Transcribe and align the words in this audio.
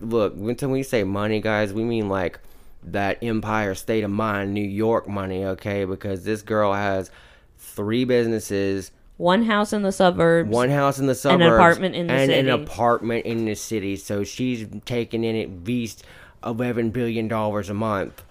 look, 0.00 0.34
when 0.36 0.56
we 0.70 0.82
say 0.82 1.04
money, 1.04 1.40
guys, 1.40 1.72
we 1.72 1.84
mean 1.84 2.08
like 2.08 2.38
that 2.82 3.18
Empire 3.22 3.74
State 3.74 4.04
of 4.04 4.10
Mind, 4.10 4.54
New 4.54 4.64
York 4.66 5.06
money, 5.08 5.44
okay? 5.44 5.84
Because 5.84 6.24
this 6.24 6.42
girl 6.42 6.72
has 6.72 7.10
three 7.58 8.04
businesses, 8.04 8.90
One 9.18 9.44
house 9.44 9.72
in 9.72 9.82
the 9.82 9.92
suburbs. 9.92 10.48
one 10.48 10.70
house 10.70 10.98
in 10.98 11.06
the 11.06 11.14
suburbs, 11.14 11.42
An 11.44 11.52
apartment 11.52 11.94
in 11.94 12.06
the 12.06 12.12
and 12.14 12.30
city. 12.30 12.48
an 12.48 12.62
apartment 12.62 13.26
in 13.26 13.44
the 13.44 13.54
city. 13.54 13.96
So 13.96 14.24
she's 14.24 14.66
taking 14.86 15.24
in 15.24 15.36
at 15.36 15.64
least 15.66 16.04
eleven 16.44 16.90
billion 16.90 17.28
dollars 17.28 17.68
a 17.68 17.74
month. 17.74 18.24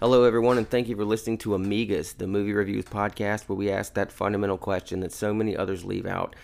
Hello, 0.00 0.22
everyone, 0.22 0.58
and 0.58 0.70
thank 0.70 0.86
you 0.86 0.94
for 0.94 1.04
listening 1.04 1.38
to 1.38 1.56
Amigas, 1.56 2.16
the 2.16 2.28
movie 2.28 2.52
reviews 2.52 2.84
podcast 2.84 3.48
where 3.48 3.56
we 3.56 3.68
ask 3.68 3.94
that 3.94 4.12
fundamental 4.12 4.56
question 4.56 5.00
that 5.00 5.10
so 5.10 5.34
many 5.34 5.56
others 5.56 5.84
leave 5.84 6.06
out 6.06 6.36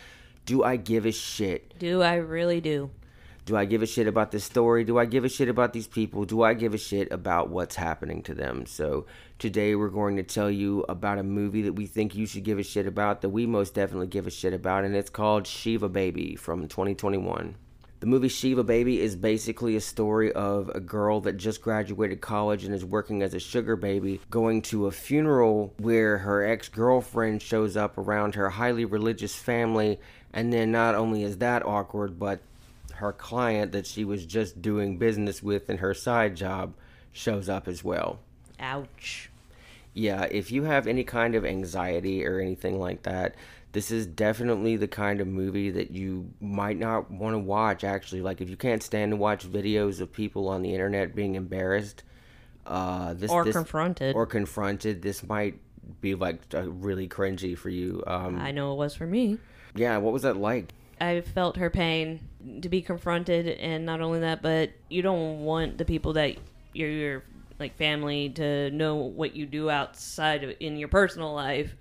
Do 0.45 0.65
I 0.65 0.75
give 0.75 1.07
a 1.07 1.13
shit? 1.13 1.79
Do 1.79 2.03
I 2.03 2.17
really 2.17 2.61
do? 2.61 2.91
Do 3.45 3.57
I 3.57 3.65
give 3.65 3.81
a 3.81 3.87
shit 3.87 4.09
about 4.09 4.33
this 4.33 4.43
story? 4.43 4.83
Do 4.83 4.99
I 4.99 5.05
give 5.05 5.25
a 5.25 5.29
shit 5.29 5.49
about 5.49 5.73
these 5.73 5.87
people? 5.87 6.25
Do 6.25 6.43
I 6.43 6.55
give 6.55 6.75
a 6.75 6.79
shit 6.79 7.13
about 7.13 7.49
what's 7.49 7.77
happening 7.77 8.25
to 8.25 8.35
them? 8.35 8.67
So, 8.67 9.07
today 9.39 9.77
we're 9.77 9.89
going 9.89 10.17
to 10.17 10.25
tell 10.25 10.51
you 10.51 10.85
about 10.89 11.19
a 11.19 11.23
movie 11.23 11.63
that 11.63 11.75
we 11.75 11.87
think 11.87 12.17
you 12.17 12.27
should 12.27 12.43
give 12.43 12.59
a 12.59 12.65
shit 12.65 12.89
about, 12.89 13.21
that 13.21 13.29
we 13.29 13.47
most 13.47 13.75
definitely 13.75 14.09
give 14.09 14.27
a 14.27 14.33
shit 14.33 14.53
about, 14.53 14.83
and 14.83 14.97
it's 14.97 15.11
called 15.11 15.47
Shiva 15.47 15.89
Baby 15.89 16.35
from 16.35 16.67
2021. 16.67 17.55
The 18.05 18.11
movie 18.11 18.29
Shiva 18.29 18.63
Baby 18.63 19.01
is 19.01 19.17
basically 19.17 19.77
a 19.77 19.81
story 19.81 20.31
of 20.31 20.69
a 20.69 20.79
girl 20.79 21.21
that 21.23 21.39
just 21.39 21.63
graduated 21.63 22.21
college 22.21 22.63
and 22.63 22.75
is 22.75 22.85
working 22.85 23.23
as 23.23 23.33
a 23.33 23.41
sugar 23.41 23.77
baby, 23.77 24.21
going 24.29 24.61
to 24.65 24.89
a 24.89 24.91
funeral 24.91 25.73
where 25.79 26.19
her 26.19 26.45
ex 26.45 26.69
girlfriend 26.69 27.41
shows 27.41 27.79
up 27.79 27.97
around 27.97 28.35
her 28.35 28.51
highly 28.51 28.85
religious 28.85 29.35
family. 29.35 29.99
And 30.35 30.53
then 30.53 30.71
not 30.71 30.95
only 30.95 31.23
is 31.23 31.39
that 31.39 31.65
awkward, 31.65 32.19
but 32.19 32.41
her 32.97 33.15
client 33.15 33.73
that 33.73 33.87
she 33.87 34.05
was 34.05 34.27
just 34.27 34.61
doing 34.61 34.99
business 34.99 35.43
with 35.43 35.71
in 35.71 35.79
her 35.79 35.95
side 35.95 36.37
job 36.37 36.75
shows 37.11 37.49
up 37.49 37.67
as 37.67 37.83
well. 37.83 38.19
Ouch. 38.61 39.31
Yeah, 39.95 40.25
if 40.25 40.53
you 40.53 40.65
have 40.65 40.87
any 40.87 41.05
kind 41.05 41.35
of 41.35 41.47
anxiety 41.47 42.27
or 42.27 42.39
anything 42.39 42.79
like 42.79 43.05
that, 43.05 43.35
this 43.75 43.91
is 43.91 44.07
definitely 44.07 44.77
the 44.77 44.89
kind 44.89 45.21
of 45.21 45.27
movie 45.27 45.69
that 45.71 45.91
you 45.91 46.31
might 46.41 46.79
not 46.79 47.11
want 47.11 47.35
to 47.35 47.39
watch 47.39 47.85
actually. 47.85 48.23
Like 48.23 48.41
if 48.41 48.49
you 48.49 48.57
can't 48.57 48.83
stand 48.83 49.11
to 49.13 49.17
watch 49.17 49.47
videos 49.47 50.01
of 50.01 50.11
people 50.13 50.49
on 50.49 50.63
the 50.63 50.73
internet 50.73 51.15
being 51.15 51.35
embarrassed, 51.35 52.03
uh 52.67 53.13
this 53.15 53.31
Or 53.31 53.45
this, 53.45 53.55
confronted. 53.55 54.15
or 54.17 54.25
confronted, 54.27 55.03
this 55.03 55.23
might 55.23 55.61
be 56.01 56.15
like 56.15 56.41
uh, 56.55 56.63
really 56.71 57.07
cringy 57.09 57.57
for 57.59 57.69
you. 57.69 58.03
Um 58.07 58.39
I 58.41 58.51
know 58.53 58.73
it 58.73 58.77
was 58.77 58.95
for 58.95 59.07
me. 59.07 59.39
yeah, 59.75 59.99
what 59.99 60.13
was 60.15 60.23
that 60.23 60.37
like? 60.39 60.73
I 61.01 61.21
felt 61.21 61.57
her 61.59 61.69
pain 61.71 62.21
to 62.63 62.69
be 62.69 62.81
confronted, 62.81 63.49
and 63.49 63.85
not 63.85 64.01
only 64.01 64.21
that, 64.21 64.41
but 64.41 64.71
you 64.89 65.03
don't 65.03 65.41
want 65.45 65.77
the 65.77 65.85
people 65.85 66.13
that 66.15 66.37
your 66.73 66.89
your 66.89 67.25
like 67.59 67.77
family 67.77 68.31
to 68.31 68.71
know 68.71 68.95
what 68.97 69.35
you 69.35 69.47
do 69.47 69.69
outside 69.71 70.45
of 70.45 70.53
in 70.61 70.77
your 70.77 70.89
personal 70.89 71.35
life. 71.35 71.75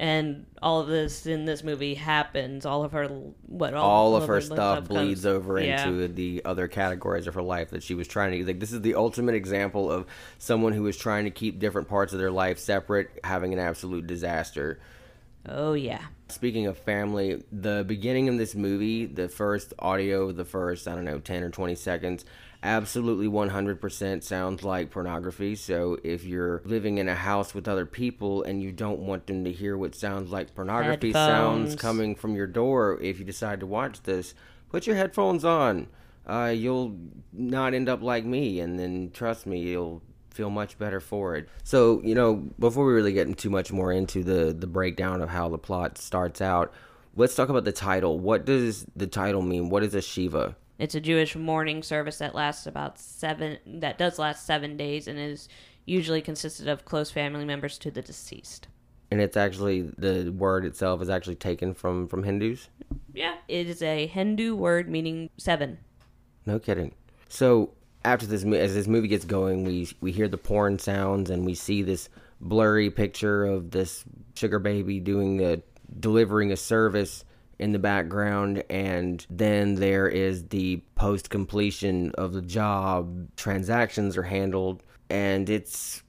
And 0.00 0.46
all 0.62 0.80
of 0.80 0.86
this 0.86 1.26
in 1.26 1.44
this 1.44 1.64
movie 1.64 1.94
happens. 1.94 2.64
All 2.64 2.84
of 2.84 2.92
her, 2.92 3.08
what 3.46 3.74
all 3.74 4.14
of 4.14 4.28
her 4.28 4.40
stuff 4.40 4.86
bleeds 4.86 5.22
comes- 5.22 5.26
over 5.26 5.60
Yeah. 5.60 5.88
into 5.88 6.06
the 6.06 6.42
other 6.44 6.68
categories 6.68 7.26
of 7.26 7.34
her 7.34 7.42
life 7.42 7.70
that 7.70 7.82
she 7.82 7.94
was 7.94 8.06
trying 8.06 8.38
to 8.38 8.46
like 8.46 8.60
this 8.60 8.72
is 8.72 8.80
the 8.82 8.94
ultimate 8.94 9.34
example 9.34 9.90
of 9.90 10.06
someone 10.38 10.72
who 10.72 10.86
is 10.86 10.96
trying 10.96 11.24
to 11.24 11.30
keep 11.32 11.58
different 11.58 11.88
parts 11.88 12.12
of 12.12 12.20
their 12.20 12.30
life 12.30 12.58
separate 12.60 13.10
having 13.24 13.52
an 13.52 13.58
absolute 13.58 14.06
disaster 14.06 14.78
Oh 15.48 15.72
yeah. 15.72 16.02
speaking 16.28 16.66
of 16.66 16.76
family 16.78 17.42
the 17.50 17.84
beginning 17.86 18.28
of 18.28 18.38
this 18.38 18.54
movie 18.54 19.06
the 19.06 19.28
first 19.28 19.72
audio 19.78 20.30
the 20.30 20.44
first 20.44 20.86
i 20.86 20.94
don't 20.94 21.04
know 21.06 21.18
10 21.18 21.42
or 21.42 21.50
20 21.50 21.74
seconds 21.74 22.24
absolutely 22.62 23.28
100% 23.28 24.22
sounds 24.22 24.64
like 24.64 24.90
pornography. 24.90 25.54
So 25.54 25.98
if 26.02 26.24
you're 26.24 26.62
living 26.64 26.98
in 26.98 27.08
a 27.08 27.14
house 27.14 27.54
with 27.54 27.68
other 27.68 27.86
people 27.86 28.42
and 28.42 28.62
you 28.62 28.72
don't 28.72 29.00
want 29.00 29.26
them 29.26 29.44
to 29.44 29.52
hear 29.52 29.76
what 29.76 29.94
sounds 29.94 30.30
like 30.30 30.54
pornography 30.54 31.12
sounds 31.12 31.76
coming 31.76 32.14
from 32.14 32.34
your 32.34 32.46
door 32.46 32.98
if 33.00 33.18
you 33.18 33.24
decide 33.24 33.60
to 33.60 33.66
watch 33.66 34.02
this 34.02 34.34
put 34.70 34.86
your 34.86 34.96
headphones 34.96 35.44
on. 35.44 35.88
Uh, 36.26 36.52
you'll 36.54 36.94
not 37.32 37.72
end 37.72 37.88
up 37.88 38.02
like 38.02 38.24
me 38.24 38.60
and 38.60 38.78
then 38.78 39.10
trust 39.14 39.46
me 39.46 39.60
you'll 39.60 40.02
feel 40.30 40.50
much 40.50 40.78
better 40.78 41.00
for 41.00 41.36
it. 41.36 41.48
So 41.64 42.02
you 42.04 42.14
know 42.14 42.36
before 42.58 42.84
we 42.84 42.92
really 42.92 43.12
get 43.12 43.38
too 43.38 43.50
much 43.50 43.72
more 43.72 43.92
into 43.92 44.22
the 44.22 44.52
the 44.52 44.66
breakdown 44.66 45.22
of 45.22 45.30
how 45.30 45.48
the 45.48 45.58
plot 45.58 45.96
starts 45.96 46.40
out 46.40 46.72
let's 47.16 47.34
talk 47.34 47.48
about 47.48 47.64
the 47.64 47.72
title. 47.72 48.18
What 48.18 48.44
does 48.44 48.86
the 48.94 49.06
title 49.06 49.42
mean? 49.42 49.70
What 49.70 49.82
is 49.82 49.94
a 49.94 50.00
shiva 50.00 50.56
It's 50.78 50.94
a 50.94 51.00
Jewish 51.00 51.34
mourning 51.34 51.82
service 51.82 52.18
that 52.18 52.34
lasts 52.34 52.66
about 52.66 52.98
seven. 52.98 53.58
That 53.66 53.98
does 53.98 54.18
last 54.18 54.46
seven 54.46 54.76
days 54.76 55.08
and 55.08 55.18
is 55.18 55.48
usually 55.86 56.22
consisted 56.22 56.68
of 56.68 56.84
close 56.84 57.10
family 57.10 57.44
members 57.44 57.78
to 57.78 57.90
the 57.90 58.02
deceased. 58.02 58.68
and 59.10 59.20
it's 59.20 59.36
actually 59.38 59.82
the 59.96 60.30
word 60.30 60.64
itself 60.66 61.00
is 61.00 61.08
actually 61.08 61.34
taken 61.34 61.72
from 61.72 62.06
from 62.08 62.22
hindus 62.24 62.68
Yeah, 63.14 63.36
it 63.48 63.66
is 63.68 63.80
a 63.82 64.06
Hindu 64.06 64.54
word 64.54 64.88
meaning 64.88 65.30
seven. 65.38 65.78
No 66.44 66.58
kidding. 66.58 66.94
So 67.28 67.70
after 68.04 68.26
this, 68.26 68.44
as 68.44 68.74
this 68.74 68.86
movie 68.86 69.08
gets 69.08 69.24
going, 69.24 69.64
we 69.64 69.88
we 70.00 70.12
hear 70.12 70.28
the 70.28 70.38
porn 70.38 70.78
sounds 70.78 71.30
and 71.30 71.44
we 71.46 71.54
see 71.54 71.82
this 71.82 72.08
blurry 72.40 72.90
picture 72.90 73.44
of 73.46 73.70
this 73.70 74.04
sugar 74.34 74.58
baby 74.58 75.00
doing 75.00 75.42
a 75.42 75.62
delivering 75.98 76.52
a 76.52 76.56
service 76.56 77.24
in 77.58 77.72
the 77.72 77.78
background, 77.78 78.62
and 78.70 79.26
then 79.28 79.74
there 79.74 80.08
is 80.08 80.48
the 80.48 80.82
post 80.94 81.30
completion 81.30 82.12
of 82.12 82.32
the 82.32 82.42
job. 82.42 83.28
Transactions 83.36 84.16
are 84.16 84.22
handled, 84.22 84.82
and 85.10 85.48
it's. 85.50 86.02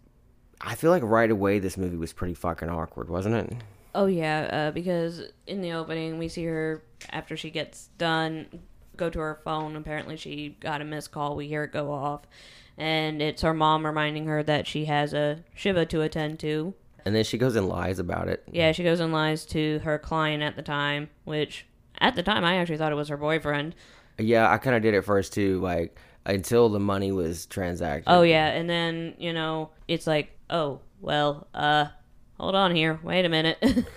I 0.61 0.75
feel 0.75 0.91
like 0.91 1.03
right 1.03 1.31
away 1.31 1.59
this 1.59 1.77
movie 1.77 1.97
was 1.97 2.11
pretty 2.11 2.33
fucking 2.33 2.69
awkward, 2.69 3.09
wasn't 3.09 3.35
it? 3.35 3.57
Oh 3.95 4.05
yeah, 4.05 4.49
uh, 4.51 4.71
because 4.71 5.23
in 5.47 5.61
the 5.61 5.73
opening 5.73 6.17
we 6.17 6.27
see 6.27 6.45
her 6.45 6.83
after 7.09 7.35
she 7.35 7.49
gets 7.49 7.87
done 7.97 8.47
go 8.95 9.09
to 9.09 9.19
her 9.19 9.39
phone. 9.43 9.75
Apparently 9.75 10.17
she 10.17 10.57
got 10.59 10.81
a 10.81 10.85
missed 10.85 11.11
call. 11.11 11.35
We 11.35 11.47
hear 11.47 11.63
it 11.63 11.71
go 11.71 11.91
off, 11.91 12.21
and 12.77 13.21
it's 13.21 13.41
her 13.41 13.53
mom 13.53 13.85
reminding 13.85 14.25
her 14.27 14.43
that 14.43 14.67
she 14.67 14.85
has 14.85 15.13
a 15.13 15.43
shiva 15.55 15.85
to 15.87 16.01
attend 16.01 16.39
to. 16.41 16.75
And 17.05 17.15
then 17.15 17.23
she 17.23 17.37
goes 17.37 17.55
and 17.55 17.67
lies 17.67 17.99
about 17.99 18.27
it. 18.27 18.43
Yeah, 18.51 18.71
she 18.71 18.83
goes 18.83 18.99
and 18.99 19.11
lies 19.13 19.45
to 19.47 19.79
her 19.79 19.97
client 19.97 20.43
at 20.43 20.55
the 20.55 20.61
time, 20.61 21.09
which 21.23 21.65
at 21.99 22.15
the 22.15 22.23
time 22.23 22.43
I 22.43 22.57
actually 22.57 22.77
thought 22.77 22.91
it 22.91 22.95
was 22.95 23.09
her 23.09 23.17
boyfriend. 23.17 23.75
Yeah, 24.17 24.51
I 24.51 24.57
kind 24.57 24.75
of 24.75 24.81
did 24.81 24.93
it 24.93 25.03
first 25.03 25.33
too, 25.33 25.59
like 25.59 25.97
until 26.25 26.69
the 26.69 26.79
money 26.79 27.11
was 27.11 27.45
transacted. 27.45 28.11
Oh 28.11 28.21
yeah, 28.21 28.47
and 28.47 28.69
then 28.69 29.15
you 29.17 29.33
know 29.33 29.69
it's 29.87 30.07
like, 30.07 30.31
oh 30.49 30.81
well, 31.01 31.47
uh, 31.53 31.85
hold 32.39 32.55
on 32.55 32.75
here, 32.75 32.99
wait 33.03 33.25
a 33.25 33.29
minute. 33.29 33.57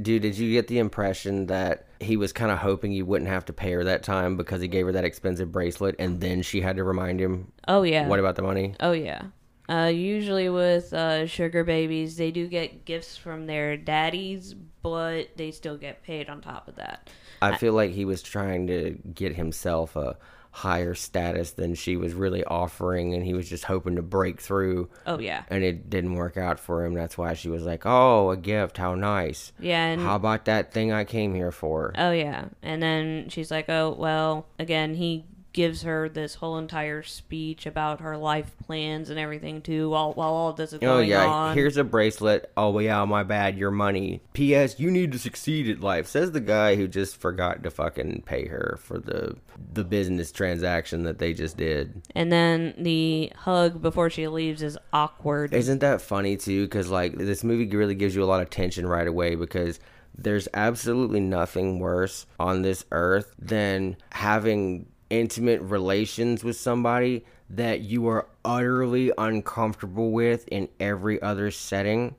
Dude, 0.00 0.22
did 0.22 0.38
you 0.38 0.50
get 0.52 0.68
the 0.68 0.78
impression 0.78 1.46
that 1.46 1.86
he 2.00 2.16
was 2.16 2.32
kind 2.32 2.50
of 2.50 2.58
hoping 2.58 2.92
you 2.92 3.04
wouldn't 3.04 3.28
have 3.28 3.44
to 3.46 3.52
pay 3.52 3.72
her 3.72 3.84
that 3.84 4.02
time 4.02 4.38
because 4.38 4.62
he 4.62 4.68
gave 4.68 4.86
her 4.86 4.92
that 4.92 5.04
expensive 5.04 5.52
bracelet 5.52 5.96
and 5.98 6.18
then 6.18 6.40
she 6.40 6.62
had 6.62 6.76
to 6.76 6.84
remind 6.84 7.20
him, 7.20 7.52
oh 7.68 7.82
yeah. 7.82 8.06
what 8.06 8.18
about 8.18 8.36
the 8.36 8.42
money? 8.42 8.74
Oh 8.80 8.92
yeah. 8.92 9.24
Uh, 9.68 9.90
usually 9.92 10.48
with 10.48 10.92
uh, 10.92 11.26
sugar 11.26 11.64
babies, 11.64 12.16
they 12.16 12.30
do 12.30 12.46
get 12.48 12.84
gifts 12.84 13.16
from 13.16 13.46
their 13.46 13.76
daddies, 13.76 14.54
but 14.82 15.28
they 15.36 15.50
still 15.50 15.76
get 15.76 16.02
paid 16.02 16.28
on 16.28 16.40
top 16.40 16.68
of 16.68 16.76
that. 16.76 17.08
I 17.40 17.56
feel 17.56 17.72
like 17.72 17.92
he 17.92 18.04
was 18.04 18.22
trying 18.22 18.66
to 18.68 18.98
get 19.14 19.34
himself 19.34 19.96
a 19.96 20.16
higher 20.54 20.94
status 20.94 21.52
than 21.52 21.74
she 21.74 21.96
was 21.96 22.12
really 22.12 22.44
offering 22.44 23.14
and 23.14 23.24
he 23.24 23.32
was 23.32 23.48
just 23.48 23.64
hoping 23.64 23.96
to 23.96 24.02
break 24.02 24.38
through 24.38 24.86
Oh 25.06 25.18
yeah, 25.18 25.44
and 25.48 25.64
it 25.64 25.88
didn't 25.88 26.14
work 26.14 26.36
out 26.36 26.60
for 26.60 26.84
him. 26.84 26.92
That's 26.92 27.16
why 27.16 27.32
she 27.32 27.48
was 27.48 27.62
like, 27.64 27.86
oh, 27.86 28.30
a 28.30 28.36
gift, 28.36 28.76
how 28.76 28.94
nice. 28.94 29.52
yeah, 29.58 29.86
and 29.86 30.02
How 30.02 30.14
about 30.16 30.44
that 30.44 30.70
thing 30.72 30.92
I 30.92 31.04
came 31.04 31.34
here 31.34 31.52
for? 31.52 31.94
oh 31.96 32.10
yeah, 32.12 32.46
and 32.62 32.82
then 32.82 33.30
she's 33.30 33.50
like, 33.50 33.70
oh 33.70 33.96
well. 33.98 34.46
Again, 34.58 34.94
he 34.94 35.24
gives 35.52 35.82
her 35.82 36.08
this 36.08 36.36
whole 36.36 36.56
entire 36.58 37.02
speech 37.02 37.66
about 37.66 38.00
her 38.00 38.16
life 38.16 38.52
plans 38.64 39.10
and 39.10 39.18
everything 39.18 39.60
too, 39.62 39.90
while 39.90 40.12
while 40.12 40.32
all 40.32 40.52
this 40.52 40.72
is 40.72 40.78
going 40.78 40.90
on, 40.90 40.96
Oh 40.96 40.98
going 41.00 41.08
yeah, 41.10 41.26
on. 41.26 41.54
here's 41.56 41.76
a 41.76 41.84
bracelet. 41.84 42.50
Oh 42.56 42.78
yeah, 42.78 43.04
my 43.04 43.22
bad, 43.22 43.58
your 43.58 43.70
money. 43.70 44.22
P.S. 44.32 44.80
You 44.80 44.90
need 44.90 45.12
to 45.12 45.18
succeed 45.18 45.68
at 45.68 45.80
life. 45.80 46.06
Says 46.06 46.32
the 46.32 46.40
guy 46.40 46.76
who 46.76 46.88
just 46.88 47.16
forgot 47.16 47.62
to 47.62 47.70
fucking 47.70 48.22
pay 48.26 48.46
her 48.46 48.78
for 48.82 48.98
the 48.98 49.36
the 49.72 49.84
business 49.84 50.32
transaction 50.32 51.02
that 51.04 51.18
they 51.18 51.32
just 51.34 51.56
did. 51.56 52.02
and 52.14 52.32
then 52.32 52.74
the 52.78 53.30
hug 53.36 53.80
before 53.82 54.10
she 54.10 54.26
leaves 54.28 54.62
is 54.62 54.78
awkward. 54.92 55.52
Isn't 55.54 55.80
that 55.80 56.00
funny 56.00 56.36
too? 56.36 56.64
Because 56.64 56.88
like 56.90 57.16
this 57.16 57.44
movie 57.44 57.66
really 57.76 57.94
gives 57.94 58.14
you 58.14 58.22
a 58.22 58.26
lot 58.26 58.42
of 58.42 58.50
tension 58.50 58.86
right 58.86 59.06
away 59.06 59.34
because 59.34 59.78
there's 60.16 60.46
absolutely 60.52 61.20
nothing 61.20 61.78
worse 61.78 62.26
on 62.38 62.60
this 62.62 62.84
earth 62.92 63.34
than 63.38 63.96
having 64.10 64.86
intimate 65.12 65.60
relations 65.60 66.42
with 66.42 66.56
somebody 66.56 67.24
that 67.50 67.82
you 67.82 68.08
are 68.08 68.26
utterly 68.44 69.12
uncomfortable 69.18 70.10
with 70.10 70.48
in 70.48 70.68
every 70.80 71.20
other 71.20 71.50
setting. 71.50 72.14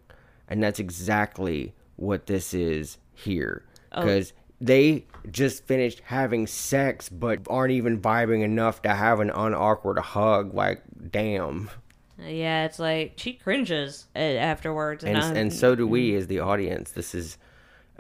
And 0.48 0.62
that's 0.62 0.80
exactly 0.80 1.74
what 1.96 2.28
this 2.28 2.54
is 2.54 3.00
here. 3.14 3.66
Oh. 3.92 4.02
Because 4.02 4.34
they 4.62 5.06
just 5.32 5.66
finished 5.66 6.02
having 6.06 6.46
sex 6.46 7.10
but 7.10 7.40
aren't 7.50 7.72
even 7.72 8.00
vibing 8.00 8.44
enough 8.44 8.84
to 8.84 8.90
have 8.90 9.20
an 9.20 9.32
unawkward 9.32 9.98
hug. 9.98 10.54
Like, 10.54 10.84
damn. 11.10 11.72
Yeah, 12.20 12.66
it's 12.66 12.78
like 12.78 13.14
she 13.18 13.34
cringes 13.34 14.06
afterwards, 14.16 15.04
and, 15.04 15.18
and, 15.18 15.36
and 15.36 15.54
so 15.54 15.76
do 15.76 15.88
we 15.88 16.16
as 16.16 16.28
the 16.28 16.40
audience. 16.40 16.92
This 16.92 17.16
is 17.16 17.38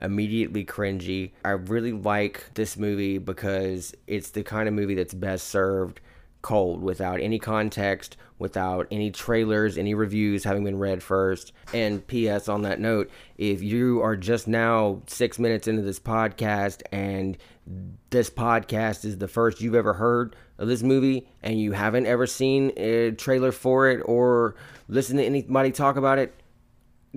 immediately 0.03 0.65
cringy. 0.65 1.31
I 1.43 1.51
really 1.51 1.93
like 1.93 2.53
this 2.53 2.77
movie 2.77 3.17
because 3.17 3.95
it's 4.05 4.31
the 4.31 4.43
kind 4.43 4.67
of 4.67 4.73
movie 4.73 4.95
that's 4.95 5.13
best 5.13 5.47
served 5.47 6.01
cold 6.41 6.83
without 6.83 7.21
any 7.21 7.39
context, 7.39 8.17
without 8.37 8.85
any 8.91 9.09
trailers, 9.09 9.77
any 9.77 9.93
reviews 9.93 10.43
having 10.43 10.65
been 10.65 10.77
read 10.77 11.01
first. 11.01 11.53
And 11.73 12.05
PS 12.05 12.49
on 12.49 12.63
that 12.63 12.81
note, 12.81 13.09
if 13.37 13.63
you 13.63 14.01
are 14.01 14.17
just 14.17 14.47
now 14.47 15.01
6 15.07 15.39
minutes 15.39 15.67
into 15.67 15.81
this 15.81 15.99
podcast 15.99 16.81
and 16.91 17.37
this 18.09 18.29
podcast 18.29 19.05
is 19.05 19.17
the 19.17 19.29
first 19.29 19.61
you've 19.61 19.73
ever 19.73 19.93
heard 19.93 20.35
of 20.57 20.67
this 20.67 20.83
movie 20.83 21.29
and 21.41 21.57
you 21.59 21.71
haven't 21.71 22.05
ever 22.05 22.27
seen 22.27 22.73
a 22.75 23.11
trailer 23.11 23.53
for 23.53 23.89
it 23.89 24.01
or 24.03 24.55
listened 24.89 25.19
to 25.19 25.25
anybody 25.25 25.71
talk 25.71 25.95
about 25.95 26.19
it, 26.19 26.35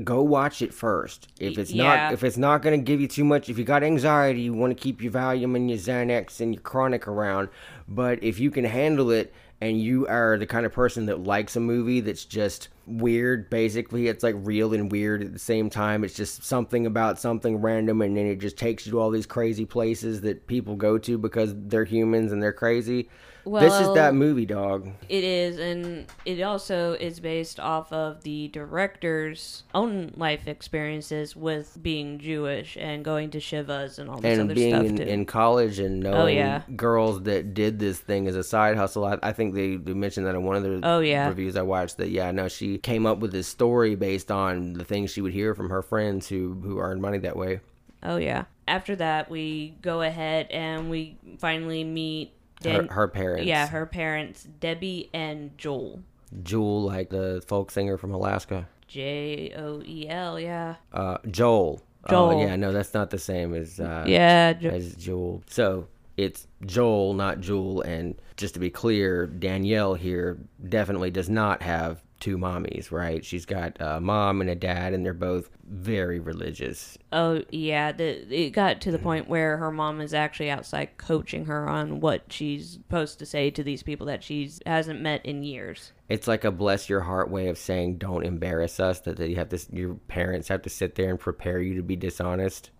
go 0.04 0.22
watch 0.22 0.60
it 0.62 0.74
first. 0.74 1.28
If 1.40 1.56
it's 1.58 1.70
Yeah. 1.72 1.84
not 1.84 2.12
if 2.12 2.22
it's 2.24 2.36
not 2.36 2.62
going 2.62 2.78
to 2.78 2.84
give 2.84 3.00
you 3.00 3.08
too 3.08 3.24
much, 3.24 3.48
if 3.48 3.58
you 3.58 3.64
got 3.64 3.82
anxiety, 3.82 4.42
you 4.42 4.52
want 4.52 4.76
to 4.76 4.80
keep 4.82 5.02
your 5.02 5.12
Valium 5.12 5.56
and 5.56 5.70
your 5.70 5.78
Xanax 5.78 6.40
and 6.40 6.54
your 6.54 6.62
chronic 6.62 7.08
around, 7.08 7.48
but 7.88 8.22
if 8.22 8.38
you 8.38 8.50
can 8.50 8.64
handle 8.64 9.10
it 9.10 9.32
and 9.60 9.80
you 9.80 10.06
are 10.06 10.36
the 10.38 10.46
kind 10.46 10.66
of 10.66 10.72
person 10.72 11.06
that 11.06 11.24
likes 11.24 11.56
a 11.56 11.60
movie 11.60 12.00
that's 12.00 12.24
just 12.26 12.68
weird 12.86 13.50
basically 13.50 14.06
it's 14.06 14.22
like 14.22 14.34
real 14.38 14.72
and 14.72 14.92
weird 14.92 15.22
at 15.22 15.32
the 15.32 15.38
same 15.38 15.68
time 15.68 16.04
it's 16.04 16.14
just 16.14 16.44
something 16.44 16.86
about 16.86 17.18
something 17.18 17.60
random 17.60 18.00
and 18.00 18.16
then 18.16 18.26
it 18.26 18.38
just 18.38 18.56
takes 18.56 18.86
you 18.86 18.92
to 18.92 19.00
all 19.00 19.10
these 19.10 19.26
crazy 19.26 19.64
places 19.64 20.20
that 20.20 20.46
people 20.46 20.76
go 20.76 20.96
to 20.96 21.18
because 21.18 21.52
they're 21.66 21.84
humans 21.84 22.30
and 22.32 22.42
they're 22.42 22.52
crazy 22.52 23.08
well, 23.46 23.62
this 23.62 23.86
is 23.86 23.94
that 23.94 24.12
movie 24.12 24.44
dog 24.44 24.90
It 25.08 25.22
is, 25.22 25.58
and 25.60 26.06
it 26.24 26.42
also 26.42 26.94
is 26.94 27.20
based 27.20 27.60
off 27.60 27.92
of 27.92 28.24
the 28.24 28.48
director's 28.48 29.62
own 29.72 30.12
life 30.16 30.48
experiences 30.48 31.36
with 31.36 31.78
being 31.80 32.18
Jewish 32.18 32.76
and 32.76 33.04
going 33.04 33.30
to 33.30 33.38
shivas 33.38 34.00
and 34.00 34.10
all 34.10 34.20
this 34.20 34.36
and 34.36 34.50
other 34.50 34.54
being 34.54 34.74
stuff 34.74 34.86
in, 34.86 34.96
too. 34.96 35.02
in 35.04 35.26
college 35.26 35.78
and 35.78 36.04
oh, 36.04 36.10
knowing 36.10 36.38
yeah. 36.38 36.62
girls 36.74 37.22
that 37.22 37.54
did 37.54 37.78
this 37.78 38.00
thing 38.00 38.26
as 38.26 38.34
a 38.34 38.42
side 38.42 38.76
hustle. 38.76 39.04
I, 39.04 39.16
I 39.22 39.32
think 39.32 39.54
they, 39.54 39.76
they 39.76 39.94
mentioned 39.94 40.26
that 40.26 40.34
in 40.34 40.42
one 40.42 40.56
of 40.56 40.64
the 40.64 40.80
Oh, 40.82 40.98
yeah. 40.98 41.28
reviews 41.28 41.56
I 41.56 41.62
watched 41.62 41.98
that 41.98 42.10
yeah, 42.10 42.32
no, 42.32 42.48
she 42.48 42.75
came 42.78 43.06
up 43.06 43.18
with 43.18 43.32
this 43.32 43.46
story 43.46 43.94
based 43.94 44.30
on 44.30 44.72
the 44.74 44.84
things 44.84 45.10
she 45.10 45.20
would 45.20 45.32
hear 45.32 45.54
from 45.54 45.70
her 45.70 45.82
friends 45.82 46.28
who 46.28 46.54
who 46.62 46.78
earned 46.78 47.00
money 47.02 47.18
that 47.18 47.36
way. 47.36 47.60
oh 48.02 48.16
yeah. 48.16 48.44
After 48.68 48.96
that, 48.96 49.30
we 49.30 49.76
go 49.80 50.02
ahead 50.02 50.48
and 50.50 50.90
we 50.90 51.16
finally 51.38 51.84
meet 51.84 52.32
Dan- 52.60 52.88
her, 52.88 52.94
her 52.94 53.08
parents, 53.08 53.46
yeah, 53.46 53.68
her 53.68 53.86
parents, 53.86 54.42
Debbie 54.58 55.08
and 55.14 55.56
Joel. 55.56 56.02
Jewel, 56.42 56.82
like 56.82 57.10
the 57.10 57.42
folk 57.46 57.70
singer 57.70 57.96
from 57.96 58.12
Alaska, 58.12 58.66
J 58.88 59.52
O 59.56 59.80
E 59.84 60.08
L, 60.08 60.40
yeah. 60.40 60.76
uh, 60.92 61.18
Joel. 61.30 61.80
Oh 62.08 62.30
Joel. 62.32 62.40
yeah, 62.40 62.56
no, 62.56 62.72
that's 62.72 62.92
not 62.94 63.10
the 63.10 63.18
same 63.18 63.54
as 63.54 63.78
uh, 63.78 64.04
Yeah, 64.06 64.52
Jo- 64.54 64.70
as 64.70 64.94
Jewel. 64.96 65.42
So 65.48 65.86
it's 66.16 66.46
Joel, 66.64 67.14
not 67.14 67.40
Jewel. 67.40 67.82
And 67.82 68.16
just 68.36 68.54
to 68.54 68.60
be 68.60 68.70
clear, 68.70 69.26
Danielle 69.26 69.94
here 69.94 70.38
definitely 70.68 71.10
does 71.12 71.28
not 71.28 71.62
have 71.62 72.02
two 72.20 72.38
mommies, 72.38 72.90
right? 72.90 73.24
She's 73.24 73.44
got 73.44 73.76
a 73.80 74.00
mom 74.00 74.40
and 74.40 74.50
a 74.50 74.54
dad, 74.54 74.94
and 74.94 75.04
they're 75.04 75.14
both 75.14 75.50
very 75.68 76.18
religious. 76.18 76.96
Oh 77.12 77.42
yeah, 77.50 77.92
the, 77.92 78.26
it 78.32 78.50
got 78.50 78.80
to 78.82 78.90
the 78.90 78.98
point 78.98 79.28
where 79.28 79.56
her 79.58 79.70
mom 79.70 80.00
is 80.00 80.14
actually 80.14 80.50
outside 80.50 80.96
coaching 80.96 81.46
her 81.46 81.68
on 81.68 82.00
what 82.00 82.24
she's 82.28 82.72
supposed 82.72 83.18
to 83.18 83.26
say 83.26 83.50
to 83.50 83.62
these 83.62 83.82
people 83.82 84.06
that 84.06 84.22
she 84.22 84.50
hasn't 84.64 85.00
met 85.00 85.24
in 85.24 85.42
years. 85.42 85.92
It's 86.08 86.28
like 86.28 86.44
a 86.44 86.50
bless 86.50 86.88
your 86.88 87.00
heart 87.00 87.30
way 87.30 87.48
of 87.48 87.58
saying, 87.58 87.98
"Don't 87.98 88.24
embarrass 88.24 88.80
us." 88.80 89.00
That 89.00 89.18
you 89.18 89.36
have 89.36 89.48
to, 89.50 89.60
your 89.72 89.94
parents 89.94 90.48
have 90.48 90.62
to 90.62 90.70
sit 90.70 90.94
there 90.94 91.10
and 91.10 91.20
prepare 91.20 91.60
you 91.60 91.74
to 91.74 91.82
be 91.82 91.96
dishonest. 91.96 92.70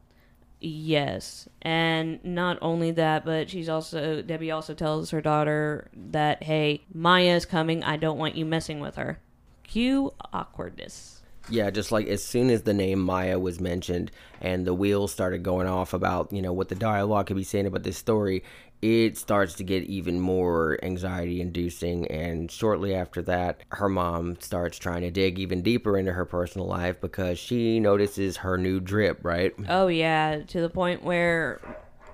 Yes, 0.59 1.49
and 1.61 2.25
not 2.25 2.59
only 2.63 2.91
that, 2.93 3.27
but 3.27 3.51
she's 3.51 3.69
also 3.69 4.23
Debbie 4.23 4.51
also 4.51 4.73
tells 4.73 5.11
her 5.11 5.21
daughter 5.21 5.91
that 5.95 6.43
hey, 6.45 6.85
Maya's 6.95 7.45
coming. 7.45 7.85
I 7.85 7.97
don't 7.97 8.19
want 8.19 8.37
you 8.37 8.47
messing 8.47 8.81
with 8.81 8.97
her. 8.97 9.21
Cue 9.67 10.13
awkwardness. 10.33 11.23
Yeah, 11.49 11.71
just 11.71 11.93
like 11.93 12.09
as 12.09 12.25
soon 12.25 12.51
as 12.51 12.63
the 12.63 12.75
name 12.75 13.01
Maya 13.01 13.39
was 13.39 13.61
mentioned 13.61 14.11
and 14.41 14.67
the 14.67 14.75
wheels 14.75 15.13
started 15.13 15.43
going 15.43 15.69
off 15.69 15.93
about, 15.93 16.33
you 16.33 16.43
know, 16.43 16.53
what 16.53 16.69
the 16.69 16.75
dialogue 16.75 17.27
could 17.27 17.37
be 17.37 17.45
saying 17.45 17.67
about 17.67 17.85
this 17.85 17.97
story, 17.97 18.43
it 18.83 19.17
starts 19.17 19.55
to 19.55 19.65
get 19.65 19.85
even 19.85 20.21
more 20.21 20.79
anxiety 20.83 21.41
inducing. 21.41 22.07
And 22.09 22.51
shortly 22.51 22.95
after 22.95 23.23
that, 23.23 23.63
her 23.71 23.89
mom 23.89 24.39
starts 24.41 24.79
trying 24.79 25.03
to 25.03 25.11
dig 25.11 25.39
even 25.39 25.63
deeper 25.63 25.97
into 25.97 26.13
her 26.13 26.25
personal 26.25 26.67
life 26.67 27.01
because 27.01 27.39
she 27.39 27.79
notices 27.81 28.39
her 28.39 28.59
new 28.59 28.81
drip, 28.81 29.25
right? 29.25 29.55
Oh 29.69 29.87
yeah, 29.87 30.43
to 30.49 30.61
the 30.61 30.71
point 30.71 31.05
where 31.05 31.61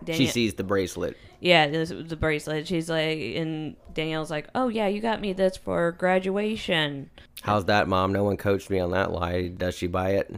She 0.07 0.27
sees 0.27 0.55
the 0.55 0.65
bracelet. 0.65 1.17
yeah, 1.41 1.69
this 1.69 1.91
the 1.91 2.17
bracelet. 2.17 2.67
She's 2.67 2.89
like, 2.89 3.19
and 3.19 3.77
Danielle's 3.93 4.31
like, 4.31 4.49
oh 4.55 4.69
yeah, 4.69 4.87
you 4.89 5.01
got 5.01 5.21
me 5.21 5.33
this 5.33 5.57
for 5.57 5.93
graduation. 5.93 7.11
How's 7.43 7.65
that, 7.67 7.89
mom? 7.89 8.13
No 8.13 8.25
one 8.25 8.37
coached 8.37 8.71
me 8.71 8.79
on 8.79 8.91
that 8.93 9.13
lie. 9.13 9.49
Does 9.49 9.75
she 9.77 9.87
buy 9.87 10.11
it? 10.11 10.35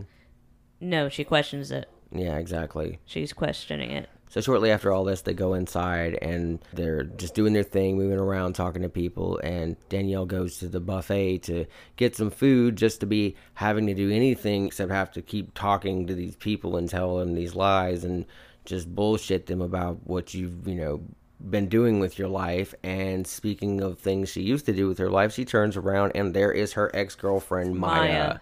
No, 0.81 1.09
she 1.09 1.25
questions 1.25 1.71
it. 1.71 1.89
Yeah, 2.13 2.37
exactly. 2.39 2.99
She's 3.07 3.33
questioning 3.33 3.91
it. 3.91 4.09
So 4.29 4.41
shortly 4.41 4.73
after 4.73 4.91
all 4.91 5.05
this, 5.05 5.23
they 5.23 5.33
go 5.33 5.55
inside 5.55 6.19
and 6.21 6.59
they're 6.73 7.05
just 7.05 7.35
doing 7.35 7.53
their 7.53 7.63
thing, 7.63 7.97
moving 7.97 8.19
around, 8.19 8.55
talking 8.55 8.83
to 8.83 8.89
people. 8.89 9.39
And 9.45 9.77
Danielle 9.89 10.27
goes 10.27 10.59
to 10.59 10.69
the 10.69 10.81
buffet 10.81 11.39
to 11.45 11.67
get 11.97 12.17
some 12.17 12.31
food, 12.31 12.75
just 12.77 12.99
to 13.01 13.07
be 13.07 13.37
having 13.55 13.87
to 13.87 13.95
do 13.95 14.11
anything 14.11 14.67
except 14.67 14.91
have 14.91 15.13
to 15.13 15.23
keep 15.23 15.55
talking 15.55 16.09
to 16.09 16.15
these 16.15 16.35
people 16.35 16.77
and 16.77 16.89
telling 16.89 17.21
them 17.21 17.35
these 17.37 17.55
lies 17.55 18.03
and 18.03 18.27
just 18.65 18.95
bullshit 18.95 19.47
them 19.47 19.61
about 19.61 20.07
what 20.07 20.35
you've, 20.35 20.67
you 20.67 20.77
know, 20.77 21.03
been 21.51 21.69
doing 21.69 22.01
with 22.01 22.19
your 22.19 22.29
life. 22.29 22.75
And 22.83 23.27
speaking 23.27 23.81
of 23.81 23.99
things 23.99 24.29
she 24.29 24.43
used 24.43 24.67
to 24.67 24.73
do 24.73 24.89
with 24.89 24.99
her 24.99 25.11
life, 25.11 25.33
she 25.33 25.45
turns 25.45 25.77
around 25.77 26.13
and 26.15 26.35
there 26.35 26.53
is 26.53 26.73
her 26.75 26.91
ex 26.95 27.15
girlfriend 27.15 27.77
Maya. 27.77 28.01
Maya. 28.01 28.39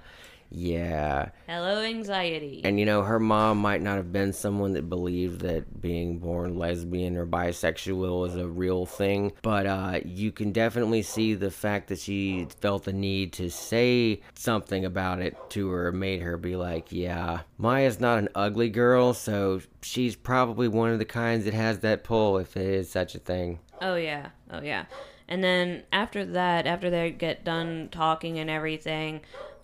Yeah. 0.54 1.30
Hello, 1.46 1.82
anxiety. 1.82 2.60
And 2.62 2.78
you 2.78 2.84
know, 2.84 3.02
her 3.02 3.18
mom 3.18 3.58
might 3.58 3.80
not 3.80 3.96
have 3.96 4.12
been 4.12 4.34
someone 4.34 4.72
that 4.72 4.88
believed 4.88 5.40
that 5.40 5.80
being 5.80 6.18
born 6.18 6.58
lesbian 6.58 7.16
or 7.16 7.26
bisexual 7.26 8.20
was 8.20 8.36
a 8.36 8.46
real 8.46 8.84
thing, 8.84 9.32
but 9.40 9.66
uh, 9.66 10.00
you 10.04 10.30
can 10.30 10.52
definitely 10.52 11.02
see 11.02 11.34
the 11.34 11.50
fact 11.50 11.88
that 11.88 11.98
she 11.98 12.48
felt 12.60 12.84
the 12.84 12.92
need 12.92 13.32
to 13.34 13.50
say 13.50 14.20
something 14.34 14.84
about 14.84 15.20
it 15.20 15.36
to 15.50 15.70
her 15.70 15.90
made 15.90 16.20
her 16.20 16.36
be 16.36 16.54
like, 16.54 16.92
yeah, 16.92 17.40
Maya's 17.56 17.98
not 17.98 18.18
an 18.18 18.28
ugly 18.34 18.68
girl, 18.68 19.14
so 19.14 19.62
she's 19.80 20.16
probably 20.16 20.68
one 20.68 20.90
of 20.90 20.98
the 20.98 21.04
kinds 21.06 21.46
that 21.46 21.54
has 21.54 21.78
that 21.78 22.04
pull 22.04 22.36
if 22.36 22.56
it 22.58 22.66
is 22.66 22.90
such 22.90 23.14
a 23.14 23.18
thing. 23.18 23.58
Oh 23.80 23.96
yeah, 23.96 24.30
oh 24.50 24.60
yeah. 24.60 24.84
And 25.28 25.42
then 25.42 25.84
after 25.92 26.26
that, 26.26 26.66
after 26.66 26.90
they 26.90 27.10
get 27.10 27.42
done 27.42 27.88
talking 27.90 28.38
and 28.38 28.50
everything, 28.50 29.22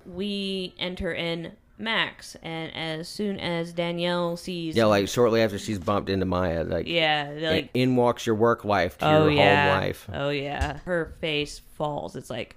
we 0.09 0.75
enter 0.79 1.13
in 1.13 1.53
Max, 1.79 2.37
and 2.43 2.75
as 2.75 3.09
soon 3.09 3.39
as 3.39 3.73
Danielle 3.73 4.37
sees, 4.37 4.75
Yeah, 4.75 4.87
like 4.87 5.07
shortly 5.09 5.43
after 5.43 5.59
she's 5.59 5.79
bumped 5.79 6.11
into 6.11 6.27
Maya, 6.27 6.65
like, 6.65 6.89
yeah, 6.89 7.31
like 7.41 7.71
in 7.75 7.95
walks 7.95 8.27
your 8.27 8.35
work 8.35 8.65
life 8.65 8.99
to 8.99 9.07
oh 9.07 9.23
your 9.29 9.31
yeah, 9.33 9.73
home 9.73 9.81
life. 9.83 10.11
oh 10.13 10.31
yeah, 10.31 10.79
her 10.79 11.15
face 11.21 11.61
falls. 11.75 12.17
It's 12.17 12.31
like, 12.31 12.57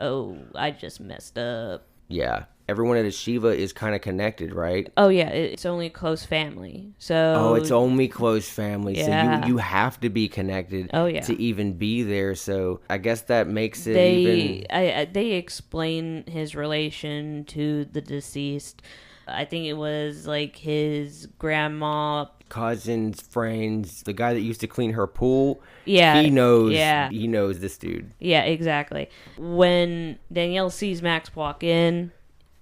oh, 0.00 0.38
I 0.54 0.70
just 0.70 0.98
messed 1.00 1.36
up. 1.38 1.86
Yeah. 2.08 2.44
Everyone 2.66 2.96
at 2.96 3.02
the 3.02 3.10
Shiva 3.10 3.48
is 3.48 3.72
kind 3.74 3.94
of 3.94 4.00
connected, 4.00 4.54
right? 4.54 4.90
Oh 4.96 5.08
yeah, 5.08 5.28
it's 5.28 5.66
only 5.66 5.90
close 5.90 6.24
family. 6.24 6.94
So 6.98 7.14
Oh, 7.36 7.54
it's 7.54 7.70
only 7.70 8.08
close 8.08 8.48
family, 8.48 8.96
Yeah. 8.96 9.40
so 9.42 9.46
you 9.46 9.54
you 9.54 9.58
have 9.58 10.00
to 10.00 10.08
be 10.08 10.28
connected. 10.28 10.88
Oh, 10.94 11.04
yeah. 11.06 11.20
to 11.22 11.40
even 11.40 11.74
be 11.74 12.02
there. 12.02 12.34
So 12.34 12.80
I 12.88 12.96
guess 12.98 13.22
that 13.22 13.48
makes 13.48 13.86
it 13.86 13.92
they 13.94 14.14
even. 14.16 14.66
I, 14.70 14.92
I, 15.00 15.04
they 15.04 15.32
explain 15.32 16.24
his 16.26 16.54
relation 16.54 17.44
to 17.46 17.84
the 17.84 18.00
deceased. 18.00 18.80
I 19.28 19.44
think 19.44 19.66
it 19.66 19.74
was 19.74 20.26
like 20.26 20.56
his 20.56 21.26
grandma. 21.38 22.26
Cousins, 22.50 23.20
friends, 23.22 24.02
the 24.02 24.12
guy 24.12 24.32
that 24.34 24.40
used 24.40 24.60
to 24.60 24.66
clean 24.66 24.92
her 24.92 25.06
pool. 25.06 25.60
Yeah, 25.86 26.20
he 26.22 26.30
knows. 26.30 26.72
Yeah, 26.72 27.08
he 27.10 27.26
knows 27.26 27.58
this 27.60 27.76
dude. 27.78 28.10
yeah, 28.20 28.42
exactly. 28.44 29.08
When 29.38 30.18
Danielle 30.32 30.70
sees 30.70 31.02
Max 31.02 31.34
walk 31.34 31.62
in, 31.64 32.12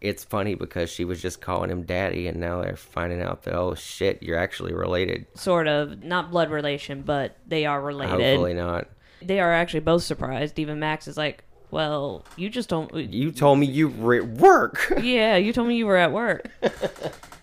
it's 0.03 0.25
funny 0.25 0.57
because 0.57 0.91
she 0.91 1.05
was 1.05 1.23
just 1.23 1.41
calling 1.41 1.71
him 1.71 1.85
daddy, 1.85 2.27
and 2.27 2.41
now 2.41 2.61
they're 2.61 2.77
finding 2.77 3.23
out 3.23 3.45
that 3.45 3.55
oh 3.55 3.77
shit, 3.77 4.21
you're 4.21 4.37
actually 4.37 4.75
related. 4.75 5.27
Sort 5.35 5.69
of, 5.69 6.03
not 6.03 6.33
blood 6.33 6.51
relation, 6.51 7.03
but 7.03 7.37
they 7.47 7.65
are 7.65 7.81
related. 7.81 8.21
Hopefully 8.21 8.53
not. 8.53 8.89
They 9.23 9.39
are 9.39 9.53
actually 9.53 9.81
both 9.81 10.03
surprised. 10.03 10.59
Even 10.59 10.81
Max 10.81 11.07
is 11.07 11.17
like, 11.17 11.45
"Well, 11.71 12.25
you 12.37 12.51
just 12.51 12.69
don't." 12.69 12.93
You 12.93 13.31
told 13.31 13.61
me 13.61 13.67
you 13.67 13.89
were 13.89 14.17
at 14.17 14.27
work. 14.27 14.93
yeah, 15.01 15.37
you 15.37 15.53
told 15.53 15.69
me 15.69 15.77
you 15.77 15.87
were 15.87 15.97
at 15.97 16.11
work. 16.11 16.51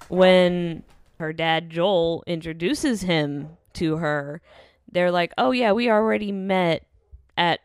when 0.10 0.84
her 1.18 1.32
dad 1.32 1.70
Joel 1.70 2.25
introduces 2.28 3.04
him 3.04 3.51
to 3.75 3.98
her, 3.98 4.42
they're 4.92 5.12
like, 5.12 5.32
"Oh 5.38 5.51
yeah, 5.51 5.72
we 5.72 5.89
already 5.89 6.34
met 6.34 6.86
at 7.38 7.62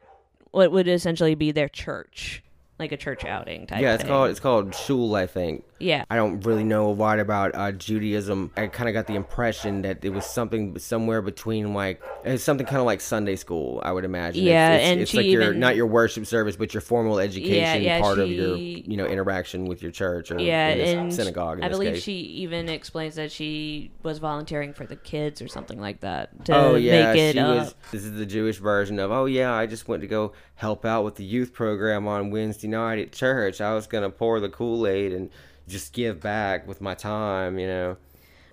what 0.53 0.71
would 0.71 0.87
essentially 0.87 1.35
be 1.35 1.51
their 1.51 1.69
church." 1.69 2.44
Like 2.79 2.93
a 2.93 2.97
church 2.97 3.25
outing 3.25 3.67
type. 3.67 3.81
Yeah, 3.81 3.95
it's 3.95 4.03
thing. 4.03 4.11
called 4.11 4.31
it's 4.31 4.41
called 4.41 4.75
shul, 4.75 5.15
I 5.15 5.27
think. 5.27 5.65
Yeah. 5.81 6.05
I 6.09 6.17
don't 6.17 6.41
really 6.47 6.65
know 6.65 6.89
a 6.89 6.93
lot 6.95 7.19
about 7.21 7.55
uh, 7.55 7.73
Judaism. 7.73 8.51
I 8.57 8.69
kind 8.69 8.89
of 8.89 8.95
got 8.95 9.07
the 9.07 9.15
impression 9.17 9.83
that 9.83 10.03
it 10.05 10.11
was 10.11 10.25
something 10.25 10.79
somewhere 10.79 11.21
between 11.21 11.75
like 11.75 12.01
it's 12.25 12.43
something 12.43 12.65
kind 12.67 12.79
of 12.79 12.87
like 12.87 13.01
Sunday 13.01 13.37
school. 13.37 13.81
I 13.85 13.93
would 13.93 14.05
imagine. 14.05 14.45
Yeah, 14.45 14.73
it's, 14.75 14.83
it's, 14.83 14.91
and 14.91 15.01
it's 15.03 15.11
she 15.11 15.17
like 15.19 15.27
your 15.27 15.43
even- 15.43 15.61
not 15.61 15.77
your 15.77 15.87
worship 15.87 16.27
service, 16.27 16.57
but 16.57 16.73
your 16.75 16.81
formal 16.81 17.19
education 17.19 17.83
yeah, 17.83 18.01
part 18.01 18.19
of 18.19 18.31
your 18.31 18.57
you 18.57 18.97
know 18.97 19.07
interaction 19.07 19.67
with 19.67 19.83
your 19.83 19.93
church 19.93 20.31
or 20.31 20.41
Yeah, 20.41 20.69
and 20.69 21.13
synagogue. 21.15 21.59
In 21.59 21.65
I 21.65 21.69
believe 21.69 21.95
case. 21.95 22.03
she 22.03 22.15
even 22.15 22.69
explains 22.69 23.15
that 23.17 23.31
she 23.31 23.91
was 24.03 24.19
volunteering 24.19 24.73
for 24.73 24.87
the 24.87 24.97
kids 24.97 25.43
or 25.43 25.49
something 25.49 25.81
like 25.81 26.01
that 26.01 26.45
to 26.47 26.55
Oh 26.57 26.75
yeah, 26.77 27.13
make 27.13 27.21
it 27.21 27.33
she 27.35 27.39
up. 27.39 27.57
was. 27.59 27.75
This 27.93 28.05
is 28.05 28.13
the 28.17 28.27
Jewish 28.27 28.59
version 28.59 28.99
of. 28.99 29.11
Oh 29.13 29.27
yeah, 29.27 29.53
I 29.53 29.67
just 29.67 29.87
went 29.87 30.01
to 30.03 30.09
go 30.09 30.33
help 30.57 30.85
out 30.85 31.05
with 31.05 31.17
the 31.17 31.25
youth 31.25 31.53
program 31.53 32.07
on 32.07 32.31
Wednesday 32.31 32.69
night 32.69 32.99
at 32.99 33.13
church. 33.13 33.61
I 33.61 33.75
was 33.75 33.87
gonna 33.87 34.11
pour 34.11 34.41
the 34.41 34.49
Kool 34.49 34.87
Aid 34.87 35.13
and 35.13 35.31
just 35.69 35.93
give 35.93 36.21
back 36.21 36.67
with 36.69 36.81
my 36.81 36.95
time. 36.95 37.59
You 37.59 37.67
know. 37.67 37.97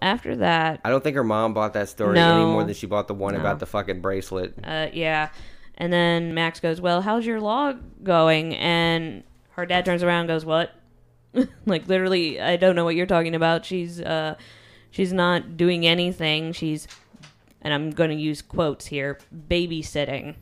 After 0.01 0.35
that, 0.37 0.81
I 0.83 0.89
don't 0.89 1.03
think 1.03 1.15
her 1.15 1.23
mom 1.23 1.53
bought 1.53 1.73
that 1.73 1.87
story 1.87 2.15
No. 2.15 2.35
any 2.35 2.45
more 2.45 2.63
than 2.63 2.73
she 2.73 2.87
bought 2.87 3.07
the 3.07 3.13
one 3.13 3.35
No. 3.35 3.39
about 3.39 3.59
the 3.59 3.67
fucking 3.67 4.01
bracelet. 4.01 4.55
uh, 4.63 4.87
yeah, 4.91 5.29
and 5.77 5.93
then 5.93 6.33
Max 6.33 6.59
goes, 6.59 6.81
"Well, 6.81 7.01
how's 7.01 7.25
your 7.25 7.39
log 7.39 7.79
going?" 8.03 8.55
And 8.55 9.23
her 9.51 9.65
dad 9.67 9.85
turns 9.85 10.01
around 10.01 10.21
and 10.21 10.27
goes, 10.29 10.43
"What?" 10.45 10.71
like 11.67 11.87
literally, 11.87 12.41
I 12.41 12.55
don't 12.57 12.75
know 12.75 12.83
what 12.83 12.95
you're 12.95 13.05
talking 13.05 13.35
about. 13.35 13.63
She's 13.63 14.01
uh, 14.01 14.35
she's 14.89 15.13
not 15.13 15.55
doing 15.55 15.85
anything. 15.85 16.51
She's, 16.51 16.87
and 17.61 17.71
I'm 17.71 17.91
going 17.91 18.09
to 18.09 18.15
use 18.15 18.41
quotes 18.41 18.87
here, 18.87 19.19
babysitting. 19.47 20.35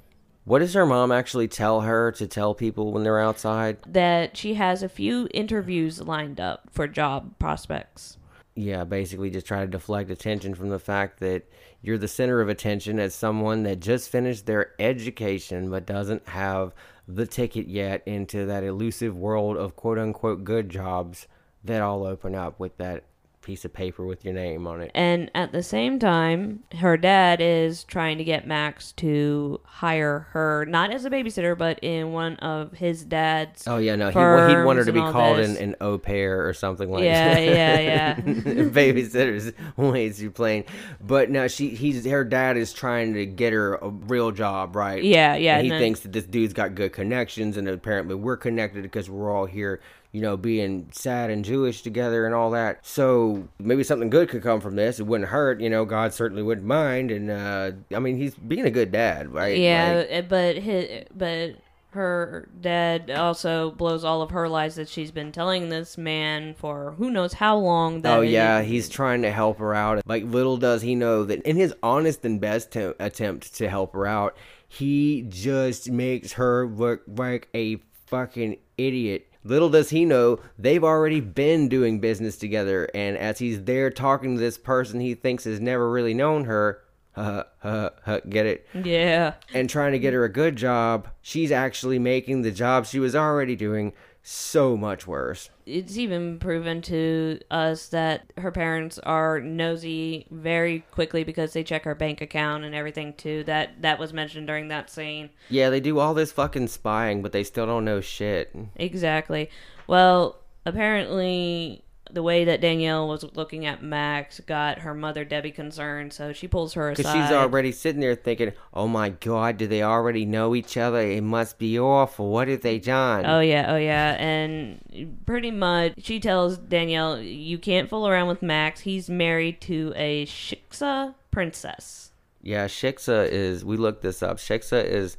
What 0.49 0.59
does 0.59 0.73
her 0.73 0.87
mom 0.87 1.11
actually 1.11 1.47
tell 1.47 1.81
her 1.81 2.11
to 2.13 2.25
tell 2.25 2.55
people 2.55 2.91
when 2.91 3.03
they're 3.03 3.19
outside? 3.19 3.77
That 3.85 4.35
she 4.35 4.55
has 4.55 4.81
a 4.81 4.89
few 4.89 5.27
interviews 5.31 6.01
lined 6.01 6.39
up 6.39 6.69
for 6.71 6.87
job 6.87 7.37
prospects. 7.37 8.17
Yeah, 8.55 8.83
basically 8.83 9.29
just 9.29 9.45
try 9.45 9.59
to 9.59 9.67
deflect 9.67 10.09
attention 10.09 10.55
from 10.55 10.69
the 10.69 10.79
fact 10.79 11.19
that 11.19 11.47
you're 11.83 11.99
the 11.99 12.07
center 12.07 12.41
of 12.41 12.49
attention 12.49 12.97
as 12.97 13.13
someone 13.13 13.61
that 13.61 13.79
just 13.79 14.09
finished 14.09 14.47
their 14.47 14.71
education 14.79 15.69
but 15.69 15.85
doesn't 15.85 16.27
have 16.29 16.73
the 17.07 17.27
ticket 17.27 17.67
yet 17.67 18.01
into 18.07 18.47
that 18.47 18.63
elusive 18.63 19.15
world 19.15 19.55
of 19.55 19.75
quote 19.75 19.99
unquote 19.99 20.43
good 20.43 20.67
jobs 20.67 21.27
that 21.63 21.83
all 21.83 22.03
open 22.03 22.33
up 22.33 22.59
with 22.59 22.75
that 22.77 23.03
piece 23.41 23.63
of 23.65 23.73
paper 23.73 24.05
with 24.05 24.23
your 24.25 24.33
name 24.33 24.67
on 24.67 24.81
it. 24.81 24.91
And 24.93 25.31
at 25.33 25.51
the 25.51 25.63
same 25.63 25.97
time, 25.97 26.63
her 26.77 26.97
dad 26.97 27.39
is 27.41 27.83
trying 27.83 28.17
to 28.17 28.23
get 28.23 28.45
Max 28.45 28.91
to 28.93 29.59
hire 29.63 30.27
her, 30.31 30.65
not 30.65 30.91
as 30.91 31.05
a 31.05 31.09
babysitter, 31.09 31.57
but 31.57 31.79
in 31.81 32.11
one 32.11 32.35
of 32.37 32.73
his 32.73 33.03
dad's. 33.05 33.67
Oh 33.67 33.77
yeah, 33.77 33.95
no, 33.95 34.09
he, 34.09 34.17
wa- 34.17 34.47
he 34.47 34.55
wanted 34.57 34.79
firms 34.83 34.85
to 34.87 34.93
be 34.93 34.99
called 34.99 35.37
this. 35.37 35.49
an, 35.57 35.57
an 35.57 35.75
au 35.81 35.97
pair 35.97 36.47
or 36.47 36.53
something 36.53 36.91
like 36.91 37.03
Yeah, 37.03 37.33
that. 37.33 37.45
yeah, 37.45 38.19
yeah. 38.25 38.63
Babysitters 38.69 39.53
way 39.77 40.09
too 40.11 40.31
plain. 40.31 40.63
But 41.01 41.29
now 41.29 41.47
she 41.47 41.69
he's 41.69 42.05
her 42.05 42.23
dad 42.23 42.57
is 42.57 42.73
trying 42.73 43.13
to 43.13 43.25
get 43.25 43.53
her 43.53 43.75
a 43.75 43.89
real 43.89 44.31
job, 44.31 44.75
right? 44.75 45.03
Yeah, 45.03 45.35
yeah, 45.35 45.57
And 45.57 45.65
he 45.65 45.71
and 45.71 45.73
then- 45.73 45.79
thinks 45.81 45.99
that 46.01 46.11
this 46.11 46.25
dude's 46.25 46.53
got 46.53 46.75
good 46.75 46.93
connections 46.93 47.57
and 47.57 47.67
apparently 47.67 48.15
we're 48.15 48.37
connected 48.37 48.83
because 48.83 49.09
we're 49.09 49.33
all 49.35 49.45
here, 49.45 49.79
you 50.11 50.21
know, 50.21 50.37
being 50.37 50.89
sad 50.91 51.29
and 51.29 51.45
Jewish 51.45 51.81
together 51.81 52.25
and 52.25 52.33
all 52.33 52.51
that. 52.51 52.85
So 52.85 53.47
maybe 53.59 53.83
something 53.83 54.09
good 54.09 54.29
could 54.29 54.41
come 54.41 54.59
from 54.61 54.75
this. 54.75 54.99
It 54.99 55.05
wouldn't 55.05 55.29
hurt, 55.29 55.61
you 55.61 55.69
know, 55.69 55.85
God 55.85 56.13
certainly 56.13 56.43
wouldn't 56.43 56.65
mind 56.65 57.11
and 57.11 57.29
uh 57.29 57.71
I 57.95 57.99
mean 57.99 58.17
he's 58.17 58.35
being 58.35 58.65
a 58.65 58.71
good 58.71 58.91
dad, 58.91 59.33
right? 59.33 59.57
yeah, 59.57 60.05
Like, 60.09 60.25
uh, 60.25 60.27
but 60.27 60.57
his, 60.57 61.05
but 61.15 61.55
her 61.91 62.47
dad 62.61 63.09
also 63.09 63.71
blows 63.71 64.03
all 64.03 64.21
of 64.21 64.29
her 64.29 64.47
lies 64.47 64.75
that 64.75 64.87
she's 64.87 65.09
been 65.11 65.31
telling 65.31 65.69
this 65.69 65.97
man 65.97 66.53
for 66.53 66.93
who 66.97 67.09
knows 67.09 67.33
how 67.33 67.57
long. 67.57 68.01
That 68.01 68.17
Oh 68.17 68.21
yeah, 68.21 68.61
he's 68.61 68.89
trying 68.89 69.23
to 69.23 69.31
help 69.31 69.57
her 69.57 69.73
out. 69.73 70.01
Like 70.05 70.23
little 70.23 70.57
does 70.57 70.81
he 70.83 70.93
know 70.95 71.23
that 71.23 71.41
in 71.43 71.55
his 71.55 71.73
honest 71.81 72.23
and 72.25 72.39
best 72.39 72.75
attempt 72.75 73.55
to 73.55 73.69
help 73.69 73.93
her 73.93 74.05
out, 74.05 74.37
he 74.67 75.23
just 75.29 75.89
makes 75.89 76.33
her 76.33 76.67
look 76.67 77.01
like 77.07 77.49
a 77.55 77.77
fucking 78.05 78.57
idiot. 78.77 79.27
Little 79.43 79.69
does 79.69 79.89
he 79.89 80.05
know 80.05 80.39
they've 80.57 80.83
already 80.83 81.21
been 81.21 81.69
doing 81.69 81.99
business 81.99 82.37
together, 82.37 82.89
and 82.93 83.17
as 83.17 83.39
he's 83.39 83.63
there 83.63 83.89
talking 83.89 84.35
to 84.35 84.39
this 84.39 84.57
person 84.57 84.99
he 84.99 85.15
thinks 85.15 85.45
has 85.45 85.59
never 85.59 85.89
really 85.89 86.13
known 86.13 86.45
her, 86.45 86.81
uh, 87.15 87.43
uh, 87.63 87.89
uh, 88.05 88.19
get 88.29 88.45
it? 88.45 88.67
yeah. 88.83 89.33
and 89.53 89.69
trying 89.69 89.93
to 89.93 89.99
get 89.99 90.13
her 90.13 90.23
a 90.23 90.31
good 90.31 90.55
job, 90.55 91.07
she's 91.21 91.51
actually 91.51 91.99
making 91.99 92.41
the 92.41 92.51
job 92.51 92.85
she 92.85 92.99
was 92.99 93.15
already 93.15 93.55
doing 93.55 93.93
so 94.29 94.77
much 94.77 95.07
worse. 95.07 95.49
it's 95.65 95.97
even 95.97 96.37
proven 96.37 96.81
to 96.83 97.39
us 97.49 97.89
that 97.89 98.31
her 98.37 98.51
parents 98.51 98.99
are 98.99 99.39
nosy 99.39 100.27
very 100.29 100.81
quickly 100.91 101.23
because 101.23 101.53
they 101.53 101.63
check 101.63 101.83
her 101.83 101.95
bank 101.95 102.21
account 102.21 102.63
and 102.63 102.75
everything 102.75 103.13
too. 103.13 103.43
That 103.45 103.81
that 103.81 103.97
was 103.97 104.13
mentioned 104.13 104.45
during 104.45 104.67
that 104.67 104.89
scene. 104.89 105.31
Yeah, 105.49 105.69
they 105.71 105.79
do 105.79 105.97
all 105.97 106.13
this 106.13 106.31
fucking 106.31 106.67
spying, 106.67 107.23
but 107.23 107.31
they 107.31 107.43
still 107.43 107.65
don't 107.65 107.85
know 107.85 108.01
shit. 108.01 108.55
Exactly. 108.75 109.49
Well, 109.87 110.39
apparently 110.65 111.83
the 112.11 112.23
way 112.23 112.45
that 112.45 112.61
Danielle 112.61 113.07
was 113.07 113.23
looking 113.35 113.65
at 113.65 113.83
Max 113.83 114.39
got 114.41 114.79
her 114.79 114.93
mother 114.93 115.23
Debbie 115.23 115.51
concerned, 115.51 116.13
so 116.13 116.33
she 116.33 116.47
pulls 116.47 116.73
her 116.73 116.91
aside. 116.91 117.03
Because 117.03 117.13
she's 117.13 117.35
already 117.35 117.71
sitting 117.71 118.01
there 118.01 118.15
thinking, 118.15 118.53
oh 118.73 118.87
my 118.87 119.09
god, 119.09 119.57
do 119.57 119.67
they 119.67 119.83
already 119.83 120.25
know 120.25 120.55
each 120.55 120.77
other? 120.77 120.99
It 120.99 121.23
must 121.23 121.57
be 121.57 121.79
awful. 121.79 122.29
What 122.29 122.47
have 122.47 122.61
they 122.61 122.79
done? 122.79 123.25
Oh 123.25 123.39
yeah, 123.39 123.71
oh 123.73 123.77
yeah, 123.77 124.15
and 124.19 125.19
pretty 125.25 125.51
much 125.51 125.93
she 125.97 126.19
tells 126.19 126.57
Danielle, 126.57 127.19
"You 127.19 127.57
can't 127.57 127.89
fool 127.89 128.07
around 128.07 128.27
with 128.27 128.41
Max. 128.41 128.81
He's 128.81 129.09
married 129.09 129.61
to 129.61 129.93
a 129.95 130.25
Shiksa 130.25 131.15
princess." 131.31 132.11
Yeah, 132.41 132.67
Shiksa 132.67 133.27
is, 133.29 133.65
we 133.65 133.77
looked 133.77 134.01
this 134.01 134.23
up. 134.23 134.37
Shiksa 134.37 134.83
is, 134.83 135.17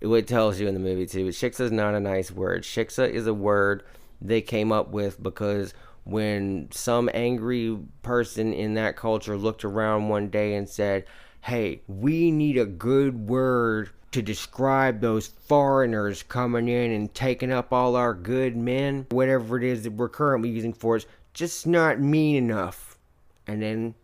it 0.00 0.26
tells 0.26 0.58
you 0.58 0.66
in 0.68 0.74
the 0.74 0.80
movie 0.80 1.06
too, 1.06 1.26
but 1.26 1.34
Shiksa 1.34 1.60
is 1.60 1.72
not 1.72 1.94
a 1.94 2.00
nice 2.00 2.30
word. 2.30 2.62
Shiksa 2.62 3.08
is 3.10 3.26
a 3.26 3.34
word 3.34 3.82
they 4.20 4.40
came 4.40 4.72
up 4.72 4.90
with 4.90 5.22
because 5.22 5.74
when 6.04 6.68
some 6.72 7.08
angry 7.14 7.78
person 8.02 8.52
in 8.52 8.74
that 8.74 8.96
culture 8.96 9.36
looked 9.36 9.64
around 9.64 10.08
one 10.08 10.28
day 10.28 10.54
and 10.54 10.68
said, 10.68 11.04
hey, 11.42 11.82
we 11.86 12.30
need 12.30 12.58
a 12.58 12.66
good 12.66 13.28
word 13.28 13.90
to 14.12 14.22
describe 14.22 15.00
those 15.00 15.26
foreigners 15.26 16.22
coming 16.22 16.68
in 16.68 16.90
and 16.90 17.14
taking 17.14 17.50
up 17.50 17.72
all 17.72 17.96
our 17.96 18.14
good 18.14 18.56
men, 18.56 19.06
whatever 19.10 19.56
it 19.56 19.64
is 19.64 19.82
that 19.82 19.92
we're 19.92 20.08
currently 20.08 20.50
using 20.50 20.72
for 20.72 20.96
us, 20.96 21.06
just 21.32 21.66
not 21.66 21.98
mean 21.98 22.36
enough. 22.36 22.98
And 23.46 23.62
then 23.62 23.94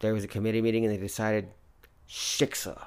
there 0.00 0.12
was 0.12 0.24
a 0.24 0.28
committee 0.28 0.60
meeting 0.60 0.84
and 0.84 0.92
they 0.92 0.98
decided 0.98 1.48
Shiksa. 2.08 2.86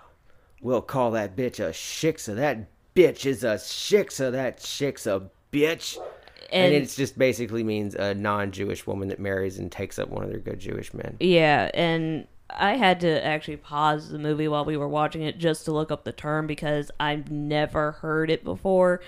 We'll 0.61 0.81
call 0.81 1.11
that 1.11 1.35
bitch 1.35 1.59
a 1.59 1.71
Shiksa. 1.71 2.35
That 2.35 2.69
bitch 2.93 3.25
is 3.25 3.43
a 3.43 3.55
Shiksa. 3.55 4.31
That 4.31 4.59
Shiksa 4.59 5.29
bitch. 5.51 5.97
And, 6.51 6.73
And- 6.73 6.83
it 6.83 6.89
just 6.89 7.17
basically 7.17 7.63
means 7.63 7.95
a 7.95 8.13
non-Jewish 8.13 8.85
woman 8.87 9.07
that 9.09 9.19
marries 9.19 9.57
and 9.59 9.71
takes 9.71 9.97
up 9.99 10.09
one 10.09 10.23
of 10.23 10.29
their 10.29 10.39
good 10.39 10.59
Jewish 10.59 10.93
men. 10.93 11.17
Yeah, 11.19 11.69
and 11.73 12.27
I 12.49 12.75
had 12.77 12.99
to 13.01 13.25
actually 13.25 13.57
pause 13.57 14.09
the 14.09 14.19
movie 14.19 14.47
while 14.47 14.63
we 14.65 14.77
were 14.77 14.87
watching 14.87 15.23
it 15.23 15.37
just 15.39 15.65
to 15.65 15.71
look 15.71 15.91
up 15.91 16.03
the 16.03 16.11
term 16.11 16.45
because 16.47 16.91
I've 16.99 17.31
never 17.31 17.93
heard 17.93 18.29
it 18.29 18.43
before. 18.43 19.01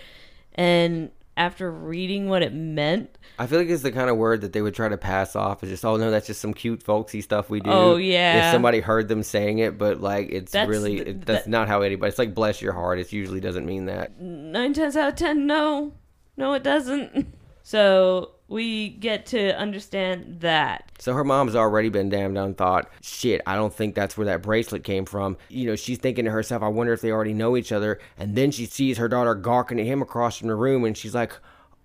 And 0.55 1.11
after 1.37 1.71
reading 1.71 2.27
what 2.29 2.41
it 2.41 2.51
meant, 2.51 3.15
I 3.37 3.45
feel 3.45 3.59
like 3.59 3.69
it's 3.69 3.83
the 3.83 3.91
kind 3.91 4.09
of 4.09 4.17
word 4.17 4.41
that 4.41 4.53
they 4.53 4.61
would 4.63 4.73
try 4.73 4.89
to 4.89 4.97
pass 4.97 5.35
off 5.35 5.61
as 5.63 5.69
just, 5.69 5.85
oh 5.85 5.95
no, 5.97 6.09
that's 6.09 6.25
just 6.25 6.41
some 6.41 6.55
cute 6.55 6.81
folksy 6.81 7.21
stuff 7.21 7.47
we 7.51 7.59
do. 7.59 7.69
Oh, 7.69 7.97
yeah. 7.97 8.47
If 8.47 8.53
somebody 8.53 8.79
heard 8.79 9.07
them 9.07 9.21
saying 9.21 9.59
it, 9.59 9.77
but 9.77 10.01
like 10.01 10.29
it's 10.31 10.51
That's 10.51 10.67
really 10.67 10.97
it, 10.97 11.25
that's 11.27 11.43
that- 11.45 11.49
not 11.49 11.67
how 11.67 11.81
anybody. 11.83 12.09
It's 12.09 12.17
like 12.17 12.33
bless 12.33 12.59
your 12.63 12.73
heart. 12.73 12.97
It 12.97 13.13
usually 13.13 13.39
doesn't 13.39 13.67
mean 13.67 13.85
that. 13.85 14.19
nine 14.19 14.73
tenths 14.73 14.97
out 14.97 15.09
of 15.09 15.15
ten, 15.15 15.45
no, 15.45 15.93
no, 16.37 16.53
it 16.53 16.63
doesn't. 16.63 17.33
So 17.67 18.31
we 18.47 18.87
get 18.87 19.25
to 19.25 19.53
understand 19.59 20.39
that. 20.39 20.89
So 20.99 21.11
her 21.11 21.25
mom's 21.25 21.53
already 21.53 21.89
been 21.89 22.07
damned 22.07 22.35
done 22.35 22.53
thought, 22.53 22.89
shit, 23.01 23.41
I 23.45 23.55
don't 23.57 23.73
think 23.73 23.93
that's 23.93 24.15
where 24.15 24.23
that 24.27 24.41
bracelet 24.41 24.85
came 24.85 25.03
from. 25.03 25.35
You 25.49 25.67
know, 25.67 25.75
she's 25.75 25.97
thinking 25.97 26.23
to 26.23 26.31
herself, 26.31 26.63
I 26.63 26.69
wonder 26.69 26.93
if 26.93 27.01
they 27.01 27.11
already 27.11 27.33
know 27.33 27.57
each 27.57 27.73
other. 27.73 27.99
And 28.17 28.37
then 28.37 28.51
she 28.51 28.67
sees 28.67 28.97
her 28.99 29.09
daughter 29.09 29.35
gawking 29.35 29.81
at 29.81 29.85
him 29.85 30.01
across 30.01 30.37
from 30.37 30.47
the 30.47 30.55
room 30.55 30.85
and 30.85 30.97
she's 30.97 31.13
like, 31.13 31.33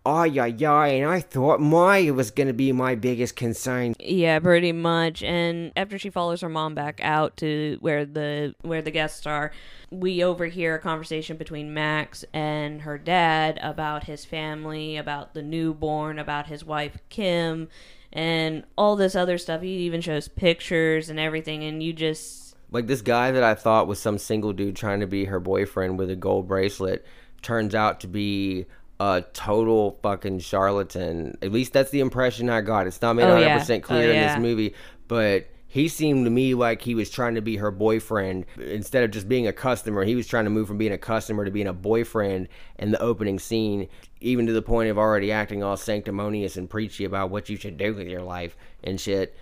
oh 0.05 0.25
yeah 0.25 0.47
yeah 0.47 0.85
and 0.85 1.09
i 1.09 1.21
thought 1.21 1.61
maya 1.61 2.13
was 2.13 2.31
gonna 2.31 2.53
be 2.53 2.73
my 2.73 2.95
biggest 2.95 3.37
concern 3.37 3.95
Yeah, 4.01 4.39
pretty 4.41 4.73
much. 4.73 5.23
And 5.23 5.73
after 5.77 5.99
she 5.99 6.11
follows 6.11 6.41
her 6.41 6.49
mom 6.49 6.75
back 6.75 7.01
out 7.03 7.37
to 7.39 7.79
where 7.81 8.05
the 8.05 8.55
where 8.63 8.83
the 8.83 8.91
guests 8.91 9.27
are, 9.27 9.53
we 9.91 10.25
overhear 10.25 10.75
a 10.75 10.79
conversation 10.79 11.37
between 11.37 11.73
Max 11.73 12.25
and 12.33 12.83
her 12.83 12.99
dad 12.99 13.59
about 13.63 14.05
his 14.05 14.25
family, 14.25 14.97
about 14.97 15.35
the 15.35 15.43
newborn, 15.43 16.19
about 16.19 16.47
his 16.47 16.65
wife 16.65 16.99
Kim, 17.09 17.69
and 18.13 18.65
all 18.77 18.97
this 18.97 19.15
other 19.15 19.39
stuff. 19.39 19.63
He 19.63 19.79
even 19.79 20.01
shows 20.01 20.29
pictures 20.29 21.09
and 21.09 21.19
everything, 21.21 21.63
and 21.65 21.83
you 21.83 21.93
just 21.93 22.57
like 22.71 22.87
this 22.87 23.03
guy 23.03 23.31
that 23.31 23.43
i 23.43 23.55
thought 23.55 23.87
was 23.87 23.99
some 23.99 24.19
single 24.19 24.53
dude 24.53 24.75
trying 24.75 25.01
to 25.01 25.07
be 25.07 25.27
her 25.27 25.39
boyfriend 25.39 25.99
with 25.99 26.11
a 26.11 26.17
gold 26.17 26.49
bracelet 26.49 27.05
turns 27.43 27.75
out 27.75 28.01
to 28.01 28.09
be 28.09 28.65
a 29.03 29.23
total 29.33 29.99
fucking 30.03 30.39
charlatan. 30.39 31.37
At 31.43 31.51
least 31.53 31.73
that's 31.73 31.91
the 31.91 32.01
impression 32.01 32.49
i 32.49 32.61
got. 32.61 32.87
It's 32.87 33.03
not 33.03 33.15
made 33.17 33.25
Oh, 33.25 33.37
100% 33.37 33.69
yeah. 33.69 33.75
Oh, 33.77 33.81
clear 33.81 34.11
Oh, 34.11 34.13
in 34.15 34.21
this 34.21 34.39
movie 34.39 34.75
but 35.09 35.47
he 35.67 35.89
seemed 35.89 36.27
to 36.27 36.31
me 36.31 36.53
like 36.55 36.83
he 36.83 36.95
was 36.95 37.09
trying 37.09 37.35
to 37.35 37.41
be 37.41 37.57
her 37.57 37.71
boyfriend 37.71 38.45
instead 38.59 39.05
of 39.05 39.11
just 39.11 39.27
being 39.27 39.47
a 39.47 39.55
customer. 39.55 40.05
He 40.05 40.15
was 40.15 40.27
trying 40.27 40.45
to 40.45 40.51
move 40.51 40.69
from 40.69 40.77
being 40.77 40.93
a 40.93 40.99
customer 40.99 41.47
to 41.47 41.51
being 41.51 41.67
a 41.67 41.73
boyfriend 41.73 42.49
in 42.79 42.91
the 42.91 43.01
opening 43.01 43.39
scene 43.39 43.89
even 44.21 44.47
to 44.47 44.53
the 44.53 44.63
point 44.63 44.91
of 44.91 44.99
already 44.99 45.33
acting 45.33 45.63
all 45.63 45.77
sanctimonious 45.77 46.57
and 46.57 46.69
preachy 46.71 47.05
about 47.05 47.31
what 47.31 47.49
you 47.49 47.57
should 47.57 47.79
do 47.79 47.95
with 47.95 48.07
your 48.07 48.23
life 48.23 48.55
and 48.85 49.01
shit 49.01 49.35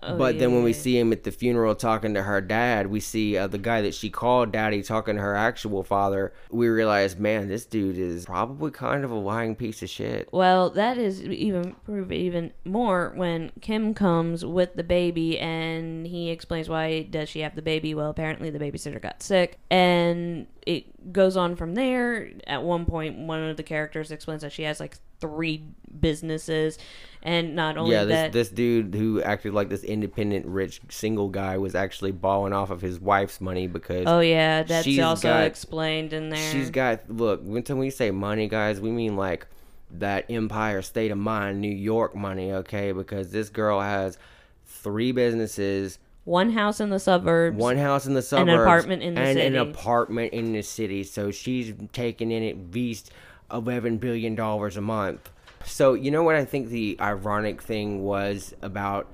but 0.00 0.38
then 0.38 0.52
when 0.52 0.62
we 0.62 0.70
Oh, 0.70 0.72
see 0.72 0.98
him 0.98 1.12
at 1.12 1.24
the 1.24 1.30
funeral 1.30 1.74
talking 1.74 2.14
to 2.14 2.22
her 2.22 2.40
dad, 2.40 2.88
we 2.88 3.00
see 3.00 3.36
uh, 3.36 3.46
the 3.46 3.58
guy 3.58 3.80
that 3.82 3.94
she 3.94 4.10
called 4.10 4.52
daddy 4.52 4.82
talking 4.82 5.16
to 5.16 5.22
her 5.22 5.34
actual 5.34 5.82
father. 5.82 6.32
We 6.50 6.68
realize, 6.68 7.16
man, 7.16 7.48
this 7.48 7.64
dude 7.64 7.98
is 7.98 8.26
probably 8.26 8.70
kind 8.70 9.04
of 9.04 9.10
a 9.10 9.14
lying 9.14 9.56
piece 9.56 9.82
of 9.82 9.88
shit. 9.90 10.28
Well, 10.32 10.70
that 10.70 10.98
is 10.98 11.22
even 11.22 11.74
prove 11.84 12.12
even 12.12 12.52
more 12.64 13.12
when 13.16 13.52
Kim 13.60 13.94
comes 13.94 14.44
with 14.44 14.74
the 14.74 14.84
baby 14.84 15.38
and 15.38 16.06
he 16.06 16.30
explains 16.30 16.68
why 16.68 17.02
does 17.02 17.28
she 17.28 17.40
have 17.40 17.54
the 17.54 17.62
baby? 17.62 17.94
Well, 17.94 18.10
apparently 18.10 18.50
the 18.50 18.58
babysitter 18.58 19.00
got 19.00 19.22
sick, 19.22 19.58
and 19.70 20.46
it 20.66 21.12
goes 21.12 21.36
on 21.36 21.56
from 21.56 21.74
there. 21.74 22.30
At 22.46 22.62
one 22.62 22.84
point, 22.84 23.18
one 23.18 23.42
of 23.42 23.56
the 23.56 23.62
characters 23.62 24.10
explains 24.10 24.42
that 24.42 24.52
she 24.52 24.64
has 24.64 24.80
like 24.80 24.96
three 25.20 25.64
businesses, 26.00 26.78
and 27.22 27.54
not 27.56 27.76
only 27.76 27.92
yeah, 27.92 28.04
this 28.04 28.14
that, 28.14 28.32
this 28.32 28.48
dude 28.48 28.94
who 28.94 29.22
acted 29.22 29.54
like 29.54 29.68
this 29.68 29.82
independent, 29.82 30.46
rich, 30.46 30.80
single 30.88 31.28
guy 31.28 31.58
was 31.58 31.74
actually 31.74 32.12
balling 32.12 32.52
off 32.52 32.70
of 32.70 32.80
his 32.80 33.00
wife's 33.00 33.40
money 33.40 33.66
because 33.66 34.04
oh 34.06 34.20
yeah, 34.20 34.62
that's 34.62 34.86
also 34.98 35.28
got- 35.28 35.44
explained 35.44 36.12
in 36.12 36.28
there. 36.28 36.52
she's 36.52 36.70
got. 36.70 37.10
Look, 37.10 37.40
when 37.42 37.62
when 37.62 37.78
we 37.78 37.90
say 37.90 38.10
money, 38.10 38.48
guys, 38.48 38.80
we 38.80 38.90
mean 38.90 39.16
like 39.16 39.46
that 39.92 40.30
Empire 40.30 40.82
State 40.82 41.10
of 41.10 41.18
Mind, 41.18 41.60
New 41.60 41.74
York 41.74 42.14
money, 42.14 42.52
okay? 42.52 42.92
Because 42.92 43.30
this 43.30 43.48
girl 43.48 43.80
has 43.80 44.18
three 44.64 45.12
businesses. 45.12 45.98
one 46.24 46.50
house 46.50 46.80
in 46.80 46.90
the 46.90 46.98
suburbs. 46.98 47.56
one 47.56 47.76
house 47.76 48.06
in 48.06 48.14
the 48.14 48.22
suburbs, 48.22 48.50
an 48.50 48.60
apartment 48.60 49.02
in 49.02 49.14
the 49.14 49.20
and 49.20 49.36
city. 49.36 49.46
an 49.46 49.56
apartment 49.56 50.32
in 50.32 50.52
the 50.52 50.62
city 50.62 51.04
so 51.04 51.30
she's 51.30 51.72
taking 51.92 52.30
in 52.32 52.42
at 52.42 52.74
least 52.74 53.12
11 53.52 53.98
billion 53.98 54.34
dollars 54.34 54.76
a 54.76 54.80
month 54.80 55.30
so 55.64 55.94
you 55.94 56.10
know 56.10 56.22
what 56.22 56.34
i 56.34 56.44
think 56.44 56.68
the 56.68 56.96
ironic 57.00 57.62
thing 57.62 58.02
was 58.02 58.54
about 58.62 59.06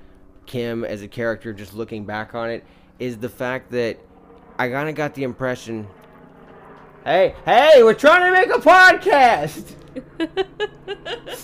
kim 0.45 0.83
as 0.83 1.01
a 1.01 1.07
character 1.07 1.53
just 1.53 1.73
looking 1.73 2.05
back 2.05 2.35
on 2.35 2.49
it 2.49 2.63
is 2.99 3.17
the 3.17 3.29
fact 3.29 3.71
that 3.71 3.97
i 4.57 4.69
kind 4.69 4.89
of 4.89 4.95
got 4.95 5.13
the 5.15 5.23
impression 5.23 5.87
hey 7.05 7.35
hey 7.45 7.83
we're 7.83 7.93
trying 7.93 8.31
to 8.31 8.39
make 8.39 8.49
a 8.55 8.59
podcast 8.59 9.75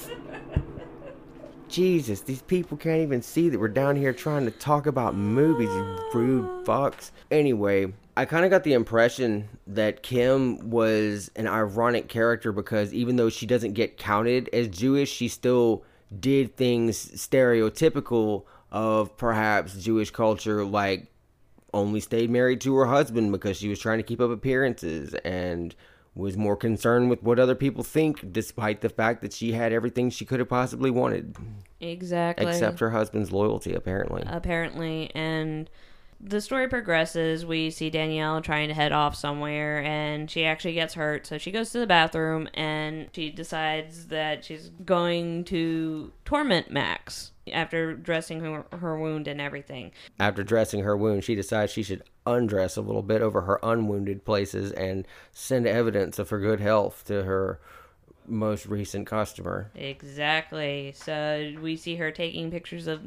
Jesus, 1.69 2.22
these 2.22 2.41
people 2.41 2.77
can't 2.77 3.01
even 3.01 3.22
see 3.22 3.48
that 3.50 3.60
we're 3.60 3.67
down 3.67 3.96
here 3.96 4.12
trying 4.12 4.46
to 4.46 4.51
talk 4.51 4.88
about 4.88 5.15
movies, 5.15 5.69
you 5.69 6.00
rude 6.13 6.65
fucks. 6.65 7.12
Anyway, 7.29 7.93
I 8.19 8.25
kind 8.25 8.43
of 8.43 8.51
got 8.51 8.65
the 8.65 8.73
impression 8.73 9.47
that 9.65 10.03
Kim 10.03 10.71
was 10.71 11.31
an 11.38 11.47
ironic 11.47 12.09
character 12.09 12.51
because 12.51 12.93
even 12.93 13.15
though 13.15 13.29
she 13.29 13.45
doesn't 13.45 13.75
get 13.75 13.97
counted 13.97 14.49
as 14.51 14.67
Jewish, 14.67 15.09
she 15.09 15.29
still 15.29 15.85
did 16.19 16.57
things 16.57 16.97
stereotypical 17.15 18.43
of 18.73 19.15
perhaps 19.15 19.81
Jewish 19.81 20.11
culture, 20.11 20.65
like 20.65 21.07
only 21.74 22.01
stayed 22.01 22.29
married 22.29 22.59
to 22.59 22.75
her 22.75 22.87
husband 22.87 23.31
because 23.31 23.55
she 23.55 23.70
was 23.70 23.79
trying 23.79 24.00
to 24.00 24.03
keep 24.03 24.20
up 24.20 24.31
appearances 24.31 25.13
and 25.24 25.74
was 26.13 26.35
more 26.35 26.57
concerned 26.57 27.09
with 27.09 27.24
what 27.24 27.39
other 27.39 27.55
people 27.55 27.85
think 27.85 28.33
despite 28.33 28.81
the 28.81 28.89
fact 28.89 29.22
that 29.22 29.31
she 29.31 29.53
had 29.53 29.72
everything 29.72 30.09
she 30.09 30.25
could 30.25 30.41
have 30.41 30.50
possibly 30.50 30.91
wanted. 30.91 31.37
Exactly. 31.79 32.48
Except 32.48 32.81
her 32.81 32.89
husband's 32.89 33.31
loyalty 33.31 33.74
apparently. 33.74 34.24
Apparently 34.27 35.09
and 35.15 35.70
the 36.22 36.42
story 36.42 36.68
progresses. 36.68 37.46
We 37.46 37.70
see 37.70 37.90
danielle 37.90 38.42
trying 38.42 38.68
to 38.68 38.74
head 38.74 38.92
off 38.92 39.16
somewhere 39.16 39.82
and 39.84 40.29
she 40.29 40.46
actually 40.46 40.74
gets 40.74 40.94
hurt. 40.94 41.25
So 41.25 41.38
she 41.38 41.51
goes 41.51 41.72
to 41.72 41.79
the 41.79 41.88
bathroom 41.88 42.50
and 42.53 43.10
she 43.14 43.29
decides 43.29 44.08
that 44.08 44.44
she's 44.44 44.70
going 44.86 45.46
to 45.46 46.12
torment 46.25 46.72
max 46.72 47.32
after 47.51 47.96
dressing 47.96 48.42
her, 48.42 48.66
her 48.77 49.00
wound 49.00 49.27
and 49.27 49.42
everything. 49.42 49.92
After 50.20 50.44
dressing 50.44 50.84
her 50.84 50.98
wound 50.98 51.24
she 51.24 51.36
decides 51.36 51.72
she 51.72 51.84
should 51.84 52.03
undress 52.25 52.75
a 52.75 52.82
little 52.82 53.01
bit 53.01 53.22
over 53.22 53.42
her 53.42 53.60
unwounded 53.64 54.25
places 54.25 54.72
and 54.74 55.08
send 55.32 55.66
evidence 55.68 56.20
of 56.20 56.29
her 56.29 56.40
good 56.40 56.60
health 56.60 57.03
to 57.05 57.24
her 57.24 57.60
most 58.27 58.66
recent 58.68 59.08
customer. 59.08 59.72
Exactly. 59.74 60.94
So 60.96 61.53
we 61.62 61.75
see 61.75 61.96
her 61.96 62.12
taking 62.12 62.51
pictures 62.51 62.88
of 62.88 63.01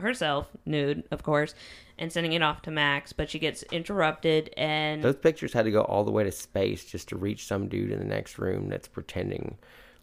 herself 0.00 0.48
nude 0.66 1.04
of 1.10 1.22
course 1.22 1.54
and 1.98 2.12
sending 2.12 2.32
it 2.32 2.42
off 2.42 2.62
to 2.62 2.70
max 2.70 3.12
but 3.12 3.30
she 3.30 3.38
gets 3.38 3.62
interrupted 3.64 4.52
and 4.56 5.02
those 5.02 5.16
pictures 5.16 5.52
had 5.52 5.64
to 5.64 5.70
go 5.70 5.82
all 5.82 6.04
the 6.04 6.10
way 6.10 6.24
to 6.24 6.32
space 6.32 6.84
just 6.84 7.08
to 7.08 7.16
reach 7.16 7.46
some 7.46 7.68
dude 7.68 7.92
in 7.92 7.98
the 7.98 8.04
next 8.04 8.38
room 8.38 8.68
that's 8.68 8.88
pretending 8.88 9.56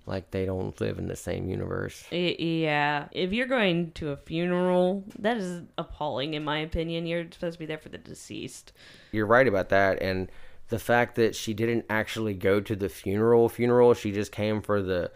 like 0.05 0.31
they 0.31 0.45
don't 0.45 0.79
live 0.81 0.97
in 0.97 1.07
the 1.07 1.15
same 1.15 1.47
universe 1.49 2.05
Y- 2.11 2.35
Yeah, 2.39 3.07
if 3.11 3.31
you're 3.33 3.47
going 3.47 3.91
to 3.93 4.09
a 4.09 4.17
funeral, 4.17 5.03
that 5.19 5.37
is 5.37 5.61
appalling 5.77 6.33
in 6.33 6.43
my 6.43 6.57
opinion. 6.59 7.05
You're 7.05 7.25
supposed 7.31 7.53
to 7.53 7.59
be 7.59 7.65
there 7.67 7.77
for 7.77 7.89
the 7.89 7.99
deceased. 7.99 8.73
You're 9.11 9.27
right 9.27 9.47
about 9.47 9.69
that, 9.69 10.01
and 10.01 10.31
the 10.69 10.79
fact 10.79 11.15
that 11.15 11.35
she 11.35 11.53
didn't 11.53 11.85
actually 11.89 12.33
go 12.33 12.59
to 12.61 12.75
the 12.75 12.89
funeral 12.89 13.47
funeral, 13.47 13.93
she 13.93 14.11
just 14.11 14.31
came 14.31 14.61
for 14.61 14.81
the 14.81 15.11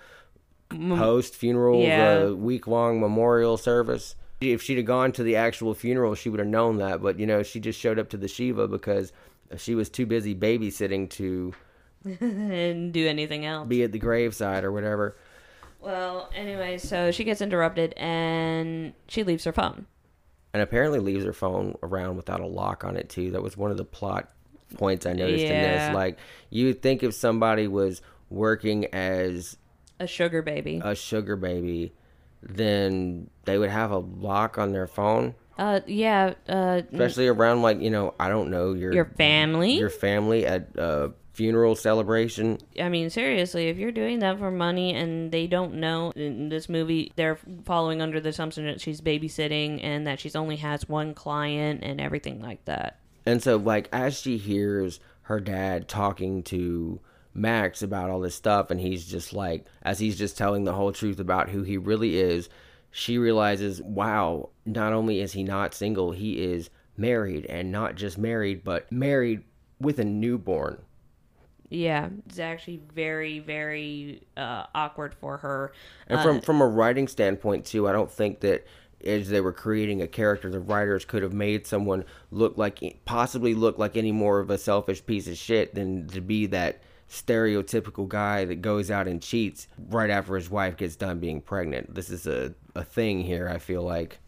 post 0.70 1.36
funeral, 1.36 1.82
yeah. 1.82 2.20
the 2.20 2.36
week 2.36 2.68
long 2.68 3.00
memorial 3.00 3.58
service. 3.58 4.16
If 4.42 4.62
she'd 4.62 4.78
have 4.78 4.86
gone 4.86 5.12
to 5.14 5.24
the 5.24 5.36
actual 5.38 5.74
funeral, 5.74 6.14
she 6.16 6.30
would 6.30 6.40
have 6.40 6.48
known 6.50 6.78
that. 6.78 7.02
But 7.02 7.20
you 7.20 7.26
know, 7.26 7.42
she 7.44 7.60
just 7.60 7.80
showed 7.80 7.98
up 8.00 8.10
to 8.10 8.18
the 8.18 8.28
Shiva 8.28 8.68
because 8.68 9.14
she 9.58 9.76
was 9.76 9.90
too 9.90 10.06
busy 10.06 10.36
babysitting 10.36 11.10
to 11.12 11.54
and 12.20 12.94
do 12.94 13.08
anything 13.08 13.46
else. 13.46 13.68
be 13.68 13.84
at 13.84 13.92
the 13.92 14.00
graveside 14.00 14.64
or 14.64 14.72
whatever. 14.72 15.16
Well, 15.80 16.30
anyway, 16.36 16.78
so 16.80 17.12
she 17.12 17.24
gets 17.24 17.42
interrupted 17.42 17.94
and 17.96 18.94
she 19.08 19.24
leaves 19.24 19.44
her 19.46 19.54
phone. 19.54 19.86
And 20.54 20.62
apparently 20.62 21.00
leaves 21.00 21.26
her 21.26 21.34
phone 21.34 21.76
around 21.84 22.16
without 22.16 22.40
a 22.40 22.48
lock 22.48 22.84
on 22.84 22.96
it 22.98 23.10
too. 23.10 23.32
That 23.32 23.44
was 23.44 23.58
one 23.58 23.72
of 23.72 23.78
the 23.78 23.86
plot 23.86 24.30
points 24.78 25.06
I 25.06 25.14
noticed 25.14 25.44
in 25.44 25.50
this. 25.50 25.94
Like 25.94 26.18
you 26.50 26.74
think 26.74 27.04
if 27.04 27.14
somebody 27.14 27.68
was 27.68 28.02
working 28.30 28.86
as 28.94 29.58
A 30.00 30.08
sugar 30.08 30.42
baby. 30.42 30.82
a 30.84 30.96
sugar 30.96 31.36
baby, 31.36 31.94
then 32.46 33.30
they 33.46 33.58
would 33.58 33.70
have 33.70 33.92
a 33.92 33.98
lock 33.98 34.58
on 34.58 34.72
their 34.72 34.88
phone, 34.88 35.36
Uh, 35.58 35.80
yeah. 35.88 36.34
Uh, 36.48 36.82
especially 36.92 37.28
around 37.28 37.62
like 37.62 37.80
you 37.82 37.90
know 37.90 38.14
I 38.20 38.30
don't 38.30 38.50
know 38.50 38.74
your 38.74 38.94
your 38.94 39.06
family. 39.06 39.74
your 39.74 39.90
family 39.90 40.46
at 40.46 40.70
a 40.78 41.12
funeral 41.34 41.76
celebration. 41.76 42.58
I 42.80 42.88
mean, 42.90 43.10
seriously, 43.10 43.68
if 43.68 43.78
you're 43.78 43.92
doing 43.92 44.20
that 44.20 44.40
for 44.40 44.52
money 44.52 44.94
and 44.94 45.32
they 45.32 45.48
don't 45.48 45.76
know 45.76 46.12
in 46.16 46.48
this 46.50 46.70
movie, 46.70 47.12
they're 47.18 47.38
following 47.66 48.02
under 48.02 48.20
the 48.22 48.30
assumption 48.30 48.66
that 48.68 48.80
she's 48.80 49.02
babysitting 49.02 49.84
and 49.84 50.08
that 50.08 50.20
she's 50.20 50.36
only 50.36 50.56
has 50.58 50.88
one 50.88 51.14
client 51.14 51.82
and 51.84 52.00
everything 52.00 52.42
like 52.42 52.64
that. 52.66 53.00
And 53.26 53.42
so 53.44 53.58
like 53.58 53.90
as 53.92 54.20
she 54.22 54.38
hears 54.38 55.00
her 55.24 55.40
dad 55.42 55.88
talking 55.90 56.42
to 56.44 57.00
Max 57.36 57.82
about 57.82 58.10
all 58.10 58.22
this 58.22 58.34
stuff 58.34 58.72
and 58.72 58.80
he's 58.80 59.06
just 59.06 59.34
like 59.34 59.66
as 59.84 60.00
he's 60.00 60.18
just 60.18 60.38
telling 60.38 60.64
the 60.64 60.74
whole 60.74 60.92
truth 60.92 61.20
about 61.20 61.50
who 61.50 61.64
he 61.64 61.78
really 61.78 62.18
is, 62.18 62.50
she 62.92 63.18
realizes, 63.18 63.82
wow, 63.82 64.50
not 64.66 64.94
only 64.94 65.20
is 65.20 65.34
he 65.34 65.44
not 65.44 65.74
single, 65.74 66.12
he 66.14 66.42
is 66.42 66.70
married 66.96 67.46
and 67.46 67.72
not 67.72 67.96
just 67.96 68.18
married, 68.18 68.64
but 68.64 68.90
married 68.90 69.44
with 69.80 70.00
a 70.00 70.06
newborn. 70.06 70.82
Yeah, 71.70 72.10
it's 72.28 72.40
actually 72.40 72.82
very, 72.94 73.40
very 73.40 74.24
uh, 74.38 74.68
awkward 74.74 75.14
for 75.14 75.38
her. 75.38 75.74
And 76.08 76.22
from 76.22 76.40
from 76.40 76.62
a 76.62 76.68
writing 76.68 77.08
standpoint 77.08 77.66
too, 77.66 77.88
I 77.88 77.92
don't 77.92 78.12
think 78.12 78.40
that 78.42 78.66
as 79.04 79.30
they 79.30 79.42
were 79.42 79.52
creating 79.52 80.02
a 80.02 80.08
character, 80.08 80.50
the 80.50 80.60
writers 80.60 81.06
could 81.06 81.24
have 81.24 81.34
made 81.34 81.68
someone 81.68 82.06
look 82.32 82.58
like 82.58 83.02
possibly 83.06 83.54
look 83.54 83.78
like 83.78 83.98
any 83.98 84.12
more 84.12 84.40
of 84.40 84.50
a 84.50 84.58
selfish 84.58 85.06
piece 85.06 85.28
of 85.28 85.38
shit 85.38 85.76
than 85.76 86.08
to 86.10 86.22
be 86.22 86.46
that 86.48 86.82
stereotypical 87.16 88.08
guy 88.08 88.46
that 88.46 88.62
goes 88.62 88.92
out 88.92 89.08
and 89.08 89.22
cheats 89.22 89.68
right 89.90 90.10
after 90.10 90.36
his 90.36 90.50
wife 90.50 90.78
gets 90.78 90.96
done 90.96 91.20
being 91.20 91.42
pregnant. 91.42 91.96
This 91.96 92.10
is 92.10 92.28
a, 92.28 92.54
a 92.76 92.84
thing 92.84 93.22
here, 93.22 93.48
I 93.48 93.58
feel 93.58 93.84
like. 93.84 94.20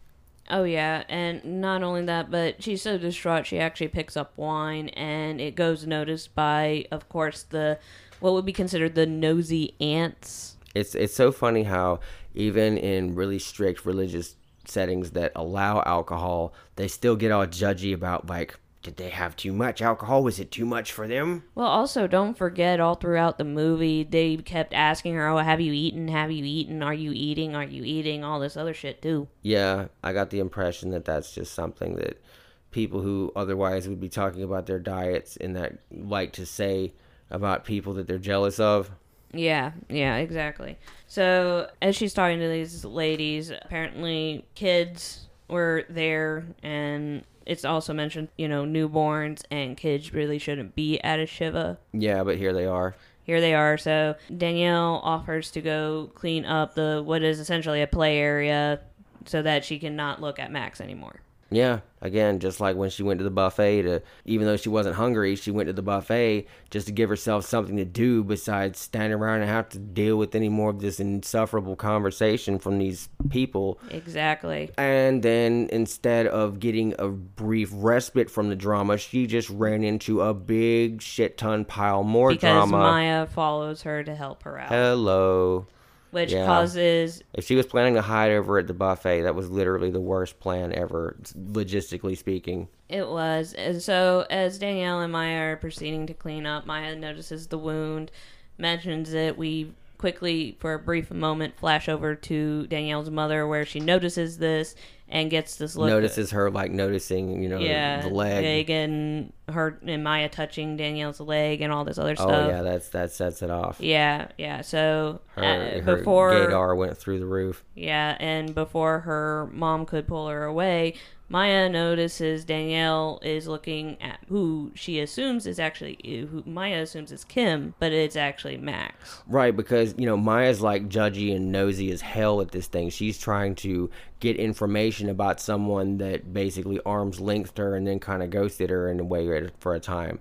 Oh 0.50 0.64
yeah, 0.64 1.04
and 1.10 1.44
not 1.60 1.82
only 1.82 2.04
that, 2.06 2.30
but 2.30 2.62
she's 2.62 2.80
so 2.80 2.96
distraught 2.96 3.46
she 3.46 3.58
actually 3.58 3.88
picks 3.88 4.16
up 4.16 4.32
wine 4.36 4.88
and 4.90 5.40
it 5.40 5.54
goes 5.54 5.86
noticed 5.86 6.34
by 6.34 6.86
of 6.90 7.08
course 7.10 7.42
the 7.42 7.78
what 8.20 8.32
would 8.32 8.46
be 8.46 8.52
considered 8.52 8.94
the 8.94 9.06
nosy 9.06 9.74
aunts. 9.80 10.56
It's 10.74 10.94
it's 10.94 11.14
so 11.14 11.32
funny 11.32 11.64
how 11.64 12.00
even 12.34 12.78
in 12.78 13.14
really 13.14 13.38
strict 13.38 13.84
religious 13.84 14.36
settings 14.64 15.10
that 15.10 15.32
allow 15.34 15.82
alcohol, 15.82 16.54
they 16.76 16.88
still 16.88 17.16
get 17.16 17.30
all 17.30 17.46
judgy 17.46 17.92
about 17.92 18.26
like 18.26 18.58
did 18.82 18.96
they 18.96 19.08
have 19.10 19.36
too 19.36 19.52
much 19.52 19.82
alcohol? 19.82 20.22
Was 20.22 20.38
it 20.38 20.50
too 20.50 20.64
much 20.64 20.92
for 20.92 21.08
them? 21.08 21.44
Well, 21.54 21.66
also 21.66 22.06
don't 22.06 22.36
forget 22.36 22.80
all 22.80 22.94
throughout 22.94 23.38
the 23.38 23.44
movie 23.44 24.04
they 24.04 24.36
kept 24.36 24.72
asking 24.72 25.14
her, 25.14 25.28
"Oh, 25.28 25.38
have 25.38 25.60
you 25.60 25.72
eaten? 25.72 26.08
Have 26.08 26.30
you 26.30 26.44
eaten? 26.44 26.82
Are 26.82 26.94
you 26.94 27.12
eating? 27.12 27.54
Are 27.56 27.64
you 27.64 27.82
eating?" 27.84 28.22
all 28.24 28.40
this 28.40 28.56
other 28.56 28.74
shit 28.74 29.02
too. 29.02 29.28
Yeah, 29.42 29.86
I 30.02 30.12
got 30.12 30.30
the 30.30 30.38
impression 30.38 30.90
that 30.90 31.04
that's 31.04 31.34
just 31.34 31.54
something 31.54 31.96
that 31.96 32.22
people 32.70 33.00
who 33.00 33.32
otherwise 33.34 33.88
would 33.88 34.00
be 34.00 34.08
talking 34.08 34.42
about 34.42 34.66
their 34.66 34.78
diets 34.78 35.36
and 35.36 35.56
that 35.56 35.78
like 35.90 36.32
to 36.34 36.46
say 36.46 36.92
about 37.30 37.64
people 37.64 37.94
that 37.94 38.06
they're 38.06 38.18
jealous 38.18 38.60
of. 38.60 38.90
Yeah, 39.32 39.72
yeah, 39.88 40.16
exactly. 40.16 40.78
So, 41.06 41.68
as 41.82 41.96
she's 41.96 42.14
talking 42.14 42.38
to 42.38 42.48
these 42.48 42.84
ladies, 42.84 43.50
apparently 43.50 44.46
kids 44.54 45.26
were 45.48 45.84
there 45.88 46.46
and 46.62 47.24
it's 47.48 47.64
also 47.64 47.94
mentioned, 47.94 48.28
you 48.36 48.46
know, 48.46 48.64
newborns 48.64 49.42
and 49.50 49.76
kids 49.76 50.12
really 50.12 50.38
shouldn't 50.38 50.74
be 50.74 51.00
at 51.00 51.18
a 51.18 51.26
Shiva. 51.26 51.78
Yeah, 51.92 52.22
but 52.22 52.36
here 52.36 52.52
they 52.52 52.66
are. 52.66 52.94
Here 53.24 53.40
they 53.40 53.54
are. 53.54 53.78
So 53.78 54.14
Danielle 54.36 55.00
offers 55.02 55.50
to 55.52 55.60
go 55.60 56.10
clean 56.14 56.44
up 56.44 56.74
the 56.74 57.02
what 57.04 57.22
is 57.22 57.40
essentially 57.40 57.82
a 57.82 57.86
play 57.86 58.18
area 58.18 58.80
so 59.24 59.42
that 59.42 59.64
she 59.64 59.78
can 59.78 59.96
not 59.96 60.20
look 60.20 60.38
at 60.38 60.52
Max 60.52 60.80
anymore. 60.80 61.20
Yeah, 61.50 61.80
again, 62.00 62.38
just 62.38 62.60
like 62.60 62.76
when 62.76 62.90
she 62.90 63.02
went 63.02 63.18
to 63.18 63.24
the 63.24 63.30
buffet 63.30 63.82
to, 63.82 64.02
even 64.24 64.46
though 64.46 64.56
she 64.56 64.68
wasn't 64.68 64.96
hungry, 64.96 65.36
she 65.36 65.50
went 65.50 65.66
to 65.68 65.72
the 65.72 65.82
buffet 65.82 66.46
just 66.70 66.86
to 66.86 66.92
give 66.92 67.08
herself 67.08 67.44
something 67.44 67.76
to 67.76 67.84
do 67.84 68.22
besides 68.24 68.78
standing 68.78 69.18
around 69.18 69.40
and 69.40 69.50
have 69.50 69.68
to 69.70 69.78
deal 69.78 70.16
with 70.16 70.34
any 70.34 70.48
more 70.48 70.70
of 70.70 70.80
this 70.80 71.00
insufferable 71.00 71.76
conversation 71.76 72.58
from 72.58 72.78
these 72.78 73.08
people. 73.30 73.78
Exactly. 73.90 74.70
And 74.76 75.22
then 75.22 75.68
instead 75.72 76.26
of 76.26 76.60
getting 76.60 76.94
a 76.98 77.08
brief 77.08 77.70
respite 77.72 78.30
from 78.30 78.48
the 78.48 78.56
drama, 78.56 78.98
she 78.98 79.26
just 79.26 79.50
ran 79.50 79.82
into 79.84 80.20
a 80.20 80.34
big 80.34 81.02
shit 81.02 81.38
ton 81.38 81.64
pile 81.64 82.02
more 82.02 82.30
because 82.30 82.40
drama. 82.52 82.78
Maya 82.78 83.26
follows 83.26 83.82
her 83.82 84.02
to 84.04 84.14
help 84.14 84.42
her 84.44 84.58
out, 84.58 84.68
Hello. 84.68 85.66
Which 86.10 86.32
yeah. 86.32 86.46
causes 86.46 87.22
If 87.34 87.44
she 87.46 87.54
was 87.54 87.66
planning 87.66 87.94
to 87.94 88.02
hide 88.02 88.30
over 88.30 88.58
at 88.58 88.66
the 88.66 88.74
buffet, 88.74 89.22
that 89.22 89.34
was 89.34 89.50
literally 89.50 89.90
the 89.90 90.00
worst 90.00 90.40
plan 90.40 90.72
ever, 90.72 91.16
logistically 91.36 92.16
speaking. 92.16 92.68
It 92.88 93.08
was. 93.08 93.52
And 93.54 93.82
so, 93.82 94.26
as 94.30 94.58
Danielle 94.58 95.00
and 95.00 95.12
Maya 95.12 95.52
are 95.52 95.56
proceeding 95.56 96.06
to 96.06 96.14
clean 96.14 96.46
up, 96.46 96.66
Maya 96.66 96.96
notices 96.96 97.48
the 97.48 97.58
wound, 97.58 98.10
mentions 98.56 99.12
it. 99.12 99.36
We 99.36 99.72
quickly, 99.98 100.56
for 100.60 100.74
a 100.74 100.78
brief 100.78 101.10
moment, 101.10 101.58
flash 101.58 101.88
over 101.88 102.14
to 102.14 102.66
Danielle's 102.68 103.10
mother 103.10 103.46
where 103.46 103.66
she 103.66 103.80
notices 103.80 104.38
this 104.38 104.74
and 105.08 105.30
gets 105.30 105.56
this 105.56 105.76
look. 105.76 105.88
Notices 105.88 106.30
her 106.30 106.50
like 106.50 106.70
noticing, 106.70 107.42
you 107.42 107.48
know, 107.48 107.58
yeah, 107.58 108.02
the 108.02 108.08
leg. 108.08 108.70
and 108.70 109.32
her 109.50 109.78
and 109.86 110.04
Maya 110.04 110.28
touching 110.28 110.76
Danielle's 110.76 111.20
leg 111.20 111.60
and 111.60 111.72
all 111.72 111.84
this 111.84 111.98
other 111.98 112.16
stuff. 112.16 112.30
Oh 112.30 112.48
yeah, 112.48 112.62
that's 112.62 112.88
that 112.90 113.12
sets 113.12 113.42
it 113.42 113.50
off. 113.50 113.80
Yeah, 113.80 114.28
yeah. 114.38 114.62
So 114.62 115.20
Her, 115.36 115.42
uh, 115.44 115.80
her 115.82 115.96
before 115.96 116.32
gaydar 116.32 116.76
went 116.76 116.96
through 116.96 117.18
the 117.20 117.26
roof. 117.26 117.64
Yeah, 117.74 118.16
and 118.20 118.54
before 118.54 119.00
her 119.00 119.48
mom 119.52 119.86
could 119.86 120.06
pull 120.06 120.28
her 120.28 120.44
away, 120.44 120.94
Maya 121.30 121.68
notices 121.68 122.44
Danielle 122.44 123.20
is 123.22 123.46
looking 123.46 124.00
at 124.00 124.20
who 124.28 124.72
she 124.74 124.98
assumes 125.00 125.46
is 125.46 125.60
actually 125.60 125.98
who 126.30 126.42
Maya 126.46 126.82
assumes 126.82 127.12
is 127.12 127.22
Kim, 127.24 127.74
but 127.78 127.92
it's 127.92 128.16
actually 128.16 128.56
Max. 128.56 129.22
Right, 129.26 129.54
because 129.54 129.94
you 129.98 130.06
know 130.06 130.16
Maya's 130.16 130.62
like 130.62 130.88
judgy 130.88 131.36
and 131.36 131.52
nosy 131.52 131.90
as 131.92 132.00
hell 132.00 132.40
at 132.40 132.50
this 132.50 132.66
thing. 132.66 132.88
She's 132.88 133.18
trying 133.18 133.56
to 133.56 133.90
get 134.20 134.36
information 134.36 135.10
about 135.10 135.38
someone 135.38 135.98
that 135.98 136.32
basically 136.32 136.80
arms 136.86 137.20
lengthed 137.20 137.58
her 137.58 137.76
and 137.76 137.86
then 137.86 138.00
kind 138.00 138.22
of 138.22 138.30
ghosted 138.30 138.70
her 138.70 138.90
in 138.90 138.98
a 138.98 139.04
way 139.04 139.26
for 139.60 139.74
a 139.74 139.80
time. 139.80 140.20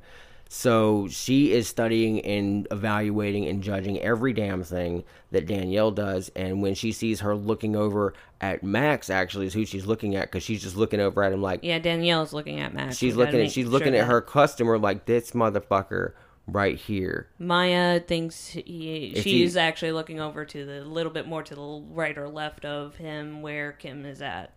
So 0.49 1.09
she 1.09 1.51
is 1.51 1.67
studying 1.67 2.21
and 2.21 2.67
evaluating 2.71 3.45
and 3.47 3.61
judging 3.61 3.99
every 3.99 4.31
damn 4.31 4.63
thing 4.63 5.03
that 5.31 5.45
Danielle 5.45 5.91
does. 5.91 6.29
And 6.37 6.61
when 6.61 6.73
she 6.73 6.93
sees 6.93 7.19
her 7.19 7.35
looking 7.35 7.75
over 7.75 8.13
at 8.39 8.63
Max, 8.63 9.09
actually 9.09 9.47
is 9.47 9.53
who 9.53 9.65
she's 9.65 9.85
looking 9.85 10.15
at 10.15 10.31
because 10.31 10.43
she's 10.43 10.63
just 10.63 10.77
looking 10.77 11.01
over 11.01 11.21
at 11.21 11.33
him 11.33 11.41
like 11.41 11.59
Yeah, 11.63 11.79
Danielle's 11.79 12.31
looking 12.31 12.61
at 12.61 12.73
Max. 12.73 12.95
she's 12.97 13.15
looking 13.17 13.41
at 13.41 13.51
she's 13.51 13.65
sure 13.65 13.71
looking 13.73 13.93
at 13.95 14.05
her 14.07 14.21
customer 14.21 14.77
like 14.77 15.05
this 15.05 15.31
motherfucker 15.31 16.13
right 16.47 16.77
here. 16.77 17.27
Maya 17.39 17.99
thinks 17.99 18.47
he, 18.47 19.11
If 19.17 19.23
she's 19.25 19.55
you- 19.55 19.59
actually 19.59 19.91
looking 19.91 20.21
over 20.21 20.45
to 20.45 20.65
the 20.65 20.79
little 20.85 21.11
bit 21.11 21.27
more 21.27 21.43
to 21.43 21.55
the 21.55 21.83
right 21.91 22.17
or 22.17 22.29
left 22.29 22.63
of 22.63 22.95
him 22.95 23.41
where 23.41 23.73
Kim 23.73 24.05
is 24.05 24.21
at. 24.21 24.53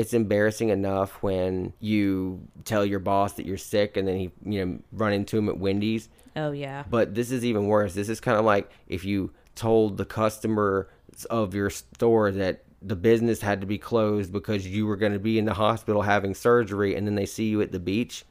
It's 0.00 0.14
embarrassing 0.14 0.70
enough 0.70 1.22
when 1.22 1.74
you 1.78 2.40
tell 2.64 2.86
your 2.86 3.00
boss 3.00 3.34
that 3.34 3.44
you're 3.44 3.58
sick 3.58 3.98
and 3.98 4.08
then 4.08 4.16
he 4.16 4.30
you 4.46 4.64
know 4.64 4.78
run 4.92 5.12
into 5.12 5.36
him 5.36 5.50
at 5.50 5.58
Wendy's. 5.58 6.08
Oh 6.34 6.52
yeah. 6.52 6.84
But 6.88 7.14
this 7.14 7.30
is 7.30 7.44
even 7.44 7.66
worse. 7.66 7.92
This 7.92 8.08
is 8.08 8.18
kind 8.18 8.38
of 8.38 8.46
like 8.46 8.70
if 8.88 9.04
you 9.04 9.30
told 9.54 9.98
the 9.98 10.06
customer 10.06 10.88
of 11.28 11.54
your 11.54 11.68
store 11.68 12.30
that 12.30 12.64
the 12.80 12.96
business 12.96 13.42
had 13.42 13.60
to 13.60 13.66
be 13.66 13.76
closed 13.76 14.32
because 14.32 14.66
you 14.66 14.86
were 14.86 14.96
going 14.96 15.12
to 15.12 15.18
be 15.18 15.38
in 15.38 15.44
the 15.44 15.52
hospital 15.52 16.00
having 16.00 16.34
surgery 16.34 16.96
and 16.96 17.06
then 17.06 17.14
they 17.14 17.26
see 17.26 17.50
you 17.50 17.60
at 17.60 17.70
the 17.70 17.78
beach. 17.78 18.24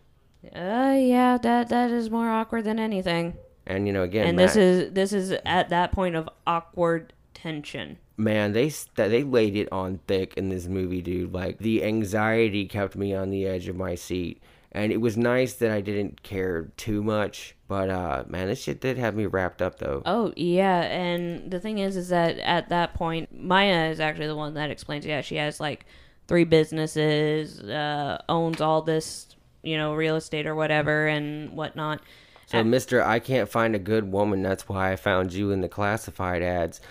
Uh 0.44 0.96
yeah, 0.98 1.38
that 1.38 1.70
that 1.70 1.92
is 1.92 2.10
more 2.10 2.32
awkward 2.32 2.64
than 2.64 2.80
anything. 2.80 3.38
And 3.68 3.86
you 3.86 3.94
know 3.94 4.02
again 4.02 4.26
and 4.26 4.38
Matt- 4.38 4.48
this 4.48 4.56
is 4.56 4.94
this 4.94 5.14
is 5.14 5.34
at 5.46 5.70
that 5.70 5.92
point 5.92 6.16
of 6.16 6.28
awkward 6.48 7.14
tension. 7.36 8.00
Man 8.20 8.52
they 8.54 8.70
st- 8.70 8.96
they 9.10 9.24
laid 9.24 9.56
it 9.56 9.68
on 9.72 10.00
thick 10.08 10.34
in 10.36 10.50
this 10.50 10.68
movie 10.68 11.02
dude 11.02 11.34
like 11.34 11.58
the 11.60 11.84
anxiety 11.84 12.66
kept 12.66 12.96
me 12.96 13.14
on 13.16 13.30
the 13.30 13.46
edge 13.46 13.68
of 13.68 13.76
my 13.76 13.96
seat 13.96 14.42
and 14.72 14.92
it 14.92 14.98
was 14.98 15.18
nice 15.18 15.54
that 15.54 15.72
i 15.72 15.82
didn't 15.82 16.22
care 16.22 16.64
too 16.78 17.02
much 17.02 17.56
but 17.68 17.90
uh 17.90 18.24
man 18.28 18.48
this 18.48 18.62
shit 18.62 18.82
did 18.82 18.98
have 18.98 19.16
me 19.16 19.26
wrapped 19.26 19.62
up 19.62 19.80
though 19.80 20.02
Oh 20.06 20.34
yeah, 20.36 20.82
and 20.82 21.50
the 21.50 21.60
thing 21.60 21.78
is, 21.80 21.96
is 21.96 22.10
that 22.10 22.38
at 22.40 22.70
that 22.70 22.94
point, 22.96 23.30
Maya 23.32 23.90
is 23.90 24.00
actually 24.00 24.28
the 24.28 24.36
one 24.36 24.54
that 24.56 24.70
explains. 24.72 25.06
Yeah, 25.06 25.22
she 25.22 25.36
has 25.36 25.60
like 25.60 25.86
three 26.28 26.46
businesses, 26.46 27.60
uh, 27.62 28.22
owns 28.28 28.60
all 28.60 28.82
this, 28.82 29.36
you 29.64 29.78
know, 29.78 29.94
real 29.94 30.16
estate 30.16 30.46
or 30.48 30.56
whatever 30.56 31.08
and 31.08 31.52
whatnot. 31.52 32.02
so 32.48 32.64
mister 32.64 33.04
i 33.04 33.20
can't 33.20 33.50
find 33.50 33.76
a 33.76 33.80
good 33.80 34.12
woman 34.12 34.42
that's 34.42 34.68
why 34.68 34.92
i 34.92 34.96
found 34.96 35.32
you 35.32 35.52
in 35.52 35.62
the 35.62 35.70
classified 35.70 36.42
ads 36.42 36.82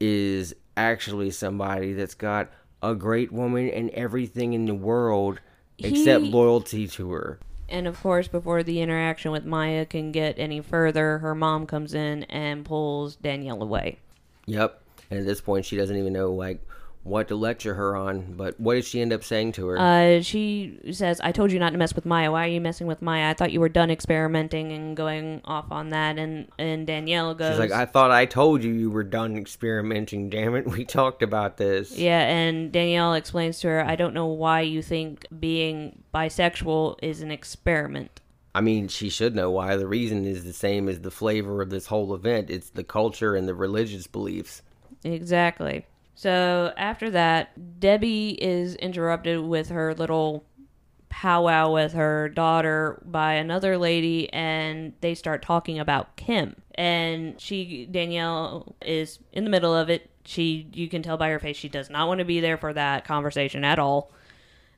is 0.00 0.54
actually 0.78 1.30
somebody 1.30 1.92
that's 1.92 2.14
got 2.14 2.50
a 2.82 2.94
great 2.94 3.32
woman 3.32 3.68
and 3.68 3.90
everything 3.90 4.52
in 4.52 4.66
the 4.66 4.74
world 4.74 5.40
except 5.78 6.24
He- 6.24 6.30
loyalty 6.30 6.86
to 6.88 7.10
her 7.12 7.38
And 7.68 7.86
of 7.86 8.00
course, 8.00 8.28
before 8.28 8.62
the 8.62 8.80
interaction 8.80 9.30
with 9.30 9.44
Maya 9.44 9.84
can 9.84 10.10
get 10.10 10.38
any 10.38 10.60
further, 10.62 11.18
her 11.18 11.34
mom 11.34 11.66
comes 11.66 11.92
in 11.92 12.24
and 12.24 12.64
pulls 12.64 13.16
Danielle 13.16 13.62
away. 13.62 13.98
Yep. 14.46 14.80
And 15.10 15.20
at 15.20 15.26
this 15.26 15.42
point, 15.42 15.66
she 15.66 15.76
doesn't 15.76 15.96
even 15.96 16.12
know 16.14 16.32
like 16.32 16.66
what 17.02 17.28
to 17.28 17.36
lecture 17.36 17.74
her 17.74 17.96
on. 17.96 18.34
But 18.36 18.58
what 18.58 18.74
did 18.74 18.84
she 18.84 19.00
end 19.00 19.12
up 19.12 19.24
saying 19.24 19.52
to 19.52 19.66
her? 19.68 19.78
Uh, 19.78 20.20
she 20.22 20.78
says, 20.92 21.20
"I 21.20 21.32
told 21.32 21.52
you 21.52 21.58
not 21.58 21.70
to 21.70 21.78
mess 21.78 21.94
with 21.94 22.04
Maya. 22.04 22.30
Why 22.30 22.44
are 22.44 22.50
you 22.50 22.60
messing 22.60 22.86
with 22.86 23.02
Maya? 23.02 23.30
I 23.30 23.34
thought 23.34 23.52
you 23.52 23.60
were 23.60 23.68
done 23.68 23.90
experimenting 23.90 24.72
and 24.72 24.96
going 24.96 25.40
off 25.44 25.70
on 25.70 25.90
that." 25.90 26.18
And 26.18 26.48
and 26.58 26.86
Danielle 26.86 27.34
goes, 27.34 27.52
She's 27.52 27.58
like, 27.58 27.72
I 27.72 27.84
thought 27.84 28.10
I 28.10 28.26
told 28.26 28.64
you 28.64 28.72
you 28.72 28.90
were 28.90 29.04
done 29.04 29.36
experimenting. 29.36 30.30
Damn 30.30 30.54
it, 30.54 30.66
we 30.66 30.84
talked 30.86 31.22
about 31.22 31.56
this. 31.56 31.96
Yeah, 31.96 32.20
and 32.20 32.72
Danielle 32.72 33.14
explains 33.14 33.60
to 33.60 33.68
her, 33.68 33.84
I 33.84 33.96
don't 33.96 34.14
know 34.14 34.26
why 34.26 34.62
you 34.62 34.82
think 34.82 35.26
being 35.38 36.02
bisexual 36.14 36.96
is 37.02 37.20
an 37.20 37.30
experiment. 37.30 38.20
I 38.54 38.60
mean, 38.60 38.88
she 38.88 39.08
should 39.08 39.34
know 39.34 39.50
why. 39.50 39.76
The 39.76 39.86
reason 39.86 40.24
is 40.24 40.44
the 40.44 40.52
same 40.52 40.88
as 40.88 41.00
the 41.00 41.10
flavor 41.10 41.62
of 41.62 41.70
this 41.70 41.86
whole 41.86 42.14
event. 42.14 42.50
It's 42.50 42.70
the 42.70 42.84
culture 42.84 43.36
and 43.36 43.46
the 43.46 43.54
religious 43.54 44.06
beliefs. 44.06 44.62
Exactly. 45.04 45.86
So 46.18 46.72
after 46.76 47.10
that, 47.10 47.78
Debbie 47.78 48.30
is 48.30 48.74
interrupted 48.74 49.38
with 49.38 49.68
her 49.68 49.94
little 49.94 50.44
powwow 51.10 51.70
with 51.72 51.92
her 51.92 52.28
daughter 52.28 53.00
by 53.04 53.34
another 53.34 53.78
lady 53.78 54.28
and 54.32 54.94
they 55.00 55.14
start 55.14 55.42
talking 55.42 55.78
about 55.78 56.16
Kim. 56.16 56.56
And 56.74 57.40
she 57.40 57.86
Danielle 57.86 58.74
is 58.82 59.20
in 59.32 59.44
the 59.44 59.50
middle 59.50 59.72
of 59.72 59.90
it. 59.90 60.10
She 60.24 60.68
you 60.72 60.88
can 60.88 61.04
tell 61.04 61.18
by 61.18 61.28
her 61.28 61.38
face 61.38 61.56
she 61.56 61.68
does 61.68 61.88
not 61.88 62.08
want 62.08 62.18
to 62.18 62.24
be 62.24 62.40
there 62.40 62.56
for 62.56 62.72
that 62.72 63.04
conversation 63.04 63.62
at 63.62 63.78
all. 63.78 64.10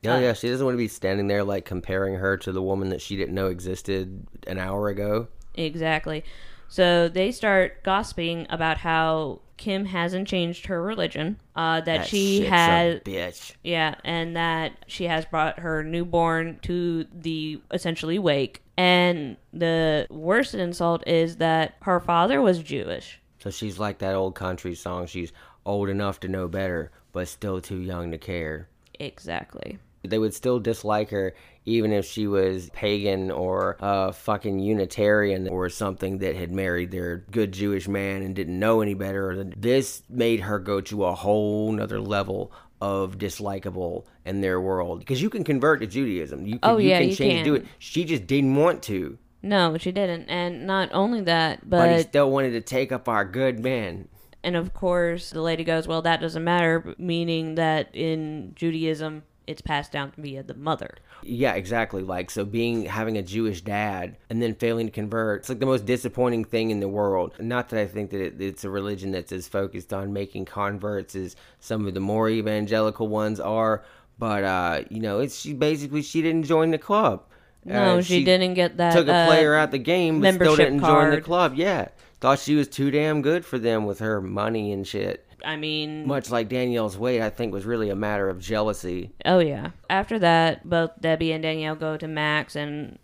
Oh 0.05 0.19
yeah, 0.19 0.29
uh, 0.29 0.35
she 0.35 0.51
doesn't 0.51 0.67
want 0.67 0.75
to 0.75 0.79
be 0.79 0.89
standing 0.89 1.27
there 1.27 1.43
like 1.43 1.65
comparing 1.65 2.17
her 2.17 2.37
to 2.37 2.53
the 2.53 2.63
woman 2.63 2.91
that 2.91 3.01
she 3.01 3.17
didn't 3.17 3.35
know 3.35 3.47
existed 3.47 4.27
an 4.47 4.59
hour 4.59 4.91
ago. 4.91 5.29
Exactly. 5.55 6.23
So 6.71 7.09
they 7.09 7.33
start 7.33 7.83
gossiping 7.83 8.47
about 8.49 8.79
how 8.79 9.41
Kim 9.57 9.85
hasn't 9.85 10.27
changed 10.29 10.67
her 10.67 10.81
religion, 10.83 11.39
uh, 11.55 11.81
that, 11.83 11.85
That 11.85 12.07
she 12.07 12.47
has, 12.47 13.01
bitch. 13.01 13.53
yeah, 13.63 13.97
and 14.05 14.35
that 14.37 14.73
she 14.87 15.05
has 15.05 15.27
brought 15.27 15.59
her 15.59 15.83
newborn 15.83 16.59
to 16.63 17.05
the 17.13 17.61
essentially 17.71 18.19
wake. 18.19 18.63
And 18.79 19.37
the 19.53 20.07
worst 20.09 20.55
insult 20.55 21.07
is 21.07 21.37
that 21.37 21.75
her 21.83 22.01
father 22.01 22.41
was 22.41 22.63
Jewish. 22.63 23.21
So 23.41 23.51
she's 23.51 23.79
like 23.79 23.99
that 23.99 24.15
old 24.15 24.35
country 24.35 24.75
song. 24.75 25.07
She's 25.07 25.33
old 25.67 25.89
enough 25.91 26.21
to 26.21 26.29
know 26.29 26.49
better, 26.49 26.91
but 27.13 27.29
still 27.29 27.61
too 27.61 27.81
young 27.81 28.11
to 28.13 28.19
care. 28.19 28.69
Exactly. 28.99 29.79
They 30.03 30.19
would 30.19 30.35
still 30.35 30.59
dislike 30.59 31.11
her 31.11 31.35
even 31.67 31.93
if 31.93 32.07
she 32.07 32.27
was 32.27 32.71
pagan 32.71 33.31
or 33.31 33.77
a 33.81 34.13
fucking 34.13 34.59
Unitarian 34.59 35.49
or 35.49 35.69
something 35.69 36.19
that 36.19 36.35
had 36.35 36.51
married 36.51 36.91
their 36.91 37.19
good 37.31 37.53
Jewish 37.53 37.87
man 37.87 38.23
and 38.23 38.35
didn't 38.35 38.59
know 38.59 38.81
any 38.81 38.95
better. 38.95 39.45
This 39.57 40.03
made 40.09 40.41
her 40.41 40.59
go 40.59 40.81
to 40.81 41.05
a 41.05 41.15
whole 41.15 41.71
nother 41.73 42.01
level 42.01 42.53
of 42.81 43.19
dislikable 43.19 44.07
in 44.25 44.41
their 44.41 44.59
world 44.61 45.01
because 45.01 45.21
you 45.21 45.29
can 45.29 45.45
convert 45.45 45.81
to 45.81 45.87
Judaism. 45.87 46.47
You 46.47 46.59
can, 46.59 46.71
Oh, 46.71 46.79
yeah, 46.79 46.99
you 47.01 47.01
can 47.01 47.09
you 47.11 47.17
change 47.17 47.45
do 47.45 47.55
it. 47.57 47.67
She 47.79 48.05
just 48.05 48.27
didn't 48.27 48.55
want 48.57 48.83
to, 48.85 49.19
No, 49.43 49.77
she 49.79 49.93
didn't. 49.93 50.29
And 50.29 50.67
not 50.67 50.89
only 50.93 51.21
that, 51.23 51.69
but 51.69 51.95
he 51.95 52.03
still 52.03 52.31
wanted 52.31 52.53
to 52.53 52.63
take 52.63 52.91
up 52.91 53.07
our 53.09 53.25
good 53.25 53.61
man. 53.61 54.09
And 54.43 54.57
of 54.57 54.73
course, 54.73 55.31
the 55.31 55.43
lady 55.43 55.65
goes, 55.65 55.87
Well, 55.87 56.01
that 56.03 56.23
doesn't 56.23 56.43
matter, 56.43 56.95
meaning 56.97 57.57
that 57.57 57.95
in 57.95 58.53
Judaism, 58.55 59.25
it's 59.51 59.61
passed 59.61 59.93
down 59.93 60.13
via 60.17 60.43
the 60.43 60.55
mother. 60.55 60.95
Yeah, 61.23 61.55
exactly. 61.55 62.03
Like 62.03 62.31
so 62.31 62.45
being 62.45 62.87
having 62.87 63.19
a 63.19 63.23
Jewish 63.23 63.61
dad 63.61 64.17
and 64.31 64.41
then 64.43 64.55
failing 64.55 64.87
to 64.87 64.93
convert, 64.93 65.41
it's 65.41 65.49
like 65.49 65.59
the 65.59 65.67
most 65.67 65.85
disappointing 65.85 66.45
thing 66.45 66.71
in 66.71 66.81
the 66.81 66.89
world. 66.89 67.35
Not 67.39 67.69
that 67.71 67.81
I 67.81 67.87
think 67.87 68.11
that 68.11 68.21
it, 68.21 68.41
it's 68.41 68.65
a 68.65 68.71
religion 68.71 69.11
that's 69.11 69.33
as 69.33 69.49
focused 69.49 69.93
on 69.93 70.13
making 70.13 70.47
converts 70.47 71.15
as 71.15 71.37
some 71.59 71.87
of 71.87 71.95
the 71.95 72.01
more 72.01 72.29
evangelical 72.31 73.09
ones 73.09 73.41
are, 73.41 73.85
but 74.19 74.45
uh, 74.45 74.83
you 74.89 75.01
know, 75.01 75.19
it's 75.21 75.39
she 75.39 75.53
basically 75.53 76.03
she 76.03 76.23
didn't 76.23 76.45
join 76.45 76.71
the 76.71 76.79
club. 76.79 77.25
No, 77.65 77.99
Uh, 77.99 78.03
she, 78.03 78.25
didn't 78.25 78.55
get 78.55 78.79
that. 78.79 78.95
took 78.95 79.07
a 79.09 79.13
uh, 79.15 79.27
player 79.27 79.55
out 79.55 79.71
the 79.71 79.79
game, 79.79 80.23
but 80.23 80.35
still 80.35 80.57
didn't 80.57 80.81
join 80.81 81.11
the 81.11 81.21
club. 81.21 81.55
Yeah, 81.57 81.89
thought 82.21 82.39
she 82.39 82.55
was 82.55 82.69
too 82.69 82.91
damn 82.91 83.21
good 83.21 83.45
for 83.45 83.59
them 83.59 83.85
with 83.85 83.99
her 83.99 84.21
money 84.23 84.73
and 84.73 84.87
shit. 84.87 85.27
I 85.45 85.57
mean, 85.57 86.07
Much 86.07 86.31
like 86.31 86.49
Danielle's 86.49 86.97
weight, 86.99 87.21
I 87.23 87.31
think 87.31 87.53
was 87.53 87.65
really 87.65 87.91
a 87.91 87.97
matter 87.97 88.29
of 88.29 88.41
jealousy. 88.41 89.11
oh 89.25 89.39
yeah. 89.39 89.71
After 89.89 90.19
that, 90.19 90.69
both 90.69 90.91
Debbie 91.01 91.33
and 91.33 91.43
Danielle 91.43 91.77
go 91.77 91.97
to 91.97 92.07
Max 92.09 92.57
and 92.57 92.99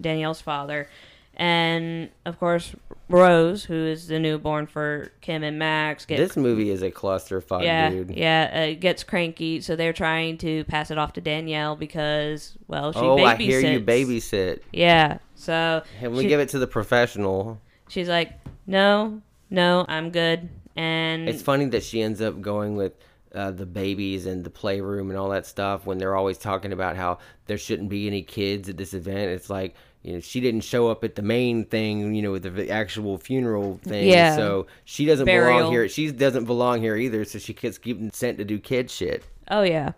Danielle's 0.00 0.40
father. 0.40 0.88
And 1.36 2.10
of 2.26 2.38
course, 2.38 2.74
Rose, 3.08 3.64
who 3.64 3.74
is 3.86 4.08
the 4.08 4.18
newborn 4.18 4.66
for 4.66 5.10
Kim 5.22 5.42
and 5.42 5.58
Max, 5.58 6.04
gets 6.04 6.20
This 6.20 6.36
movie 6.36 6.68
is 6.70 6.82
a 6.82 6.90
clusterfuck, 6.90 7.62
yeah, 7.64 7.88
dude. 7.88 8.10
yeah, 8.10 8.50
uh, 8.54 8.58
it 8.72 8.80
gets 8.80 9.02
cranky. 9.04 9.60
So 9.62 9.74
they're 9.74 9.92
trying 9.94 10.36
to 10.38 10.64
pass 10.64 10.90
it 10.90 10.98
off 10.98 11.14
to 11.14 11.20
Danielle 11.20 11.76
because, 11.76 12.58
well, 12.68 12.92
she 12.92 12.98
oh, 12.98 13.16
babysits. 13.16 13.26
I 13.26 13.36
hear 13.36 13.60
you 13.60 13.80
babysit. 13.80 14.60
Yeah. 14.72 15.18
So 15.34 15.82
And 16.02 16.12
we 16.12 16.22
she- 16.24 16.28
give 16.28 16.40
it 16.40 16.50
to 16.50 16.58
the 16.58 16.66
professional. 16.66 17.58
she's 17.88 18.08
like, 18.08 18.32
no, 18.66 19.22
no, 19.48 19.86
I'm 19.88 20.10
good. 20.10 20.48
And 20.80 21.28
It's 21.28 21.42
funny 21.42 21.66
that 21.66 21.82
she 21.82 22.00
ends 22.02 22.20
up 22.20 22.40
going 22.40 22.76
with 22.76 22.92
uh, 23.34 23.50
the 23.50 23.66
babies 23.66 24.26
and 24.26 24.42
the 24.44 24.50
playroom 24.50 25.10
and 25.10 25.18
all 25.18 25.28
that 25.30 25.46
stuff 25.46 25.86
when 25.86 25.98
they're 25.98 26.16
always 26.16 26.38
talking 26.38 26.72
about 26.72 26.96
how 26.96 27.18
there 27.46 27.58
shouldn't 27.58 27.88
be 27.88 28.06
any 28.06 28.22
kids 28.22 28.68
at 28.68 28.76
this 28.76 28.94
event. 28.94 29.30
It's 29.30 29.50
like, 29.50 29.74
you 30.02 30.14
know, 30.14 30.20
she 30.20 30.40
didn't 30.40 30.62
show 30.62 30.88
up 30.88 31.04
at 31.04 31.14
the 31.14 31.22
main 31.22 31.64
thing, 31.66 32.14
you 32.14 32.22
know, 32.22 32.32
with 32.32 32.42
the 32.42 32.70
actual 32.70 33.18
funeral 33.18 33.78
thing. 33.84 34.08
Yeah. 34.08 34.34
So 34.34 34.66
she 34.84 35.04
doesn't 35.04 35.26
Burial. 35.26 35.58
belong 35.58 35.72
here. 35.72 35.88
She 35.88 36.10
doesn't 36.10 36.46
belong 36.46 36.80
here 36.80 36.96
either. 36.96 37.24
So 37.24 37.38
she 37.38 37.52
gets 37.52 37.76
getting 37.78 38.10
sent 38.10 38.38
to 38.38 38.44
do 38.44 38.58
kid 38.58 38.90
shit. 38.90 39.24
oh 39.50 39.62
yeah. 39.62 39.92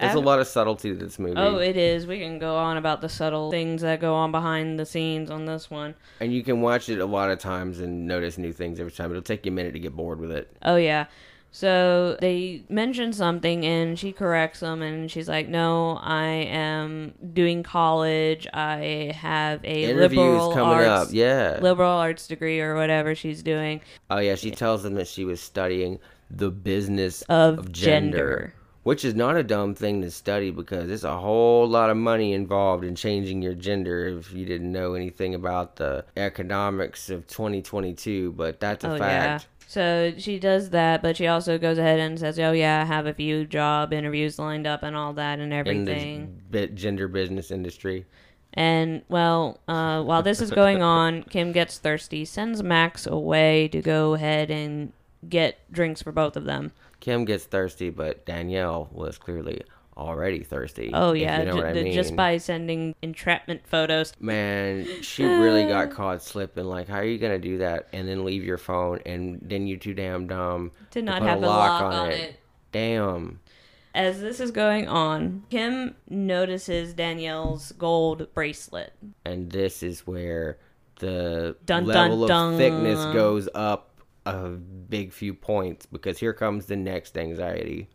There's 0.00 0.14
a 0.14 0.20
lot 0.20 0.38
of 0.40 0.46
subtlety 0.46 0.90
to 0.90 0.96
this 0.96 1.18
movie. 1.18 1.34
Oh, 1.36 1.56
it 1.56 1.76
is. 1.76 2.06
We 2.06 2.18
can 2.18 2.38
go 2.38 2.56
on 2.56 2.76
about 2.76 3.00
the 3.00 3.08
subtle 3.08 3.50
things 3.50 3.82
that 3.82 4.00
go 4.00 4.14
on 4.14 4.30
behind 4.32 4.78
the 4.78 4.86
scenes 4.86 5.30
on 5.30 5.44
this 5.46 5.70
one. 5.70 5.94
and 6.20 6.32
you 6.32 6.42
can 6.42 6.60
watch 6.60 6.88
it 6.88 6.98
a 7.00 7.06
lot 7.06 7.30
of 7.30 7.38
times 7.38 7.80
and 7.80 8.06
notice 8.06 8.38
new 8.38 8.52
things 8.52 8.78
every 8.80 8.92
time. 8.92 9.10
It'll 9.10 9.22
take 9.22 9.44
you 9.46 9.52
a 9.52 9.54
minute 9.54 9.72
to 9.72 9.80
get 9.80 9.94
bored 9.96 10.20
with 10.20 10.30
it. 10.32 10.50
Oh 10.62 10.76
yeah. 10.76 11.06
So 11.50 12.18
they 12.20 12.62
mention 12.68 13.14
something 13.14 13.64
and 13.64 13.98
she 13.98 14.12
corrects 14.12 14.60
them 14.60 14.82
and 14.82 15.10
she's 15.10 15.28
like, 15.30 15.48
"No, 15.48 15.98
I 16.02 16.26
am 16.26 17.14
doing 17.32 17.62
college. 17.62 18.46
I 18.52 19.12
have 19.16 19.64
a 19.64 19.84
Interviews 19.84 20.18
liberal 20.18 20.52
coming 20.52 20.74
arts 20.74 21.08
up. 21.08 21.08
Yeah. 21.10 21.58
liberal 21.62 21.90
arts 21.90 22.26
degree 22.26 22.60
or 22.60 22.74
whatever 22.76 23.14
she's 23.14 23.42
doing 23.42 23.80
Oh 24.10 24.18
yeah, 24.18 24.34
she 24.34 24.50
tells 24.50 24.82
them 24.82 24.94
that 24.94 25.08
she 25.08 25.24
was 25.24 25.40
studying 25.40 25.98
the 26.30 26.50
business 26.50 27.22
of, 27.22 27.58
of 27.60 27.72
gender. 27.72 28.18
gender, 28.18 28.54
which 28.88 29.04
is 29.04 29.14
not 29.14 29.36
a 29.36 29.42
dumb 29.42 29.74
thing 29.74 30.00
to 30.00 30.10
study 30.10 30.50
because 30.50 30.88
there's 30.88 31.04
a 31.04 31.18
whole 31.18 31.68
lot 31.68 31.90
of 31.90 31.96
money 31.98 32.32
involved 32.32 32.82
in 32.84 32.94
changing 32.94 33.42
your 33.42 33.52
gender. 33.52 34.08
If 34.18 34.32
you 34.32 34.46
didn't 34.46 34.72
know 34.72 34.94
anything 34.94 35.34
about 35.34 35.76
the 35.76 36.06
economics 36.16 37.10
of 37.10 37.26
2022, 37.26 38.32
but 38.32 38.58
that's 38.60 38.84
a 38.84 38.92
Oh 38.94 38.96
fact. 38.98 39.42
yeah. 39.44 39.66
So 39.66 40.14
she 40.16 40.38
does 40.38 40.70
that, 40.70 41.02
but 41.02 41.18
she 41.18 41.26
also 41.26 41.58
goes 41.58 41.76
ahead 41.76 42.00
and 42.00 42.18
says, 42.18 42.38
"Oh 42.38 42.52
yeah, 42.52 42.80
I 42.80 42.86
have 42.86 43.04
a 43.04 43.12
few 43.12 43.44
job 43.44 43.92
interviews 43.92 44.38
lined 44.38 44.66
up 44.66 44.82
and 44.82 44.96
all 44.96 45.12
that 45.12 45.38
and 45.38 45.52
In 45.52 45.58
everything." 45.58 46.40
the 46.50 46.66
bi- 46.68 46.72
gender 46.74 47.08
business 47.08 47.50
industry, 47.50 48.06
And 48.54 49.02
well, 49.10 49.60
uh, 49.68 50.02
while 50.02 50.22
this 50.22 50.40
is 50.40 50.50
going 50.50 50.80
on, 50.98 51.24
Kim 51.24 51.52
gets 51.52 51.76
thirsty, 51.76 52.24
sends 52.24 52.62
Max 52.62 53.06
away 53.06 53.68
to 53.68 53.82
go 53.82 54.14
ahead 54.14 54.50
and 54.50 54.94
get 55.28 55.58
drinks 55.70 56.00
for 56.00 56.12
both 56.12 56.34
of 56.38 56.44
them. 56.46 56.72
Kim 57.00 57.24
gets 57.24 57.44
thirsty, 57.44 57.90
but 57.90 58.24
Danielle 58.26 58.88
was 58.92 59.18
clearly 59.18 59.62
already 59.96 60.42
thirsty. 60.44 60.90
Oh 60.94 61.12
yeah, 61.12 61.40
you 61.40 61.46
know 61.46 61.52
ju- 61.52 61.56
what 61.58 61.66
I 61.66 61.72
mean. 61.72 61.92
just 61.92 62.14
by 62.14 62.36
sending 62.38 62.94
entrapment 63.02 63.66
photos. 63.66 64.12
Man, 64.20 64.86
she 65.02 65.24
really 65.24 65.64
got 65.66 65.90
caught 65.92 66.22
slipping. 66.22 66.64
Like, 66.66 66.88
how 66.88 66.98
are 66.98 67.04
you 67.04 67.18
gonna 67.18 67.38
do 67.38 67.58
that 67.58 67.88
and 67.92 68.08
then 68.08 68.24
leave 68.24 68.44
your 68.44 68.58
phone 68.58 69.00
and 69.06 69.40
then 69.42 69.66
you 69.66 69.76
too 69.76 69.94
damn 69.94 70.26
dumb 70.26 70.70
To 70.92 71.02
not 71.02 71.22
have 71.22 71.42
a 71.42 71.46
lock 71.46 71.82
on 71.82 72.10
it. 72.10 72.40
Damn. 72.72 73.40
As 73.94 74.20
this 74.20 74.38
is 74.38 74.50
going 74.52 74.86
on, 74.86 75.42
Kim 75.50 75.96
notices 76.08 76.94
Danielle's 76.94 77.72
gold 77.72 78.32
bracelet. 78.34 78.92
And 79.24 79.50
this 79.50 79.82
is 79.82 80.06
where 80.06 80.58
the 81.00 81.56
Dun, 81.64 81.86
dun, 81.86 82.10
level 82.10 82.26
dun. 82.28 82.52
of 82.52 82.58
thickness 82.58 82.98
goes 83.14 83.48
up 83.54 83.87
a 84.34 84.48
big 84.50 85.12
few 85.12 85.34
points 85.34 85.86
because 85.86 86.18
here 86.18 86.32
comes 86.32 86.66
the 86.66 86.76
next 86.76 87.16
anxiety. 87.16 87.88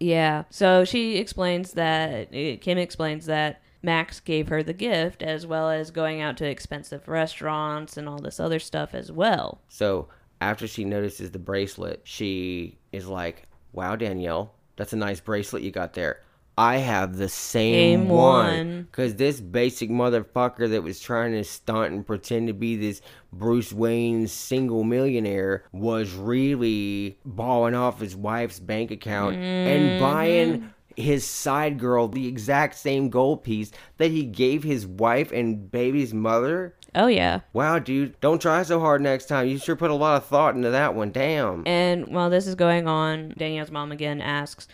Yeah. 0.00 0.44
So 0.50 0.84
she 0.84 1.16
explains 1.16 1.72
that 1.72 2.28
uh, 2.28 2.56
Kim 2.60 2.78
explains 2.78 3.26
that 3.26 3.62
Max 3.82 4.20
gave 4.20 4.48
her 4.48 4.62
the 4.62 4.72
gift 4.72 5.22
as 5.22 5.46
well 5.46 5.70
as 5.70 5.90
going 5.90 6.20
out 6.20 6.36
to 6.38 6.46
expensive 6.46 7.08
restaurants 7.08 7.96
and 7.96 8.08
all 8.08 8.18
this 8.18 8.40
other 8.40 8.58
stuff 8.58 8.94
as 8.94 9.10
well. 9.12 9.60
So 9.68 10.08
after 10.40 10.66
she 10.66 10.84
notices 10.84 11.30
the 11.30 11.38
bracelet, 11.38 12.00
she 12.04 12.78
is 12.92 13.06
like, 13.06 13.46
"Wow, 13.72 13.96
Danielle, 13.96 14.54
that's 14.76 14.92
a 14.92 14.96
nice 14.96 15.20
bracelet 15.20 15.62
you 15.62 15.70
got 15.70 15.94
there. 15.94 16.20
I 16.58 16.76
have 16.78 17.16
the 17.16 17.28
same, 17.28 18.00
Same 18.00 18.08
one." 18.08 18.88
Because 18.90 19.16
this 19.16 19.40
basic 19.40 19.90
motherfucker 19.90 20.70
that 20.70 20.82
was 20.82 21.00
trying 21.00 21.32
to 21.32 21.44
stunt 21.44 21.92
and 21.92 22.06
pretend 22.06 22.48
to 22.48 22.54
be 22.54 22.76
this 22.76 23.02
Bruce 23.32 23.72
Wayne 23.72 24.26
single 24.26 24.84
millionaire 24.84 25.64
was 25.72 26.14
really 26.14 27.18
balling 27.24 27.74
off 27.74 28.00
his 28.00 28.16
wife's 28.16 28.58
bank 28.58 28.90
account 28.90 29.36
and 29.36 29.90
mm-hmm. 29.90 30.00
buying 30.00 30.72
his 30.96 31.26
side 31.26 31.78
girl 31.78 32.08
the 32.08 32.26
exact 32.26 32.74
same 32.74 33.10
gold 33.10 33.44
piece 33.44 33.70
that 33.98 34.10
he 34.10 34.24
gave 34.24 34.62
his 34.62 34.86
wife 34.86 35.30
and 35.30 35.70
baby's 35.70 36.14
mother. 36.14 36.74
Oh 36.94 37.06
yeah. 37.06 37.40
Wow, 37.52 37.78
dude, 37.78 38.18
don't 38.20 38.40
try 38.40 38.62
so 38.62 38.80
hard 38.80 39.02
next 39.02 39.26
time. 39.26 39.46
You 39.46 39.58
sure 39.58 39.76
put 39.76 39.90
a 39.90 39.94
lot 39.94 40.16
of 40.16 40.26
thought 40.26 40.54
into 40.54 40.70
that 40.70 40.94
one. 40.94 41.12
Damn. 41.12 41.62
And 41.66 42.08
while 42.08 42.30
this 42.30 42.46
is 42.46 42.54
going 42.54 42.88
on, 42.88 43.34
Danielle's 43.36 43.70
mom 43.70 43.92
again 43.92 44.22
asks, 44.22 44.66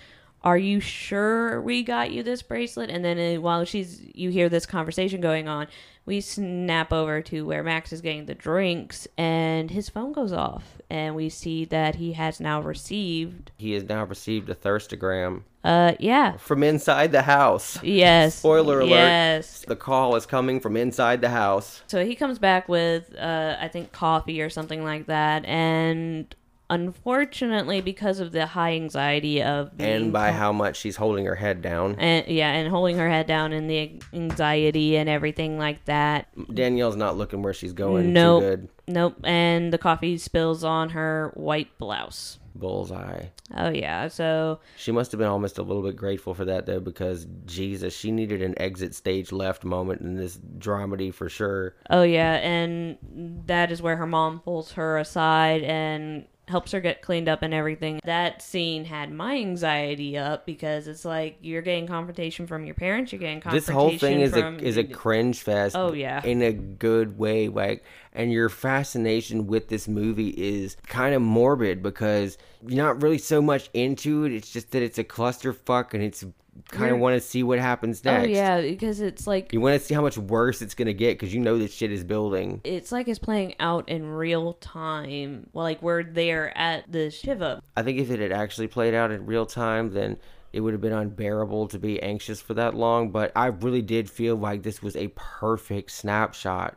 "Are 0.44 0.58
you 0.58 0.80
sure 0.80 1.60
we 1.60 1.82
got 1.82 2.10
you 2.12 2.22
this 2.22 2.42
bracelet?" 2.42 2.90
And 2.90 3.04
then 3.04 3.36
uh, 3.36 3.40
while 3.40 3.64
she's 3.64 4.02
you 4.14 4.30
hear 4.30 4.48
this 4.48 4.66
conversation 4.66 5.20
going 5.20 5.48
on, 5.48 5.66
we 6.04 6.20
snap 6.20 6.92
over 6.92 7.22
to 7.22 7.46
where 7.46 7.62
Max 7.62 7.92
is 7.92 8.00
getting 8.00 8.26
the 8.26 8.34
drinks 8.34 9.06
and 9.16 9.70
his 9.70 9.88
phone 9.88 10.12
goes 10.12 10.32
off 10.32 10.78
and 10.90 11.14
we 11.14 11.28
see 11.28 11.64
that 11.66 11.96
he 11.96 12.14
has 12.14 12.40
now 12.40 12.60
received 12.60 13.52
He 13.56 13.72
has 13.72 13.84
now 13.84 14.04
received 14.04 14.50
a 14.50 14.54
thirstogram 14.54 15.42
uh 15.64 15.92
yeah. 16.00 16.36
from 16.38 16.64
inside 16.64 17.12
the 17.12 17.22
house. 17.22 17.80
Yes. 17.84 18.34
Spoiler 18.34 18.80
alert. 18.80 18.88
Yes. 18.90 19.64
The 19.66 19.76
call 19.76 20.16
is 20.16 20.26
coming 20.26 20.58
from 20.58 20.76
inside 20.76 21.20
the 21.20 21.30
house. 21.30 21.82
So 21.86 22.04
he 22.04 22.16
comes 22.16 22.40
back 22.40 22.68
with, 22.68 23.14
uh, 23.16 23.56
I 23.60 23.68
think, 23.68 23.92
coffee 23.92 24.42
or 24.42 24.50
something 24.50 24.82
like 24.82 25.06
that, 25.06 25.44
and 25.44 26.34
unfortunately, 26.72 27.80
because 27.80 28.20
of 28.20 28.32
the 28.32 28.46
high 28.46 28.72
anxiety 28.74 29.42
of 29.42 29.76
being 29.76 29.90
And 29.90 30.12
by 30.12 30.32
how 30.32 30.52
much 30.52 30.76
she's 30.76 30.96
holding 30.96 31.24
her 31.26 31.34
head 31.34 31.62
down. 31.62 31.96
and 31.98 32.26
yeah, 32.28 32.50
and 32.52 32.68
holding 32.68 32.96
her 32.98 33.08
head 33.08 33.26
down 33.26 33.52
and 33.52 33.68
the 33.68 34.00
anxiety 34.12 34.96
and 34.96 35.08
everything 35.08 35.58
like 35.58 35.84
that. 35.86 36.28
Danielle's 36.54 36.96
not 36.96 37.16
looking 37.16 37.42
where 37.42 37.54
she's 37.54 37.72
going 37.72 38.12
Nope. 38.12 38.42
good. 38.42 38.68
Nope. 38.88 39.16
And 39.24 39.72
the 39.72 39.78
coffee 39.78 40.18
spills 40.18 40.64
on 40.64 40.90
her 40.90 41.30
white 41.34 41.76
blouse. 41.78 42.38
Bullseye. 42.54 43.26
Oh 43.56 43.70
yeah. 43.70 44.08
So 44.08 44.60
She 44.76 44.92
must 44.92 45.10
have 45.12 45.18
been 45.18 45.28
almost 45.28 45.56
a 45.56 45.62
little 45.62 45.82
bit 45.82 45.96
grateful 45.96 46.34
for 46.34 46.44
that 46.44 46.66
though, 46.66 46.80
because 46.80 47.26
Jesus, 47.46 47.96
she 47.96 48.10
needed 48.12 48.42
an 48.42 48.54
exit 48.60 48.94
stage 48.94 49.32
left 49.32 49.64
moment 49.64 50.02
in 50.02 50.16
this 50.16 50.38
dramedy 50.58 51.14
for 51.14 51.30
sure. 51.30 51.74
oh 51.88 52.02
yeah, 52.02 52.34
and 52.34 52.98
that 53.46 53.72
is 53.72 53.80
where 53.80 53.96
her 53.96 54.06
mom 54.06 54.40
pulls 54.40 54.72
her 54.72 54.98
aside 54.98 55.62
and 55.62 56.26
helps 56.52 56.70
her 56.70 56.80
get 56.80 57.00
cleaned 57.00 57.28
up 57.28 57.42
and 57.42 57.52
everything. 57.52 57.98
That 58.04 58.42
scene 58.42 58.84
had 58.84 59.10
my 59.10 59.36
anxiety 59.36 60.16
up 60.18 60.46
because 60.46 60.86
it's 60.86 61.04
like 61.04 61.38
you're 61.40 61.62
getting 61.62 61.86
confrontation 61.86 62.46
from 62.46 62.66
your 62.66 62.74
parents, 62.74 63.10
you're 63.10 63.18
getting 63.18 63.40
confrontation. 63.40 63.74
This 63.74 63.74
whole 63.74 63.98
thing 63.98 64.20
is 64.20 64.36
a 64.36 64.54
is 64.58 64.76
a 64.76 64.84
cringe 64.84 65.40
fest. 65.40 65.74
Oh, 65.74 65.92
yeah. 65.92 66.22
in 66.24 66.42
a 66.42 66.52
good 66.52 67.18
way. 67.18 67.48
Like, 67.48 67.84
and 68.12 68.30
your 68.30 68.50
fascination 68.50 69.46
with 69.46 69.68
this 69.68 69.88
movie 69.88 70.28
is 70.28 70.76
kind 70.86 71.14
of 71.14 71.22
morbid 71.22 71.82
because 71.82 72.36
you're 72.66 72.84
not 72.84 73.02
really 73.02 73.18
so 73.18 73.40
much 73.40 73.70
into 73.72 74.24
it. 74.24 74.32
It's 74.32 74.52
just 74.52 74.70
that 74.72 74.82
it's 74.82 74.98
a 74.98 75.04
clusterfuck, 75.04 75.94
and 75.94 76.02
it's 76.02 76.22
kind 76.68 76.92
of 76.92 76.98
want 76.98 77.14
to 77.14 77.20
see 77.20 77.42
what 77.42 77.58
happens 77.58 78.04
next. 78.04 78.18
Oh 78.18 78.26
next. 78.26 78.36
yeah, 78.36 78.60
because 78.60 79.00
it's 79.00 79.26
like 79.26 79.52
You 79.52 79.60
want 79.60 79.80
to 79.80 79.84
see 79.84 79.94
how 79.94 80.02
much 80.02 80.18
worse 80.18 80.62
it's 80.62 80.74
gonna 80.74 80.92
get 80.92 81.18
because 81.18 81.32
you 81.34 81.40
know 81.40 81.58
this 81.58 81.72
shit 81.72 81.92
is 81.92 82.04
building. 82.04 82.60
it's 82.64 82.92
like 82.92 83.08
it's 83.08 83.18
playing 83.18 83.54
out 83.60 83.88
in 83.88 84.06
real 84.06 84.54
time. 84.54 85.48
Well, 85.52 85.64
like 85.64 85.82
we're 85.82 86.02
there 86.02 86.56
at 86.56 86.90
the 86.90 87.10
Shiva. 87.10 87.62
I 87.76 87.82
think 87.82 87.98
if 87.98 88.10
it 88.10 88.20
had 88.20 88.32
actually 88.32 88.68
played 88.68 88.94
out 88.94 89.10
in 89.10 89.26
real 89.26 89.46
time, 89.46 89.92
then 89.92 90.18
it 90.52 90.60
would 90.60 90.74
have 90.74 90.82
been 90.82 90.92
unbearable 90.92 91.68
to 91.68 91.78
be 91.78 92.02
anxious 92.02 92.40
for 92.40 92.54
that 92.54 92.74
long. 92.74 93.10
But 93.10 93.32
I 93.34 93.46
really 93.46 93.82
did 93.82 94.10
feel 94.10 94.36
like 94.36 94.62
this 94.62 94.82
was 94.82 94.96
a 94.96 95.08
perfect 95.14 95.90
snapshot. 95.90 96.76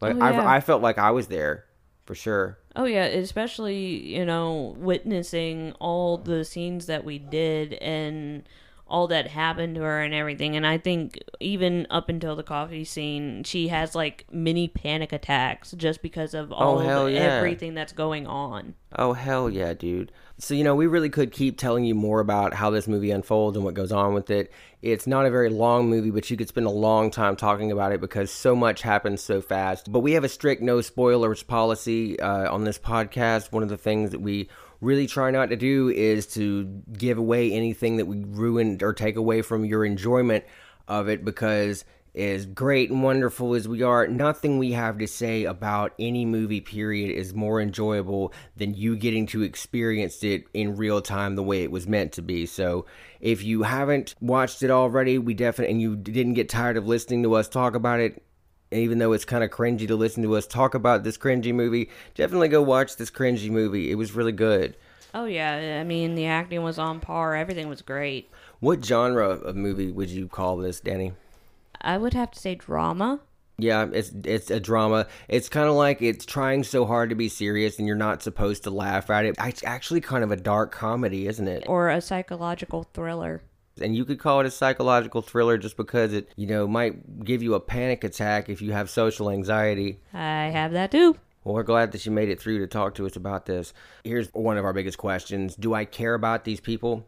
Like 0.00 0.14
Oh, 0.14 0.18
yeah. 0.18 0.42
I, 0.42 0.56
I 0.56 0.60
felt 0.60 0.82
like 0.82 0.98
I 0.98 1.10
was 1.10 1.26
there 1.26 1.64
for 2.04 2.14
sure. 2.14 2.58
Oh 2.76 2.84
yeah, 2.84 3.04
especially 3.04 4.14
you 4.14 4.24
know 4.24 4.76
witnessing 4.78 5.72
all 5.80 6.18
the 6.18 6.44
scenes 6.44 6.86
that 6.86 7.04
we 7.04 7.18
did 7.18 7.72
and 7.74 8.48
all 8.88 9.08
that 9.08 9.26
happened 9.26 9.74
to 9.74 9.80
her 9.82 10.00
and 10.00 10.14
everything. 10.14 10.54
And 10.54 10.64
I 10.66 10.78
think 10.78 11.18
even 11.40 11.86
up 11.90 12.08
until 12.08 12.36
the 12.36 12.44
coffee 12.44 12.84
scene, 12.84 13.42
she 13.42 13.66
has 13.68 13.94
like 13.96 14.24
mini 14.30 14.68
panic 14.68 15.12
attacks 15.12 15.72
just 15.72 16.02
because 16.02 16.34
of 16.34 16.52
all 16.52 16.76
Oh, 16.76 16.78
hell 16.78 17.04
the, 17.06 17.12
yeah. 17.12 17.20
everything 17.20 17.74
that's 17.74 17.92
going 17.92 18.26
on. 18.28 18.74
Oh 18.96 19.12
hell 19.12 19.50
yeah, 19.50 19.74
dude. 19.74 20.12
So 20.38 20.54
you 20.54 20.62
know, 20.62 20.74
we 20.76 20.86
really 20.86 21.08
could 21.10 21.32
keep 21.32 21.58
telling 21.58 21.84
you 21.84 21.94
more 21.96 22.20
about 22.20 22.54
how 22.54 22.70
this 22.70 22.86
movie 22.86 23.10
unfolds 23.10 23.56
and 23.56 23.64
what 23.64 23.74
goes 23.74 23.90
on 23.90 24.14
with 24.14 24.30
it. 24.30 24.52
It's 24.82 25.06
not 25.06 25.26
a 25.26 25.30
very 25.30 25.50
long 25.50 25.88
movie, 25.90 26.10
but 26.12 26.30
you 26.30 26.36
could 26.36 26.46
spend 26.48 26.66
a 26.66 26.70
long 26.70 27.10
time 27.10 27.34
talking 27.34 27.72
about 27.72 27.92
it 27.92 28.00
because 28.00 28.30
so 28.30 28.54
much 28.54 28.82
happens 28.82 29.20
so 29.20 29.40
fast. 29.40 29.90
But 29.90 30.00
we 30.00 30.12
have 30.12 30.22
a 30.22 30.28
strict 30.28 30.62
no 30.62 30.80
spoilers 30.80 31.42
policy 31.42 32.20
uh, 32.20 32.52
on 32.54 32.62
this 32.64 32.78
podcast. 32.78 33.50
One 33.50 33.64
of 33.64 33.68
the 33.68 33.76
things 33.78 34.10
that 34.10 34.20
we 34.20 34.48
really 34.80 35.06
try 35.06 35.30
not 35.30 35.50
to 35.50 35.56
do 35.56 35.88
is 35.88 36.26
to 36.26 36.64
give 36.92 37.18
away 37.18 37.52
anything 37.52 37.96
that 37.96 38.06
we 38.06 38.24
ruin 38.24 38.78
or 38.82 38.92
take 38.92 39.16
away 39.16 39.42
from 39.42 39.64
your 39.64 39.84
enjoyment 39.84 40.44
of 40.88 41.08
it 41.08 41.24
because 41.24 41.84
as 42.16 42.46
great 42.46 42.90
and 42.90 43.02
wonderful 43.02 43.54
as 43.54 43.68
we 43.68 43.82
are, 43.82 44.06
nothing 44.06 44.58
we 44.58 44.72
have 44.72 44.98
to 44.98 45.06
say 45.06 45.44
about 45.44 45.92
any 45.98 46.24
movie 46.24 46.62
period 46.62 47.14
is 47.14 47.34
more 47.34 47.60
enjoyable 47.60 48.32
than 48.56 48.74
you 48.74 48.96
getting 48.96 49.26
to 49.26 49.42
experience 49.42 50.24
it 50.24 50.44
in 50.54 50.76
real 50.76 51.02
time 51.02 51.36
the 51.36 51.42
way 51.42 51.62
it 51.62 51.70
was 51.70 51.86
meant 51.86 52.12
to 52.12 52.22
be. 52.22 52.46
So, 52.46 52.86
if 53.20 53.42
you 53.44 53.62
haven't 53.62 54.14
watched 54.20 54.62
it 54.62 54.70
already, 54.70 55.18
we 55.18 55.34
definitely 55.34 55.72
and 55.72 55.82
you 55.82 55.96
didn't 55.96 56.34
get 56.34 56.48
tired 56.48 56.76
of 56.76 56.86
listening 56.86 57.22
to 57.24 57.34
us 57.34 57.48
talk 57.48 57.74
about 57.74 58.00
it, 58.00 58.22
even 58.70 58.98
though 58.98 59.12
it's 59.12 59.24
kind 59.24 59.44
of 59.44 59.50
cringy 59.50 59.86
to 59.86 59.96
listen 59.96 60.22
to 60.22 60.36
us 60.36 60.46
talk 60.46 60.74
about 60.74 61.04
this 61.04 61.18
cringy 61.18 61.54
movie, 61.54 61.90
definitely 62.14 62.48
go 62.48 62.62
watch 62.62 62.96
this 62.96 63.10
cringy 63.10 63.50
movie. 63.50 63.90
It 63.90 63.94
was 63.96 64.12
really 64.12 64.32
good. 64.32 64.76
Oh 65.14 65.24
yeah, 65.24 65.78
I 65.80 65.84
mean 65.84 66.14
the 66.14 66.26
acting 66.26 66.62
was 66.62 66.78
on 66.78 67.00
par. 67.00 67.34
Everything 67.34 67.68
was 67.68 67.82
great. 67.82 68.30
What 68.60 68.84
genre 68.84 69.28
of 69.30 69.56
movie 69.56 69.90
would 69.90 70.10
you 70.10 70.28
call 70.28 70.56
this, 70.56 70.80
Danni? 70.80 71.12
I 71.80 71.96
would 71.98 72.14
have 72.14 72.30
to 72.32 72.38
say 72.38 72.54
drama. 72.54 73.20
Yeah, 73.58 73.86
it's 73.90 74.12
it's 74.24 74.50
a 74.50 74.60
drama. 74.60 75.06
It's 75.28 75.48
kind 75.48 75.68
of 75.68 75.74
like 75.74 76.02
it's 76.02 76.26
trying 76.26 76.62
so 76.64 76.84
hard 76.84 77.08
to 77.08 77.16
be 77.16 77.30
serious, 77.30 77.78
and 77.78 77.86
you're 77.86 77.96
not 77.96 78.22
supposed 78.22 78.64
to 78.64 78.70
laugh 78.70 79.08
at 79.08 79.24
it. 79.24 79.36
It's 79.38 79.64
actually 79.64 80.02
kind 80.02 80.22
of 80.22 80.30
a 80.30 80.36
dark 80.36 80.72
comedy, 80.72 81.26
isn't 81.26 81.48
it? 81.48 81.64
or 81.66 81.88
a 81.88 82.02
psychological 82.02 82.82
thriller. 82.92 83.42
And 83.80 83.94
you 83.94 84.04
could 84.04 84.18
call 84.18 84.40
it 84.40 84.46
a 84.46 84.50
psychological 84.50 85.22
thriller 85.22 85.58
just 85.58 85.76
because 85.76 86.12
it, 86.12 86.30
you 86.36 86.46
know, 86.46 86.66
might 86.66 87.24
give 87.24 87.42
you 87.42 87.54
a 87.54 87.60
panic 87.60 88.04
attack 88.04 88.48
if 88.48 88.62
you 88.62 88.72
have 88.72 88.88
social 88.88 89.30
anxiety. 89.30 90.00
I 90.12 90.46
have 90.46 90.72
that 90.72 90.90
too. 90.90 91.16
Well, 91.44 91.54
we're 91.54 91.62
glad 91.62 91.92
that 91.92 92.04
you 92.04 92.10
made 92.10 92.28
it 92.28 92.40
through 92.40 92.58
to 92.58 92.66
talk 92.66 92.96
to 92.96 93.06
us 93.06 93.14
about 93.14 93.46
this. 93.46 93.72
Here's 94.02 94.28
one 94.32 94.56
of 94.56 94.64
our 94.64 94.72
biggest 94.72 94.98
questions: 94.98 95.54
Do 95.54 95.74
I 95.74 95.84
care 95.84 96.14
about 96.14 96.44
these 96.44 96.58
people? 96.58 97.06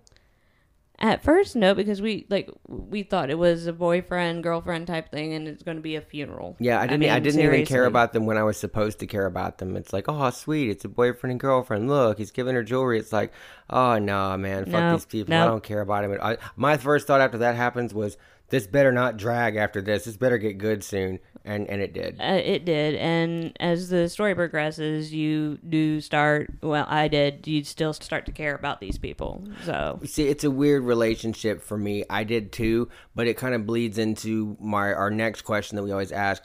At 1.01 1.23
first, 1.23 1.55
no, 1.55 1.75
because 1.75 2.03
we 2.03 2.27
like 2.29 2.51
we 2.67 3.05
thought 3.05 3.31
it 3.31 3.39
was 3.39 3.69
a 3.69 3.73
boyfriend 3.73 4.43
girlfriend 4.43 4.89
type 4.89 5.13
thing, 5.13 5.33
and 5.33 5.47
it's 5.47 5.63
going 5.63 5.77
to 5.77 5.83
be 5.83 5.95
a 5.95 6.01
funeral. 6.01 6.57
Yeah, 6.59 6.81
I 6.81 6.89
didn't. 6.89 7.05
I, 7.09 7.15
mean, 7.15 7.23
didn't 7.23 7.41
even 7.41 7.67
care 7.67 7.85
about 7.85 8.13
them 8.13 8.27
when 8.27 8.37
I 8.37 8.43
was 8.43 8.57
supposed 8.57 8.99
to 8.99 9.07
care 9.07 9.27
about 9.27 9.59
them. 9.59 9.77
It's 9.77 9.93
like, 9.93 10.07
oh, 10.09 10.31
sweet, 10.31 10.71
it's 10.71 10.85
a 10.85 10.89
boyfriend 10.89 11.31
and 11.31 11.39
girlfriend. 11.39 11.89
Look, 11.89 12.19
he's 12.19 12.33
giving 12.33 12.57
her 12.57 12.65
jewelry. 12.65 12.99
It's 12.99 13.13
like, 13.13 13.33
oh 13.71 13.99
no, 13.99 14.37
man, 14.37 14.65
fuck 14.65 14.73
Nope, 14.73 14.95
these 14.95 15.07
people. 15.07 15.35
I 15.35 15.45
don't 15.45 15.63
care 15.63 15.83
about 15.83 16.03
him. 16.03 16.19
I, 16.21 16.39
my 16.57 16.77
first 16.77 17.07
thought 17.07 17.21
after 17.21 17.39
that 17.39 17.55
happens 17.55 17.95
was, 17.95 18.17
this 18.51 18.67
better 18.67 18.93
not 18.93 19.17
drag 19.17 19.57
after 19.57 19.83
this. 19.83 20.05
This 20.05 20.17
better 20.17 20.39
get 20.39 20.59
good 20.59 20.83
soon, 20.83 21.19
and 21.45 21.69
and 21.69 21.83
it 21.83 21.93
did. 21.93 22.21
Uh, 22.21 22.41
it 22.43 22.65
did, 22.65 22.95
and 22.97 23.57
as 23.61 23.91
the 23.91 24.09
story 24.09 24.35
progresses, 24.35 25.13
you 25.13 25.59
do 25.69 26.01
start. 26.01 26.51
Well, 26.63 26.87
I 26.89 27.09
did. 27.09 27.47
You 27.47 27.63
still 27.65 27.93
start 27.93 28.27
to 28.27 28.33
care 28.33 28.55
about 28.55 28.81
these 28.81 28.99
people. 28.99 29.47
So 29.65 30.01
See, 30.05 30.29
it's 30.29 30.45
a 30.45 30.51
weird 30.51 30.85
relationship 30.85 31.63
for 31.63 31.77
me. 31.77 32.05
I 32.09 32.25
did 32.25 32.53
too, 32.53 32.89
but 33.15 33.27
it 33.27 33.37
kind 33.37 33.55
of 33.55 33.67
bleeds 33.67 33.99
into 33.99 34.57
my 34.61 34.93
our 34.93 35.11
next 35.11 35.43
question 35.43 35.77
that 35.77 35.83
we 35.83 35.93
always 35.93 36.13
ask: 36.13 36.43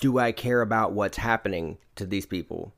Do 0.00 0.18
I 0.18 0.32
care 0.32 0.62
about 0.62 0.92
what's 0.92 1.16
happening 1.16 1.78
to 1.96 2.06
these 2.06 2.26
people? 2.26 2.74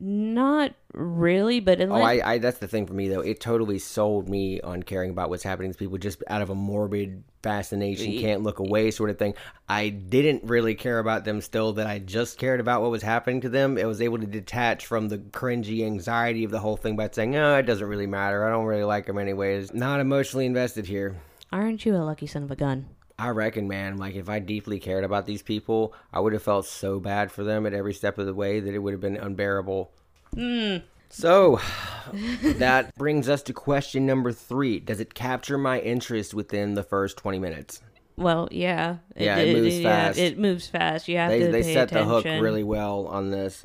Not 0.00 0.72
really, 0.94 1.60
but 1.60 1.80
Oh, 1.80 1.84
unless 1.84 2.22
I, 2.22 2.32
I 2.32 2.38
that's 2.38 2.58
the 2.58 2.66
thing 2.68 2.86
for 2.86 2.94
me 2.94 3.08
though. 3.08 3.20
It 3.20 3.38
totally 3.40 3.78
sold 3.78 4.28
me 4.28 4.60
on 4.60 4.82
caring 4.82 5.10
about 5.10 5.28
what's 5.30 5.42
happening 5.42 5.70
to 5.72 5.78
people 5.78 5.98
just 5.98 6.22
out 6.26 6.42
of 6.42 6.50
a 6.50 6.54
morbid 6.54 7.22
fascination, 7.42 8.18
can't 8.18 8.42
look 8.42 8.58
away 8.58 8.90
sort 8.90 9.10
of 9.10 9.18
thing. 9.18 9.34
I 9.68 9.90
didn't 9.90 10.44
really 10.44 10.74
care 10.74 10.98
about 10.98 11.24
them 11.24 11.40
still 11.40 11.74
that 11.74 11.86
I 11.86 11.98
just 11.98 12.38
cared 12.38 12.60
about 12.60 12.82
what 12.82 12.90
was 12.90 13.02
happening 13.02 13.42
to 13.42 13.48
them. 13.48 13.78
I 13.78 13.84
was 13.84 14.00
able 14.02 14.18
to 14.18 14.26
detach 14.26 14.86
from 14.86 15.08
the 15.08 15.18
cringy 15.18 15.84
anxiety 15.84 16.44
of 16.44 16.50
the 16.50 16.60
whole 16.60 16.76
thing 16.76 16.96
by 16.96 17.08
saying, 17.12 17.36
"Oh, 17.36 17.56
it 17.56 17.66
doesn't 17.66 17.86
really 17.86 18.06
matter. 18.06 18.46
I 18.46 18.50
don't 18.50 18.66
really 18.66 18.84
like 18.84 19.06
them 19.06 19.18
anyways." 19.18 19.72
Not 19.74 20.00
emotionally 20.00 20.46
invested 20.46 20.86
here. 20.86 21.16
aren't 21.52 21.84
you 21.84 21.94
a 21.94 21.98
lucky 21.98 22.26
son 22.26 22.42
of 22.42 22.50
a 22.50 22.56
gun? 22.56 22.86
I 23.20 23.28
reckon, 23.28 23.68
man, 23.68 23.98
like 23.98 24.14
if 24.14 24.28
I 24.28 24.38
deeply 24.38 24.80
cared 24.80 25.04
about 25.04 25.26
these 25.26 25.42
people, 25.42 25.94
I 26.12 26.20
would 26.20 26.32
have 26.32 26.42
felt 26.42 26.66
so 26.66 26.98
bad 26.98 27.30
for 27.30 27.44
them 27.44 27.66
at 27.66 27.74
every 27.74 27.92
step 27.94 28.18
of 28.18 28.26
the 28.26 28.34
way 28.34 28.60
that 28.60 28.74
it 28.74 28.78
would 28.78 28.92
have 28.92 29.00
been 29.00 29.16
unbearable. 29.16 29.90
Hmm. 30.34 30.76
So, 31.10 31.60
that 32.42 32.94
brings 32.96 33.28
us 33.28 33.42
to 33.44 33.52
question 33.52 34.06
number 34.06 34.32
three. 34.32 34.80
Does 34.80 35.00
it 35.00 35.12
capture 35.14 35.58
my 35.58 35.80
interest 35.80 36.32
within 36.34 36.74
the 36.74 36.82
first 36.82 37.16
20 37.18 37.38
minutes? 37.38 37.82
Well, 38.16 38.48
yeah, 38.50 38.96
Yeah, 39.16 39.36
it 39.38 39.56
moves 39.56 39.78
yeah, 39.78 40.06
fast. 40.06 40.18
it 40.18 40.38
moves 40.38 40.66
fast. 40.66 41.08
You 41.08 41.16
have 41.16 41.30
They, 41.30 41.40
to 41.40 41.52
they 41.52 41.62
pay 41.62 41.74
set 41.74 41.88
attention. 41.90 42.08
the 42.08 42.14
hook 42.14 42.24
really 42.42 42.62
well 42.62 43.06
on 43.06 43.30
this. 43.30 43.64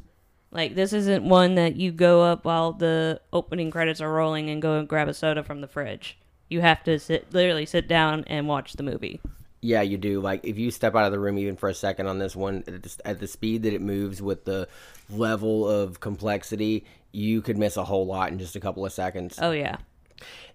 Like 0.51 0.75
this 0.75 0.93
isn't 0.93 1.27
one 1.27 1.55
that 1.55 1.75
you 1.75 1.91
go 1.91 2.23
up 2.23 2.45
while 2.45 2.71
the 2.71 3.19
opening 3.33 3.69
credits 3.69 3.99
are 3.99 4.11
rolling 4.11 4.49
and 4.49 4.61
go 4.61 4.79
and 4.79 4.87
grab 4.87 5.09
a 5.09 5.13
soda 5.13 5.43
from 5.43 5.59
the 5.59 5.67
fridge. 5.67 6.17
You 6.49 6.61
have 6.61 6.83
to 6.85 6.97
sit 6.99 7.33
literally 7.33 7.65
sit 7.65 7.87
down 7.89 8.23
and 8.27 8.47
watch 8.47 8.73
the 8.73 8.83
movie. 8.83 9.19
Yeah, 9.65 9.81
you 9.81 9.97
do. 9.97 10.21
Like 10.21 10.45
if 10.45 10.59
you 10.59 10.69
step 10.69 10.95
out 10.95 11.05
of 11.05 11.11
the 11.11 11.19
room 11.19 11.39
even 11.39 11.55
for 11.55 11.69
a 11.69 11.73
second 11.73 12.05
on 12.05 12.19
this 12.19 12.35
one, 12.35 12.63
at 13.03 13.19
the, 13.19 13.27
speed 13.27 13.63
that 13.63 13.73
it 13.73 13.81
moves 13.81 14.21
with 14.21 14.45
the 14.45 14.67
level 15.09 15.67
of 15.67 15.99
complexity, 15.99 16.85
you 17.11 17.41
could 17.41 17.57
miss 17.57 17.75
a 17.75 17.83
whole 17.83 18.05
lot 18.05 18.31
in 18.31 18.37
just 18.37 18.55
a 18.55 18.59
couple 18.59 18.85
of 18.85 18.93
seconds. 18.93 19.39
Oh 19.41 19.51
yeah. 19.51 19.77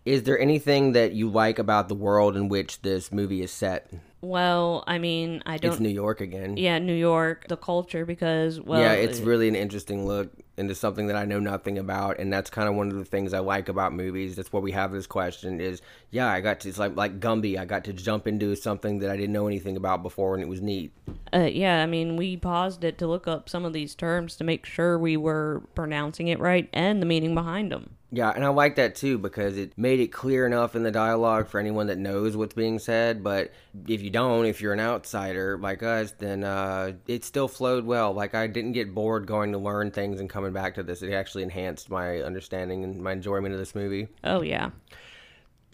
Is 0.05 0.23
there 0.23 0.39
anything 0.39 0.93
that 0.93 1.13
you 1.13 1.29
like 1.29 1.59
about 1.59 1.89
the 1.89 1.95
world 1.95 2.37
in 2.37 2.49
which 2.49 2.83
this 2.83 3.11
movie 3.11 3.43
is 3.43 3.51
set? 3.51 3.93
Well, 4.23 4.85
I 4.87 4.99
mean, 4.99 5.43
I 5.45 5.57
don't 5.57 5.73
It's 5.73 5.81
New 5.81 5.89
York 5.89 6.21
again. 6.21 6.57
Yeah, 6.57 6.79
New 6.79 6.95
York, 6.95 7.49
the 7.49 7.57
culture 7.57 8.07
because 8.07 8.61
well 8.61 8.81
yeah, 8.81 8.93
it's 8.93 9.19
really 9.19 9.49
an 9.49 9.57
interesting 9.57 10.07
look 10.07 10.31
into 10.61 10.75
something 10.75 11.09
that 11.09 11.17
I 11.17 11.25
know 11.25 11.41
nothing 11.41 11.79
about, 11.79 12.21
and 12.21 12.33
that's 12.33 12.51
kind 12.51 12.69
of 12.69 12.75
one 12.77 12.89
of 12.89 12.97
the 12.97 13.05
things 13.05 13.35
I 13.35 13.41
like 13.41 13.69
about 13.69 13.93
movies. 13.93 14.37
That's 14.37 14.53
why 14.53 14.61
we 14.61 14.73
have 14.73 14.93
this 14.93 15.07
question: 15.07 15.61
is 15.61 15.83
yeah, 16.11 16.29
I 16.29 16.41
got 16.41 16.61
to 16.61 16.69
it's 16.69 16.79
like 16.79 16.95
like 16.95 17.19
Gumby, 17.19 17.59
I 17.59 17.65
got 17.65 17.85
to 17.85 17.93
jump 17.93 18.29
into 18.29 18.55
something 18.55 19.01
that 19.01 19.11
I 19.11 19.17
didn't 19.17 19.33
know 19.33 19.49
anything 19.49 19.77
about 19.77 20.03
before, 20.03 20.35
and 20.35 20.43
it 20.43 20.49
was 20.49 20.61
neat. 20.61 20.93
Uh, 21.35 21.49
yeah, 21.51 21.83
I 21.83 21.87
mean, 21.87 22.17
we 22.17 22.37
paused 22.37 22.85
it 22.85 22.99
to 22.99 23.07
look 23.07 23.27
up 23.27 23.49
some 23.49 23.65
of 23.65 23.73
these 23.73 23.95
terms 23.95 24.37
to 24.37 24.45
make 24.45 24.67
sure 24.67 24.99
we 24.99 25.17
were 25.17 25.63
pronouncing 25.75 26.29
it 26.29 26.39
right 26.39 26.69
and 26.73 27.03
the 27.03 27.07
meaning 27.07 27.35
behind 27.35 27.73
them. 27.73 27.97
Yeah, 28.13 28.31
and 28.35 28.45
I 28.45 28.49
like 28.49 28.75
that 28.77 28.97
too 28.97 29.19
because 29.19 29.57
it 29.57 29.79
made 29.79 30.01
it 30.01 30.09
clear 30.09 30.45
enough 30.45 30.75
in 30.75 30.83
the 30.83 30.91
dialogue 30.91 31.47
for 31.49 31.61
anyone 31.61 31.87
that 31.87 31.99
knows 31.99 32.37
what's 32.37 32.55
being 32.55 32.81
said. 32.81 33.23
But 33.23 33.53
if 33.87 34.03
you 34.03 34.11
don't, 34.11 34.47
if 34.47 34.61
you're 34.61 34.73
an 34.73 34.81
outsider 34.81 35.57
like 35.59 35.85
us, 35.85 36.11
then 36.19 36.43
uh, 36.43 36.93
it 37.07 37.25
still 37.25 37.47
flowed 37.47 37.85
well. 37.85 38.13
Like 38.13 38.35
I 38.35 38.49
didn't 38.49 38.73
get 38.73 38.95
bored 38.95 39.27
going 39.27 39.53
to 39.53 39.59
learn 39.59 39.93
things 39.93 40.19
and 40.19 40.29
coming 40.29 40.53
back 40.53 40.75
to 40.75 40.83
this. 40.83 41.03
It 41.03 41.13
actually 41.13 41.45
enhanced 41.45 41.89
my 41.89 42.21
understanding 42.21 42.83
and 42.83 43.01
my 43.01 43.13
enjoyment 43.13 43.55
of 43.55 43.61
this 43.61 43.77
movie. 43.77 44.09
Oh 44.25 44.43
yeah, 44.43 44.71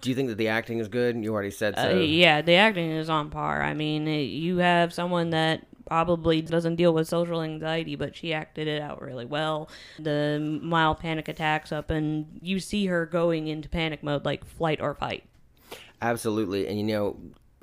Do 0.02 0.10
you 0.10 0.14
think 0.14 0.28
that 0.28 0.36
the 0.36 0.48
acting 0.48 0.78
is 0.78 0.88
good? 0.88 1.16
You 1.16 1.32
already 1.32 1.50
said 1.50 1.74
so. 1.76 1.96
uh, 1.96 2.00
yeah. 2.00 2.42
The 2.42 2.56
acting 2.56 2.90
is 2.90 3.08
on 3.08 3.30
par. 3.30 3.62
I 3.62 3.72
mean, 3.72 4.06
you 4.06 4.58
have 4.58 4.92
someone 4.92 5.30
that 5.30 5.66
probably 5.86 6.42
doesn't 6.42 6.76
deal 6.76 6.92
with 6.92 7.08
social 7.08 7.42
anxiety, 7.42 7.96
but 7.96 8.16
she 8.16 8.32
acted 8.32 8.68
it 8.68 8.82
out 8.82 9.00
really 9.00 9.24
well. 9.24 9.68
The 9.98 10.60
mild 10.62 10.98
panic 10.98 11.28
attacks 11.28 11.72
up, 11.72 11.90
and 11.90 12.38
you 12.42 12.60
see 12.60 12.86
her 12.86 13.06
going 13.06 13.46
into 13.48 13.68
panic 13.68 14.02
mode, 14.02 14.24
like 14.24 14.44
flight 14.44 14.80
or 14.80 14.94
fight. 14.94 15.24
Absolutely, 16.02 16.66
and 16.68 16.78
you 16.78 16.84
know, 16.84 17.16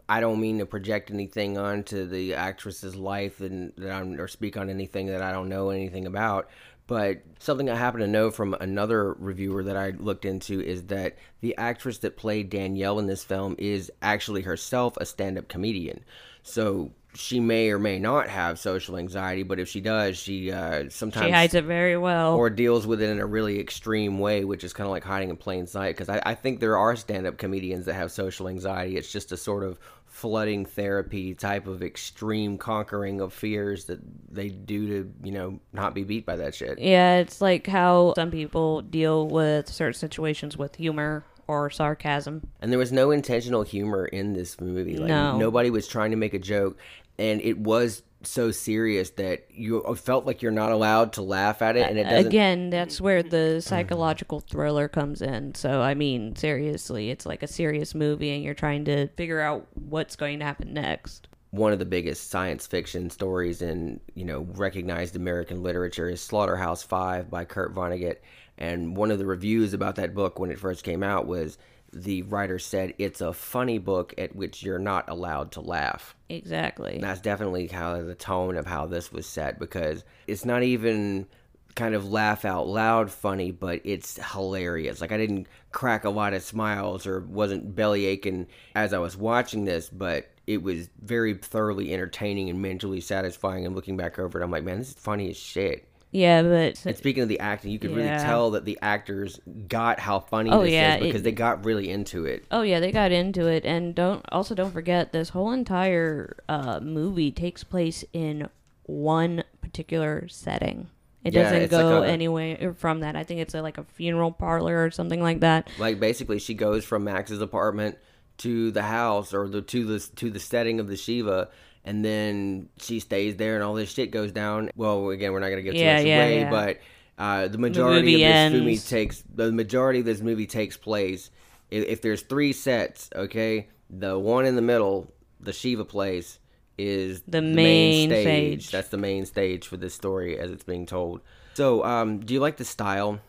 I 0.09 0.19
don't 0.19 0.41
mean 0.41 0.59
to 0.59 0.65
project 0.65 1.11
anything 1.11 1.57
onto 1.57 2.05
the 2.05 2.33
actress's 2.33 2.95
life 2.95 3.41
and 3.41 3.71
that 3.77 3.91
I'm, 3.91 4.19
or 4.19 4.27
speak 4.27 4.57
on 4.57 4.69
anything 4.69 5.07
that 5.07 5.21
I 5.21 5.31
don't 5.31 5.49
know 5.49 5.69
anything 5.69 6.05
about. 6.05 6.49
But 6.85 7.21
something 7.39 7.69
I 7.69 7.75
happen 7.75 8.01
to 8.01 8.07
know 8.07 8.29
from 8.29 8.55
another 8.55 9.13
reviewer 9.13 9.63
that 9.63 9.77
I 9.77 9.91
looked 9.91 10.25
into 10.25 10.59
is 10.59 10.83
that 10.87 11.17
the 11.39 11.55
actress 11.57 11.99
that 11.99 12.17
played 12.17 12.49
Danielle 12.49 12.99
in 12.99 13.07
this 13.07 13.23
film 13.23 13.55
is 13.57 13.89
actually 14.01 14.41
herself 14.41 14.97
a 14.97 15.05
stand-up 15.05 15.47
comedian. 15.47 16.03
So 16.41 16.91
she 17.15 17.39
may 17.39 17.69
or 17.69 17.79
may 17.79 17.99
not 17.99 18.27
have 18.27 18.57
social 18.59 18.97
anxiety, 18.97 19.43
but 19.43 19.59
if 19.59 19.67
she 19.69 19.81
does, 19.81 20.17
she 20.17 20.51
uh, 20.51 20.85
sometimes 20.89 21.25
She 21.27 21.31
hides 21.31 21.53
it 21.53 21.63
very 21.65 21.97
well. 21.97 22.35
or 22.35 22.49
deals 22.49 22.87
with 22.87 23.01
it 23.01 23.09
in 23.09 23.19
a 23.19 23.25
really 23.25 23.59
extreme 23.59 24.19
way, 24.19 24.43
which 24.45 24.63
is 24.63 24.73
kind 24.73 24.85
of 24.85 24.91
like 24.91 25.03
hiding 25.03 25.29
in 25.29 25.37
plain 25.37 25.67
sight. 25.67 25.95
Because 25.95 26.09
I, 26.09 26.21
I 26.25 26.35
think 26.35 26.59
there 26.59 26.77
are 26.77 26.95
stand 26.95 27.27
up 27.27 27.37
comedians 27.37 27.85
that 27.85 27.93
have 27.93 28.11
social 28.11 28.47
anxiety. 28.47 28.97
It's 28.97 29.11
just 29.11 29.31
a 29.31 29.37
sort 29.37 29.63
of 29.63 29.79
flooding 30.05 30.63
therapy 30.65 31.33
type 31.33 31.65
of 31.65 31.81
extreme 31.81 32.57
conquering 32.57 33.19
of 33.19 33.33
fears 33.33 33.85
that 33.85 33.99
they 34.31 34.49
do 34.49 34.87
to, 34.87 35.13
you 35.23 35.31
know, 35.31 35.59
not 35.73 35.95
be 35.95 36.03
beat 36.03 36.25
by 36.25 36.35
that 36.35 36.53
shit. 36.53 36.77
Yeah, 36.79 37.17
it's 37.17 37.41
like 37.41 37.65
how 37.67 38.13
some 38.15 38.29
people 38.31 38.81
deal 38.83 39.27
with 39.27 39.67
certain 39.69 39.93
situations 39.95 40.55
with 40.55 40.75
humor 40.75 41.25
or 41.47 41.69
sarcasm. 41.69 42.47
And 42.61 42.71
there 42.71 42.79
was 42.79 42.91
no 42.91 43.11
intentional 43.11 43.63
humor 43.63 44.05
in 44.05 44.33
this 44.33 44.61
movie. 44.61 44.97
Like, 44.97 45.09
No. 45.09 45.37
Nobody 45.37 45.69
was 45.71 45.87
trying 45.87 46.11
to 46.11 46.17
make 46.17 46.33
a 46.33 46.39
joke. 46.39 46.77
And 47.17 47.41
it 47.41 47.57
was 47.59 48.03
so 48.23 48.51
serious 48.51 49.09
that 49.11 49.45
you 49.51 49.83
felt 49.95 50.25
like 50.25 50.41
you're 50.41 50.51
not 50.51 50.71
allowed 50.71 51.13
to 51.13 51.21
laugh 51.21 51.61
at 51.61 51.75
it. 51.75 51.89
And 51.89 51.99
it 51.99 52.03
doesn't. 52.05 52.27
Again, 52.27 52.69
that's 52.69 53.01
where 53.01 53.21
the 53.21 53.61
psychological 53.61 54.39
thriller 54.39 54.87
comes 54.87 55.21
in. 55.21 55.55
So, 55.55 55.81
I 55.81 55.93
mean, 55.93 56.35
seriously, 56.35 57.09
it's 57.09 57.25
like 57.25 57.43
a 57.43 57.47
serious 57.47 57.93
movie 57.93 58.29
and 58.33 58.43
you're 58.43 58.53
trying 58.53 58.85
to 58.85 59.07
figure 59.09 59.41
out 59.41 59.67
what's 59.73 60.15
going 60.15 60.39
to 60.39 60.45
happen 60.45 60.73
next. 60.73 61.27
one 61.51 61.71
of 61.71 61.79
the 61.79 61.85
biggest 61.85 62.31
science 62.31 62.65
fiction 62.65 63.09
stories 63.11 63.61
in 63.61 63.99
you 64.15 64.25
know 64.25 64.47
recognized 64.55 65.15
American 65.15 65.61
literature 65.61 66.09
is 66.09 66.19
Slaughterhouse 66.21 66.81
Five 66.81 67.29
by 67.29 67.45
Kurt 67.45 67.75
Vonnegut, 67.75 68.17
and 68.57 68.97
one 68.97 69.11
of 69.11 69.19
the 69.19 69.25
reviews 69.27 69.73
about 69.73 69.95
that 69.97 70.15
book 70.15 70.39
when 70.39 70.49
it 70.49 70.57
first 70.59 70.83
came 70.83 71.03
out 71.03 71.27
was 71.27 71.57
the 71.93 72.23
writer 72.23 72.59
said 72.59 72.93
it's 72.97 73.21
a 73.21 73.33
funny 73.33 73.77
book 73.77 74.13
at 74.17 74.35
which 74.35 74.63
you're 74.63 74.79
not 74.79 75.09
allowed 75.09 75.51
to 75.53 75.61
laugh. 75.61 76.15
Exactly. 76.29 76.95
And 76.95 77.03
that's 77.03 77.21
definitely 77.21 77.67
kind 77.67 77.99
of 77.99 78.07
the 78.07 78.15
tone 78.15 78.57
of 78.57 78.65
how 78.65 78.87
this 78.87 79.11
was 79.11 79.25
set 79.25 79.59
because 79.59 80.03
it's 80.27 80.45
not 80.45 80.63
even 80.63 81.27
kind 81.75 81.95
of 81.95 82.09
laugh 82.09 82.45
out 82.45 82.67
loud 82.67 83.11
funny, 83.11 83.51
but 83.51 83.81
it's 83.83 84.19
hilarious. 84.31 85.01
Like 85.01 85.11
I 85.11 85.17
didn't 85.17 85.47
crack 85.71 86.03
a 86.05 86.09
lot 86.09 86.33
of 86.33 86.43
smiles 86.43 87.07
or 87.07 87.21
wasn't 87.21 87.75
belly 87.75 88.05
aching 88.05 88.47
as 88.75 88.93
I 88.93 88.99
was 88.99 89.17
watching 89.17 89.65
this, 89.65 89.89
but 89.89 90.29
it 90.45 90.61
was 90.61 90.89
very 91.01 91.35
thoroughly 91.35 91.93
entertaining 91.93 92.49
and 92.49 92.61
mentally 92.61 93.01
satisfying. 93.01 93.65
And 93.65 93.75
looking 93.75 93.97
back 93.97 94.19
over 94.19 94.39
it, 94.39 94.43
I'm 94.43 94.51
like, 94.51 94.63
man, 94.63 94.79
this 94.79 94.89
is 94.89 94.95
funny 94.95 95.29
as 95.29 95.37
shit. 95.37 95.87
Yeah, 96.13 96.43
but 96.43 96.85
And 96.85 96.95
speaking 96.95 97.23
of 97.23 97.27
the 97.29 97.39
acting, 97.39 97.71
you 97.71 97.79
could 97.79 97.89
really 97.95 98.07
tell 98.07 98.51
that 98.51 98.65
the 98.65 98.77
actors 98.83 99.39
got 99.67 99.99
how 99.99 100.19
funny 100.19 100.51
Oh, 100.51 100.61
this 100.61 100.71
yeah, 100.71 100.95
is 100.97 101.03
because 101.03 101.21
it- 101.21 101.23
they 101.23 101.31
got 101.31 101.65
really 101.65 101.89
into 101.89 102.25
it. 102.25 102.45
oh 102.51 102.61
yeah, 102.61 102.79
they 102.79 102.91
got 102.91 103.11
into 103.11 103.47
it, 103.47 103.65
and 103.65 103.95
don't 103.95 104.23
also 104.31 104.53
don't 104.53 104.71
forget 104.71 105.11
this 105.11 105.29
whole 105.29 105.51
entire 105.51 106.37
uh, 106.47 106.79
movie 106.81 107.31
takes 107.31 107.63
place 107.63 108.05
in 108.13 108.47
one 108.83 109.43
particular 109.61 110.27
setting. 110.27 110.87
It 111.23 111.33
Yeah, 111.33 111.43
doesn't 111.43 111.61
it's 111.63 111.73
like 111.73 111.81
go 111.81 112.03
a- 112.03 112.07
anywhere 112.07 112.73
from 112.77 112.99
that. 112.99 113.15
I 113.15 113.23
think 113.23 113.39
it's 113.39 113.53
a, 113.55 113.61
like 113.61 113.77
a 113.77 113.83
funeral 113.83 114.31
parlor 114.31 114.83
or 114.85 114.91
something 114.91 115.21
like 115.21 115.39
that. 115.39 115.67
like 115.79 115.99
basically 115.99 116.37
she 116.37 116.53
goes 116.53 116.83
from 116.85 117.05
Max's 117.05 117.41
apartment 117.41 117.97
to 118.39 118.71
the 118.71 118.81
house 118.83 119.33
or 119.33 119.47
the 119.47 119.61
to 119.61 119.85
the 119.85 119.99
to 120.17 120.29
the 120.29 120.39
setting 120.39 120.79
of 120.79 120.87
the 120.87 120.97
Shiva 120.97 121.49
and 121.85 122.03
then 122.03 122.69
she 122.77 122.99
stays 122.99 123.35
there 123.35 123.55
and 123.55 123.63
all 123.63 123.73
this 123.73 123.91
shit 123.91 124.11
goes 124.11 124.31
down. 124.31 124.69
Well, 124.75 125.09
again, 125.09 125.31
we're 125.33 125.39
not 125.39 125.47
going 125.49 125.57
to 125.57 125.63
give 125.63 125.73
too 125.73 125.79
Yeah, 125.79 125.97
much 125.97 126.05
yeah, 126.05 126.23
away, 126.23 126.39
yeah. 126.41 126.49
but 126.49 126.79
uh, 127.17 127.47
the 127.47 127.57
majority 127.57 128.01
movie 128.01 128.23
of 128.23 128.29
this 128.29 128.35
ends. 128.35 128.59
movie 128.59 128.77
takes 128.77 129.23
the 129.33 129.51
majority 129.51 129.99
of 129.99 130.05
this 130.05 130.21
movie 130.21 130.47
takes 130.47 130.77
place 130.77 131.29
if, 131.69 131.85
if 131.85 132.01
there's 132.01 132.21
three 132.21 132.53
sets, 132.53 133.09
okay? 133.15 133.67
The 133.89 134.17
one 134.17 134.45
in 134.45 134.55
the 134.55 134.61
middle, 134.61 135.11
the 135.39 135.53
Shiva 135.53 135.85
place 135.85 136.39
is 136.77 137.21
The 137.27 137.41
main 137.41 138.09
stage. 138.09 138.71
That's 138.71 138.89
the 138.89 138.97
main 138.97 139.25
stage 139.25 139.67
for 139.67 139.77
this 139.77 139.93
story 139.93 140.39
as 140.39 140.49
it's 140.51 140.63
being 140.63 140.85
told. 140.85 141.21
So, 141.53 141.83
um, 141.83 142.19
do 142.19 142.33
you 142.33 142.39
like 142.39 142.57
the 142.57 142.65
style 142.65 143.19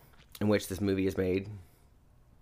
in 0.41 0.49
which 0.49 0.69
this 0.69 0.81
movie 0.81 1.07
is 1.07 1.19
made? 1.19 1.51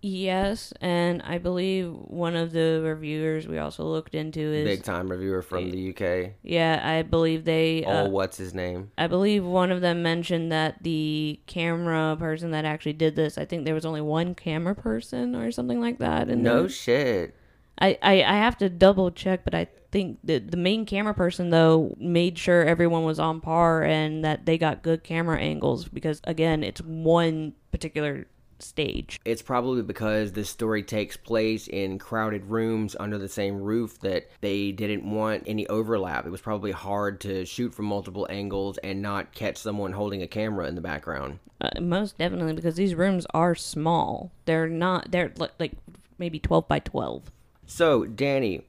Yes, 0.05 0.73
and 0.81 1.21
I 1.21 1.37
believe 1.37 1.89
one 1.93 2.35
of 2.35 2.51
the 2.51 2.81
reviewers 2.83 3.47
we 3.47 3.57
also 3.57 3.85
looked 3.85 4.13
into 4.13 4.41
is 4.41 4.65
big 4.65 4.83
time 4.83 5.09
reviewer 5.09 5.41
from 5.41 5.71
the 5.71 5.95
UK. 5.95 6.33
yeah, 6.43 6.81
I 6.83 7.03
believe 7.03 7.45
they 7.45 7.85
Oh, 7.85 7.91
uh, 7.91 8.09
what's 8.09 8.35
his 8.35 8.53
name? 8.53 8.91
I 8.97 9.07
believe 9.07 9.45
one 9.45 9.71
of 9.71 9.79
them 9.79 10.03
mentioned 10.03 10.51
that 10.51 10.83
the 10.83 11.39
camera 11.47 12.17
person 12.19 12.51
that 12.51 12.65
actually 12.65 12.93
did 12.93 13.15
this, 13.15 13.37
I 13.37 13.45
think 13.45 13.63
there 13.63 13.73
was 13.73 13.85
only 13.85 14.01
one 14.01 14.35
camera 14.35 14.75
person 14.75 15.37
or 15.37 15.53
something 15.53 15.79
like 15.79 15.99
that. 15.99 16.27
And 16.27 16.43
No 16.43 16.67
shit. 16.67 17.33
I, 17.79 17.97
I, 18.03 18.23
I 18.23 18.33
have 18.35 18.57
to 18.57 18.69
double 18.69 19.09
check, 19.09 19.45
but 19.45 19.55
I 19.55 19.67
think 19.89 20.19
that 20.25 20.51
the 20.51 20.57
main 20.57 20.85
camera 20.85 21.13
person 21.13 21.49
though 21.49 21.95
made 21.97 22.37
sure 22.37 22.65
everyone 22.65 23.05
was 23.05 23.19
on 23.19 23.39
par 23.39 23.83
and 23.83 24.25
that 24.25 24.45
they 24.45 24.57
got 24.57 24.83
good 24.83 25.05
camera 25.05 25.39
angles 25.39 25.87
because 25.87 26.19
again, 26.25 26.61
it's 26.61 26.81
one 26.81 27.53
particular 27.71 28.27
stage. 28.63 29.19
It's 29.25 29.41
probably 29.41 29.81
because 29.81 30.31
this 30.31 30.49
story 30.49 30.83
takes 30.83 31.17
place 31.17 31.67
in 31.67 31.99
crowded 31.99 32.45
rooms 32.45 32.95
under 32.99 33.17
the 33.17 33.29
same 33.29 33.61
roof 33.61 33.99
that 33.99 34.29
they 34.41 34.71
didn't 34.71 35.09
want 35.09 35.43
any 35.45 35.67
overlap. 35.67 36.25
It 36.25 36.31
was 36.31 36.41
probably 36.41 36.71
hard 36.71 37.21
to 37.21 37.45
shoot 37.45 37.73
from 37.73 37.85
multiple 37.85 38.27
angles 38.29 38.77
and 38.79 39.01
not 39.01 39.33
catch 39.33 39.57
someone 39.57 39.93
holding 39.93 40.21
a 40.21 40.27
camera 40.27 40.67
in 40.67 40.75
the 40.75 40.81
background. 40.81 41.39
Uh, 41.61 41.69
most 41.81 42.17
definitely 42.17 42.53
because 42.53 42.75
these 42.75 42.95
rooms 42.95 43.25
are 43.33 43.55
small. 43.55 44.31
They're 44.45 44.67
not. 44.67 45.11
They're 45.11 45.33
like 45.37 45.73
maybe 46.17 46.39
twelve 46.39 46.67
by 46.67 46.79
twelve. 46.79 47.31
So, 47.65 48.03
Danni, 48.03 48.63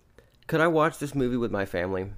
could 0.47 0.61
I 0.61 0.69
watch 0.69 0.99
this 0.99 1.15
movie 1.15 1.37
with 1.37 1.51
my 1.51 1.65
family? 1.65 2.13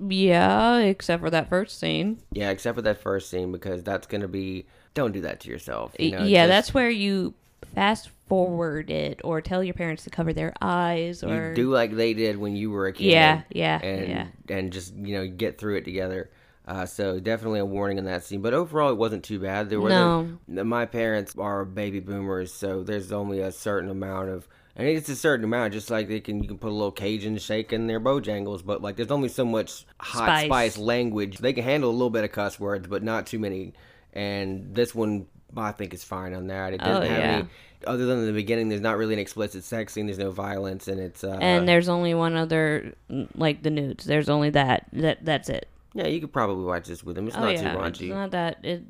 Yeah, 0.00 0.78
except 0.78 1.22
for 1.22 1.30
that 1.30 1.48
first 1.48 1.78
scene. 1.78 2.18
Yeah, 2.32 2.50
except 2.50 2.76
for 2.76 2.82
that 2.82 3.00
first 3.00 3.30
scene 3.30 3.52
because 3.52 3.84
that's 3.84 4.06
going 4.06 4.22
to 4.22 4.28
be 4.28 4.66
don't 4.94 5.12
do 5.12 5.22
that 5.22 5.40
to 5.40 5.50
yourself. 5.50 5.94
You 5.98 6.12
know, 6.12 6.24
yeah, 6.24 6.46
just- 6.46 6.48
that's 6.48 6.74
where 6.74 6.90
you 6.90 7.34
fast 7.74 8.10
forward 8.28 8.90
it 8.90 9.20
or 9.24 9.40
tell 9.40 9.62
your 9.62 9.74
parents 9.74 10.04
to 10.04 10.10
cover 10.10 10.32
their 10.32 10.52
eyes 10.60 11.22
or 11.22 11.50
you 11.50 11.54
do 11.54 11.70
like 11.70 11.94
they 11.94 12.14
did 12.14 12.36
when 12.36 12.56
you 12.56 12.70
were 12.70 12.86
a 12.86 12.92
kid. 12.92 13.04
Yeah, 13.04 13.42
yeah, 13.50 13.80
and 13.82 14.08
yeah. 14.08 14.26
and 14.56 14.72
just 14.72 14.94
you 14.94 15.14
know 15.16 15.26
get 15.26 15.58
through 15.58 15.76
it 15.76 15.84
together. 15.84 16.30
Uh, 16.66 16.86
so 16.86 17.18
definitely 17.18 17.58
a 17.58 17.64
warning 17.64 17.98
in 17.98 18.04
that 18.04 18.22
scene, 18.24 18.40
but 18.40 18.54
overall 18.54 18.90
it 18.90 18.96
wasn't 18.96 19.24
too 19.24 19.40
bad. 19.40 19.68
There 19.68 19.80
wasn't. 19.80 20.38
My 20.48 20.86
parents 20.86 21.34
are 21.36 21.64
baby 21.64 21.98
boomers, 21.98 22.54
so 22.54 22.84
there's 22.84 23.10
only 23.10 23.40
a 23.40 23.50
certain 23.50 23.90
amount 23.90 24.28
of, 24.28 24.46
and 24.76 24.86
it's 24.86 25.08
a 25.08 25.16
certain 25.16 25.44
amount. 25.44 25.72
Just 25.72 25.90
like 25.90 26.06
they 26.06 26.20
can, 26.20 26.40
you 26.40 26.48
can 26.48 26.58
put 26.58 26.70
a 26.70 26.72
little 26.72 26.92
Cajun 26.92 27.36
shake 27.38 27.72
in 27.72 27.88
their 27.88 27.98
Bojangles, 28.00 28.64
but 28.64 28.80
like 28.80 28.94
there's 28.94 29.10
only 29.10 29.28
so 29.28 29.44
much 29.44 29.84
hot 29.98 30.24
Spice. 30.24 30.46
spice 30.46 30.78
language. 30.78 31.38
They 31.38 31.52
can 31.52 31.64
handle 31.64 31.90
a 31.90 31.92
little 31.92 32.10
bit 32.10 32.22
of 32.22 32.30
cuss 32.30 32.60
words, 32.60 32.86
but 32.86 33.02
not 33.02 33.26
too 33.26 33.40
many. 33.40 33.72
And 34.12 34.74
this 34.74 34.94
one, 34.94 35.26
I 35.56 35.72
think, 35.72 35.94
is 35.94 36.04
fine 36.04 36.34
on 36.34 36.48
that. 36.48 36.74
It 36.74 36.78
doesn't 36.78 37.02
Oh, 37.04 37.08
have 37.08 37.18
yeah. 37.18 37.32
any. 37.38 37.48
Other 37.86 38.06
than 38.06 38.26
the 38.26 38.32
beginning, 38.32 38.68
there's 38.68 38.80
not 38.80 38.96
really 38.96 39.14
an 39.14 39.18
explicit 39.20 39.64
sex 39.64 39.92
scene. 39.92 40.06
There's 40.06 40.18
no 40.18 40.30
violence, 40.30 40.86
and 40.86 41.00
it's 41.00 41.24
uh, 41.24 41.38
and 41.40 41.66
there's 41.66 41.88
only 41.88 42.14
one 42.14 42.36
other 42.36 42.94
like 43.34 43.62
the 43.64 43.70
nudes. 43.70 44.04
There's 44.04 44.28
only 44.28 44.50
that. 44.50 44.86
That 44.92 45.24
that's 45.24 45.48
it. 45.48 45.68
Yeah, 45.94 46.06
you 46.06 46.20
could 46.20 46.32
probably 46.32 46.64
watch 46.64 46.86
this 46.86 47.02
with 47.02 47.16
them. 47.16 47.26
It's 47.26 47.36
oh 47.36 47.40
not 47.40 47.52
yeah, 47.54 47.72
too 47.74 47.80
it's 47.80 47.98
raunchy. 47.98 48.08
not 48.10 48.30
that. 48.30 48.64
It. 48.64 48.84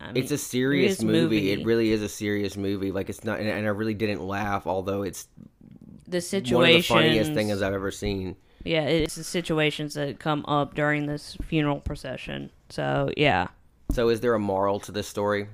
I 0.00 0.06
mean, 0.12 0.16
it's 0.22 0.32
a 0.32 0.38
serious 0.38 0.98
serious 0.98 1.02
movie. 1.02 1.36
movie. 1.36 1.50
It 1.52 1.64
really 1.66 1.90
is 1.92 2.00
a 2.02 2.08
serious 2.08 2.56
movie. 2.56 2.90
Like 2.90 3.10
it's 3.10 3.22
not, 3.22 3.38
and, 3.38 3.48
and 3.48 3.66
I 3.66 3.70
really 3.70 3.94
didn't 3.94 4.26
laugh, 4.26 4.66
although 4.66 5.02
it's 5.02 5.28
the 6.08 6.20
situation, 6.20 6.56
one 6.56 6.68
of 6.70 6.74
the 6.76 6.82
funniest 6.82 7.34
things 7.34 7.60
I've 7.62 7.74
ever 7.74 7.90
seen. 7.90 8.36
Yeah, 8.64 8.82
it's 8.82 9.14
the 9.16 9.24
situations 9.24 9.94
that 9.94 10.18
come 10.18 10.44
up 10.46 10.74
during 10.74 11.06
this 11.06 11.36
funeral 11.42 11.80
procession. 11.80 12.50
So 12.70 13.10
yeah, 13.16 13.48
So, 13.92 14.08
is 14.08 14.20
there 14.20 14.34
a 14.34 14.38
moral 14.38 14.80
to 14.80 14.92
this 14.92 15.06
story? 15.06 15.48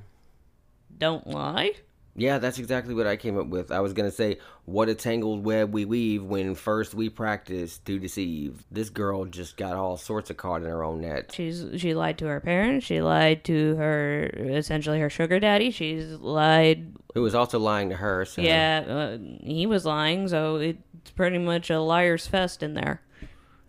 don't 0.99 1.26
lie. 1.26 1.72
Yeah, 2.16 2.39
that's 2.39 2.59
exactly 2.59 2.95
what 2.95 3.07
I 3.07 3.16
came 3.16 3.39
up 3.39 3.47
with. 3.47 3.70
I 3.70 3.78
was 3.78 3.93
gonna 3.93 4.11
say, 4.11 4.39
what 4.64 4.89
a 4.89 4.95
tangled 4.95 5.45
web 5.45 5.72
we 5.72 5.84
weave 5.84 6.24
when 6.24 6.57
first 6.57 6.93
we 6.93 7.09
practice 7.09 7.78
to 7.78 8.01
deceive. 8.01 8.64
This 8.72 8.91
girl 8.91 9.24
just 9.24 9.57
got 9.57 9.76
all 9.76 9.97
sorts 9.97 10.28
of 10.28 10.36
caught 10.36 10.62
in 10.62 10.68
her 10.68 10.82
own 10.82 11.03
net. 11.03 11.30
She's 11.32 11.64
she 11.76 11.95
lied 11.95 12.18
to 12.18 12.26
her 12.26 12.41
parents. 12.41 12.84
She 12.84 13.01
lied 13.01 13.45
to 13.45 13.76
her 13.76 14.24
essentially 14.34 14.99
her 14.99 15.11
sugar 15.11 15.39
daddy. 15.39 15.70
She's 15.70 16.07
lied. 16.14 16.97
Who 17.14 17.22
was 17.22 17.36
also 17.36 17.61
lying 17.61 17.91
to 17.91 17.97
her. 17.97 18.24
So. 18.24 18.43
Yeah, 18.43 18.84
uh, 18.89 19.18
he 19.45 19.66
was 19.66 19.84
lying. 19.84 20.26
So 20.26 20.57
it's 20.57 21.12
pretty 21.14 21.39
much 21.39 21.70
a 21.70 21.80
liar's 21.80 22.26
fest 22.26 22.64
in 22.64 22.74
there. 22.74 23.01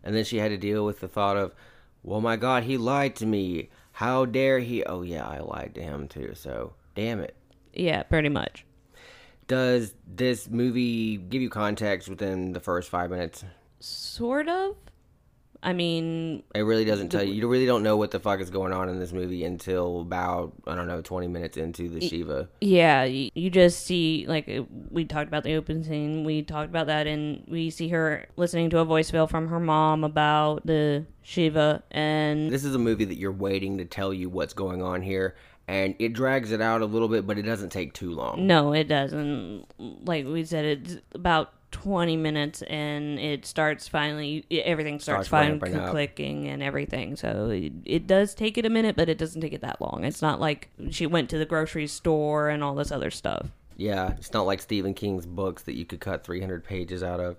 And 0.04 0.16
then 0.16 0.24
she 0.24 0.38
had 0.38 0.50
to 0.50 0.58
deal 0.58 0.86
with 0.86 1.02
the 1.02 1.08
thought 1.08 1.38
of, 1.38 1.54
well, 2.02 2.22
my 2.22 2.36
God, 2.36 2.64
he 2.64 2.78
lied 2.78 3.16
to 3.18 3.28
me. 3.28 3.70
How 4.00 4.24
dare 4.24 4.60
he? 4.60 4.82
Oh, 4.86 5.02
yeah, 5.02 5.28
I 5.28 5.40
lied 5.40 5.76
to 5.76 5.82
him 5.82 6.08
too. 6.08 6.32
So, 6.34 6.72
damn 6.96 7.20
it. 7.20 7.36
Yeah, 7.74 8.04
pretty 8.04 8.30
much. 8.30 8.66
Does 9.48 9.94
this 10.08 10.50
movie 10.50 11.18
give 11.18 11.42
you 11.42 11.50
context 11.50 12.08
within 12.08 12.54
the 12.54 12.62
first 12.62 12.90
five 12.90 13.10
minutes? 13.10 13.44
Sort 13.82 14.48
of. 14.48 14.78
I 15.62 15.74
mean, 15.74 16.44
It 16.56 16.62
really 16.62 16.86
doesn't 16.86 17.10
tell 17.10 17.24
you. 17.24 17.34
You 17.34 17.48
really 17.48 17.66
don't 17.66 17.84
know 17.84 17.98
what 17.98 18.12
the 18.12 18.20
fuck 18.20 18.40
is 18.40 18.50
going 18.50 18.72
on 18.72 18.88
in 18.88 19.00
this 19.00 19.12
movie 19.12 19.44
until 19.44 20.02
about, 20.02 20.54
I 20.66 20.74
don't 20.76 20.88
know, 20.88 21.02
20 21.02 21.28
minutes 21.28 21.58
into 21.58 21.90
the 21.90 22.00
Shiva. 22.00 22.48
Yeah, 22.62 23.04
you, 23.04 23.30
you 23.36 23.50
just 23.50 23.86
see 23.86 24.26
like 24.28 24.48
uh, 24.48 24.64
we 24.90 25.04
talked 25.06 25.28
about 25.28 25.44
the 25.44 25.56
open 25.56 25.84
scene. 25.84 26.24
We 26.24 26.44
talked 26.44 26.70
about 26.70 26.88
that, 26.88 27.08
and 27.08 27.44
we 27.48 27.70
see 27.70 27.90
her 27.90 28.26
listening 28.38 28.70
to 28.70 28.80
a 28.80 28.86
voicemail 28.86 29.30
from 29.30 29.50
her 29.50 29.60
mom 29.60 30.04
about 30.06 30.66
the 30.66 31.06
Shiva, 31.24 31.84
and 31.92 32.50
This 32.50 32.64
is 32.64 32.74
a 32.74 32.80
movie 32.80 33.06
that 33.06 33.18
you're 33.18 33.32
waiting 33.32 33.78
to 33.80 33.86
tell 33.86 34.14
you 34.14 34.30
what's 34.30 34.54
going 34.54 34.82
on 34.82 35.02
here, 35.02 35.36
and 35.68 35.94
it 36.00 36.14
drags 36.14 36.52
it 36.52 36.62
out 36.62 36.82
a 36.82 36.86
little 36.86 37.08
bit, 37.10 37.28
but 37.28 37.38
it 37.38 37.44
doesn't 37.44 37.70
take 37.70 37.94
too 37.94 38.12
long. 38.12 38.48
no, 38.48 38.72
it 38.74 38.88
doesn't. 38.88 39.66
Like 39.78 40.26
we 40.26 40.44
said, 40.46 40.66
it's 40.66 40.98
about 41.14 41.54
twenty 41.72 42.18
minutes, 42.18 42.62
and 42.64 43.20
it 43.20 43.46
starts 43.46 43.88
finally. 43.88 44.46
Everything 44.52 45.00
starts, 45.00 45.28
Starts 45.28 45.74
up. 45.74 45.92
clicking 45.92 46.48
and 46.48 46.62
everything. 46.64 47.16
So 47.16 47.50
it, 47.50 47.74
it 47.86 48.08
does 48.08 48.34
take 48.34 48.58
it 48.58 48.66
a 48.66 48.70
minute, 48.70 48.96
but 48.96 49.10
it 49.10 49.18
doesn't 49.18 49.42
take 49.42 49.54
it 49.54 49.62
that 49.62 49.80
long. 49.82 50.04
It's 50.04 50.22
not 50.22 50.40
like 50.40 50.70
she 50.90 51.06
went 51.06 51.30
to 51.30 51.38
the 51.38 51.46
grocery 51.46 51.88
store 51.88 52.50
and 52.50 52.64
all 52.64 52.76
this 52.76 52.92
other 52.92 53.12
stuff. 53.12 53.50
Yeah, 53.78 54.12
it's 54.18 54.34
not 54.34 54.46
like 54.46 54.62
Stephen 54.62 54.94
King's 54.94 55.26
books 55.26 55.64
that 55.64 55.76
you 55.76 55.86
could 55.86 56.02
cut 56.02 56.26
300 56.26 56.64
pages 56.66 57.02
out 57.02 57.20
of. 57.22 57.38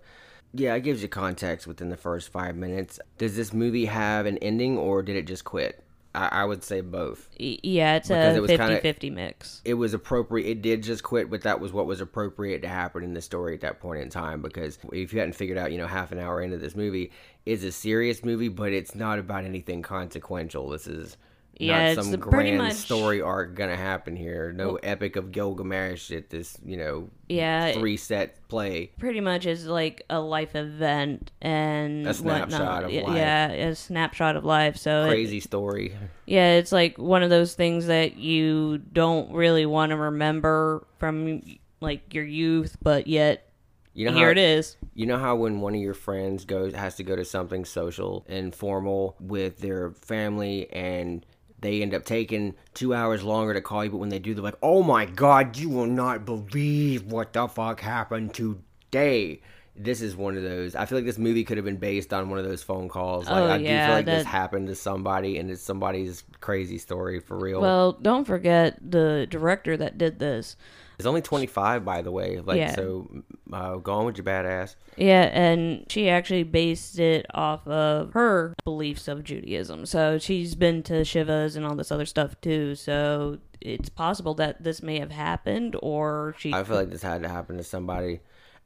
Yeah, 0.54 0.74
it 0.74 0.80
gives 0.80 1.02
you 1.02 1.08
context 1.08 1.66
within 1.66 1.90
the 1.90 1.96
first 1.96 2.32
five 2.32 2.56
minutes. 2.56 2.98
Does 3.18 3.36
this 3.36 3.52
movie 3.52 3.84
have 3.84 4.26
an 4.26 4.38
ending, 4.38 4.78
or 4.78 5.02
did 5.02 5.16
it 5.16 5.26
just 5.26 5.44
quit? 5.44 5.84
I, 6.14 6.28
I 6.42 6.44
would 6.44 6.64
say 6.64 6.80
both. 6.80 7.28
Yeah, 7.38 7.96
it's 7.96 8.08
Because 8.08 8.34
a 8.34 8.38
it 8.38 8.40
was 8.40 8.50
50 8.50 8.64
kinda- 8.66 8.80
50 8.80 9.10
mix. 9.10 9.62
it 9.64 9.74
was 9.74 9.94
appropriate. 9.94 10.48
It 10.50 10.62
did 10.62 10.82
just 10.82 11.02
quit, 11.04 11.30
but 11.30 11.42
that 11.42 11.60
was 11.60 11.72
what 11.72 11.86
was 11.86 12.00
appropriate 12.00 12.62
to 12.62 12.68
happen 12.68 13.04
in 13.04 13.14
the 13.14 13.22
story 13.22 13.54
at 13.54 13.60
that 13.60 13.78
point 13.80 14.02
in 14.02 14.08
time. 14.10 14.42
Because 14.42 14.78
if 14.92 15.12
you 15.12 15.20
hadn't 15.20 15.34
figured 15.34 15.56
out, 15.58 15.70
you 15.70 15.78
know, 15.78 15.86
half 15.86 16.10
an 16.12 16.18
hour 16.18 16.42
into 16.42 16.58
this 16.58 16.74
movie, 16.74 17.12
it's 17.46 17.62
a 17.62 17.70
serious 17.72 18.24
movie, 18.24 18.48
but 18.48 18.72
it's 18.72 18.94
not 18.94 19.18
about 19.20 19.44
anything 19.44 19.82
consequential. 19.82 20.68
This 20.70 20.86
is 20.88 21.16
Yeah, 21.60 21.94
not 21.94 22.04
some 22.04 22.16
grand 22.20 22.58
much- 22.58 22.72
story 22.74 23.20
arc 23.20 23.54
gonna 23.54 23.76
happen 23.76 24.16
here. 24.16 24.52
No 24.52 24.76
epic 24.76 25.16
of 25.16 25.30
Gilgamesh 25.32 26.10
at 26.10 26.30
this, 26.30 26.58
you 26.64 26.76
know, 26.76 27.10
Yeah, 27.28 27.72
three 27.72 27.96
set 27.96 28.48
play. 28.48 28.90
pretty 28.98 29.20
much 29.20 29.46
is 29.46 29.66
like 29.66 30.02
a 30.08 30.18
life 30.20 30.54
event 30.56 31.30
and 31.42 32.06
A 32.06 32.14
snapshot 32.14 32.50
whatnot. 32.50 32.84
of 32.84 32.92
life. 32.92 33.16
Yeah, 33.16 33.48
a 33.50 33.74
snapshot 33.74 34.36
of 34.36 34.44
life. 34.44 34.76
So 34.76 35.04
it- 35.04 35.08
Crazy 35.08 35.40
story. 35.40 35.92
yeah, 36.26 36.54
it's 36.54 36.72
like 36.72 36.96
one 36.98 37.22
of 37.22 37.30
those 37.30 37.54
things 37.54 37.86
that 37.88 38.16
you 38.16 38.78
don't 38.78 39.32
really 39.32 39.66
want 39.66 39.90
to 39.90 39.96
remember 39.96 40.86
from 40.98 41.42
like 41.80 42.12
your 42.14 42.24
youth, 42.24 42.76
but 42.82 43.06
yet 43.06 43.46
You 43.94 44.06
know 44.06 44.12
here 44.16 44.26
how, 44.26 44.30
it 44.32 44.38
is. 44.38 44.76
You 44.94 45.06
know 45.06 45.18
how 45.18 45.34
when 45.36 45.60
one 45.60 45.74
of 45.74 45.80
your 45.80 45.94
friends 45.94 46.44
goes 46.44 46.74
has 46.74 46.94
to 46.96 47.02
go 47.04 47.16
to 47.16 47.24
something 47.24 47.64
social 47.64 48.24
and 48.28 48.54
formal 48.54 49.16
with 49.20 49.58
their 49.58 49.90
family 49.92 50.70
and 50.72 51.24
they 51.60 51.82
end 51.82 51.94
up 51.94 52.04
taking 52.04 52.54
two 52.74 52.94
hours 52.94 53.22
longer 53.22 53.54
to 53.54 53.60
call 53.60 53.84
you, 53.84 53.90
but 53.90 53.98
when 53.98 54.08
they 54.08 54.18
do, 54.18 54.34
they're 54.34 54.42
like, 54.44 54.58
"Oh 54.62 54.82
my 54.82 55.04
god, 55.04 55.56
you 55.56 55.68
will 55.68 55.86
not 55.86 56.24
believe 56.24 57.06
what 57.10 57.32
the 57.32 57.48
fuck 57.48 57.80
happened 57.80 58.34
today." 58.34 59.40
This 59.76 60.02
is 60.02 60.14
one 60.14 60.36
of 60.36 60.42
those. 60.42 60.74
I 60.74 60.84
feel 60.84 60.98
like 60.98 61.06
this 61.06 61.16
movie 61.16 61.44
could 61.44 61.56
have 61.56 61.64
been 61.64 61.78
based 61.78 62.12
on 62.12 62.28
one 62.28 62.38
of 62.38 62.44
those 62.44 62.62
phone 62.62 62.88
calls. 62.88 63.26
Like, 63.26 63.42
Oh, 63.42 63.50
I 63.52 63.58
do 63.58 63.64
yeah, 63.64 63.86
feel 63.86 63.94
like 63.94 64.04
this 64.06 64.26
happened 64.26 64.66
to 64.68 64.74
somebody, 64.74 65.38
and 65.38 65.50
it's 65.50 65.62
somebody's 65.62 66.22
crazy 66.40 66.76
story 66.76 67.20
for 67.20 67.38
real. 67.38 67.60
Well, 67.60 67.92
don't 67.92 68.26
forget 68.26 68.78
the 68.82 69.26
director 69.30 69.76
that 69.78 69.96
did 69.96 70.18
this. 70.18 70.56
It's 71.00 71.06
only 71.06 71.22
twenty 71.22 71.46
five, 71.46 71.84
by 71.84 72.02
the 72.02 72.10
way. 72.10 72.38
Like, 72.40 72.58
Yeah. 72.58 72.74
so 72.74 73.08
uh, 73.52 73.76
go 73.76 73.92
on 73.94 74.06
with 74.06 74.16
your 74.16 74.24
badass. 74.24 74.76
Yeah, 74.96 75.22
and 75.32 75.86
she 75.88 76.08
actually 76.08 76.42
based 76.44 76.98
it 76.98 77.26
off 77.34 77.66
of 77.66 78.12
her 78.12 78.54
beliefs 78.64 79.08
of 79.08 79.24
Judaism. 79.24 79.86
So 79.86 80.18
she's 80.18 80.54
been 80.54 80.82
to 80.84 81.02
Shivas 81.02 81.56
and 81.56 81.64
all 81.66 81.74
this 81.74 81.90
other 81.90 82.06
stuff 82.06 82.40
too. 82.40 82.74
So 82.74 83.38
it's 83.60 83.88
possible 83.88 84.34
that 84.34 84.62
this 84.62 84.82
may 84.82 84.98
have 85.00 85.10
happened, 85.10 85.76
or 85.82 86.34
she. 86.38 86.52
I 86.52 86.62
feel 86.64 86.76
like 86.76 86.90
this 86.90 87.02
had 87.02 87.22
to 87.22 87.28
happen 87.28 87.56
to 87.56 87.64
somebody. 87.64 88.20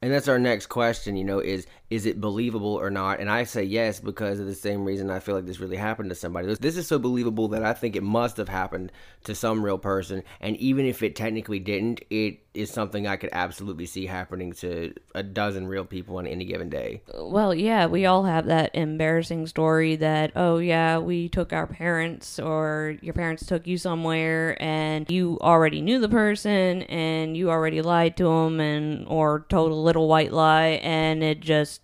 And 0.05 0.13
that's 0.13 0.29
our 0.29 0.39
next 0.39 0.67
question, 0.67 1.17
you 1.17 1.25
know, 1.25 1.39
is 1.39 1.67
is 1.89 2.05
it 2.05 2.21
believable 2.21 2.75
or 2.75 2.91
not? 2.91 3.21
And 3.21 3.31
I 3.31 3.45
say 3.45 3.63
yes 3.63 4.01
because 4.01 4.39
of 4.39 4.45
the 4.45 4.55
same 4.55 4.85
reason 4.85 5.11
I 5.11 5.19
feel 5.19 5.35
like 5.35 5.47
this 5.47 5.61
really 5.61 5.79
happened 5.79 6.11
to 6.11 6.15
somebody. 6.15 6.55
This, 6.57 6.77
is 6.77 6.87
so 6.87 6.99
believable 6.99 7.49
that 7.49 7.65
I 7.65 7.73
think 7.73 7.97
it 7.97 8.03
must 8.03 8.37
have 8.37 8.51
happened 8.51 8.93
to 9.25 9.35
some 9.35 9.65
real 9.65 9.79
person. 9.79 10.23
And 10.43 10.59
even 10.59 10.85
if 10.85 11.03
it 11.03 11.17
technically 11.17 11.59
didn't, 11.59 12.03
it 12.11 12.41
is 12.55 12.71
something 12.71 13.07
I 13.07 13.17
could 13.17 13.31
absolutely 13.33 13.85
see 13.87 14.07
happening 14.07 14.53
to 14.55 14.95
a 15.15 15.25
dozen 15.25 15.67
real 15.67 15.85
people 15.85 16.19
on 16.19 16.27
any 16.27 16.45
given 16.45 16.71
day. 16.71 17.03
Well, 17.13 17.53
yeah, 17.53 17.87
we 17.87 18.07
all 18.07 18.25
have 18.25 18.47
that 18.47 18.75
embarrassing 18.75 19.49
story 19.49 19.97
that, 19.97 20.31
oh, 20.37 20.59
yeah, 20.59 20.99
we 20.99 21.29
took 21.29 21.53
our 21.53 21.67
parents 21.67 22.39
or 22.39 22.97
your 23.03 23.13
parents 23.13 23.45
took 23.45 23.67
you 23.67 23.77
somewhere 23.77 24.57
and 24.63 25.11
you 25.11 25.39
already 25.41 25.81
knew 25.81 25.99
the 26.01 26.09
person 26.09 26.83
and 26.83 27.37
you 27.37 27.51
already 27.51 27.83
lied 27.83 28.17
to 28.19 28.25
them 28.25 28.61
and 28.61 29.05
or 29.09 29.47
told 29.49 29.73
a 29.73 29.75
little 29.75 30.09
white 30.09 30.33
lie 30.33 30.81
and 30.83 31.25
it 31.25 31.41
just 31.41 31.83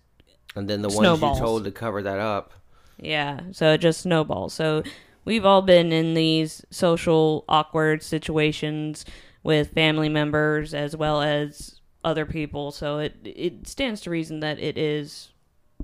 And 0.55 0.69
then 0.69 0.81
the 0.81 0.89
ones 0.89 1.21
you 1.21 1.35
told 1.37 1.65
to 1.65 1.71
cover 1.71 2.01
that 2.01 2.19
up. 2.19 2.53
Yeah, 2.97 3.41
so 3.51 3.73
it 3.73 3.79
just 3.79 4.01
snowballs. 4.01 4.53
So 4.53 4.83
we've 5.25 5.45
all 5.45 5.61
been 5.61 5.91
in 5.91 6.13
these 6.13 6.65
social 6.69 7.43
awkward 7.49 8.03
situations 8.03 9.05
with 9.43 9.73
family 9.73 10.09
members 10.09 10.73
as 10.73 10.95
well 10.95 11.21
as 11.21 11.79
other 12.03 12.25
people. 12.25 12.71
So 12.71 12.99
it 12.99 13.15
it 13.23 13.67
stands 13.67 14.01
to 14.01 14.09
reason 14.09 14.39
that 14.41 14.59
it 14.59 14.77
is 14.77 15.29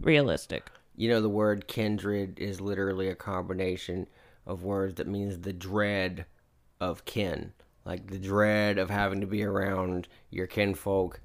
realistic. 0.02 0.70
You 0.96 1.10
know, 1.10 1.22
the 1.22 1.30
word 1.30 1.68
kindred 1.68 2.40
is 2.40 2.60
literally 2.60 3.08
a 3.10 3.16
combination 3.16 4.08
of 4.46 4.64
words 4.64 4.96
that 4.96 5.08
means 5.08 5.40
the 5.40 5.54
dread 5.54 6.26
of 6.80 7.06
kin. 7.06 7.54
Like 7.86 8.08
the 8.08 8.20
dread 8.20 8.78
of 8.78 8.90
having 8.90 9.22
to 9.22 9.28
be 9.28 9.44
around 9.44 10.08
your 10.30 10.48
kinfolk. 10.48 11.22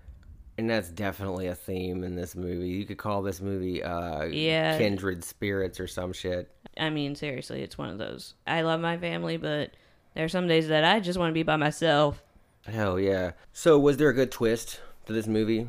And 0.59 0.69
that's 0.69 0.91
definitely 0.91 1.47
a 1.47 1.55
theme 1.55 2.05
in 2.05 2.15
this 2.15 2.37
movie. 2.37 2.69
You 2.69 2.85
could 2.85 2.99
call 2.99 3.23
this 3.23 3.41
movie 3.41 3.83
uh, 3.83 4.25
Yeah. 4.25 4.77
Kindred 4.77 5.25
Spirits 5.25 5.81
or 5.81 5.87
some 5.87 6.13
shit. 6.13 6.51
I 6.77 6.91
mean, 6.91 7.15
seriously, 7.15 7.63
it's 7.63 7.79
one 7.79 7.89
of 7.89 7.99
those. 7.99 8.35
I 8.47 8.61
love 8.61 8.81
my 8.81 8.99
family, 8.99 9.39
but 9.39 9.71
there 10.15 10.25
are 10.25 10.29
some 10.29 10.49
days 10.49 10.69
that 10.69 10.85
I 10.85 11.01
just 11.01 11.19
want 11.19 11.31
to 11.31 11.35
be 11.35 11.43
by 11.43 11.57
myself. 11.57 12.23
Hell 12.67 12.99
yeah. 12.99 13.33
So, 13.53 13.79
was 13.79 13.97
there 13.97 14.09
a 14.09 14.15
good 14.15 14.31
twist 14.31 14.81
to 15.07 15.13
this 15.13 15.27
movie? 15.27 15.69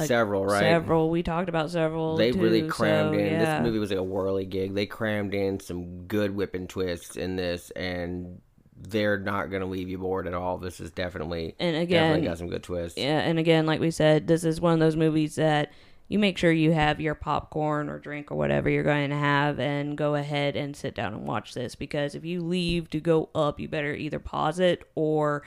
several, 0.00 0.46
right? 0.46 0.60
Several. 0.60 1.10
We 1.10 1.22
talked 1.22 1.48
about 1.48 1.70
several. 1.70 2.16
They 2.16 2.32
really 2.32 2.66
crammed 2.68 3.14
so, 3.14 3.18
in. 3.18 3.32
yeah. 3.32 3.56
This 3.56 3.66
movie 3.66 3.78
was 3.78 3.90
like 3.90 3.98
a 3.98 4.02
whirly 4.02 4.46
gig. 4.46 4.74
They 4.74 4.86
crammed 4.86 5.34
in 5.34 5.60
some 5.60 6.06
good 6.06 6.34
whipping 6.34 6.66
twists 6.66 7.16
in 7.16 7.36
this, 7.36 7.70
and 7.70 8.40
they're 8.76 9.18
not 9.18 9.50
going 9.50 9.60
to 9.60 9.68
leave 9.68 9.88
you 9.88 9.98
bored 9.98 10.26
at 10.26 10.34
all. 10.34 10.58
This 10.58 10.80
is 10.80 10.90
definitely 10.90 11.54
And 11.58 11.76
again 11.76 12.08
definitely 12.08 12.28
got 12.28 12.38
some 12.38 12.48
good 12.48 12.62
twists. 12.62 12.98
Yeah, 12.98 13.20
and 13.20 13.38
again, 13.38 13.66
like 13.66 13.80
we 13.80 13.90
said, 13.90 14.26
this 14.26 14.44
is 14.44 14.60
one 14.60 14.74
of 14.74 14.80
those 14.80 14.96
movies 14.96 15.36
that 15.36 15.72
you 16.08 16.18
make 16.18 16.36
sure 16.36 16.52
you 16.52 16.72
have 16.72 17.00
your 17.00 17.14
popcorn 17.14 17.88
or 17.88 17.98
drink 17.98 18.30
or 18.30 18.36
whatever 18.36 18.68
you're 18.68 18.82
going 18.82 19.10
to 19.10 19.16
have 19.16 19.58
and 19.58 19.96
go 19.96 20.14
ahead 20.14 20.56
and 20.56 20.76
sit 20.76 20.94
down 20.94 21.14
and 21.14 21.26
watch 21.26 21.54
this 21.54 21.74
because 21.74 22.14
if 22.14 22.24
you 22.24 22.42
leave 22.42 22.90
to 22.90 23.00
go 23.00 23.30
up, 23.34 23.58
you 23.58 23.68
better 23.68 23.94
either 23.94 24.18
pause 24.18 24.58
it 24.58 24.82
or 24.94 25.42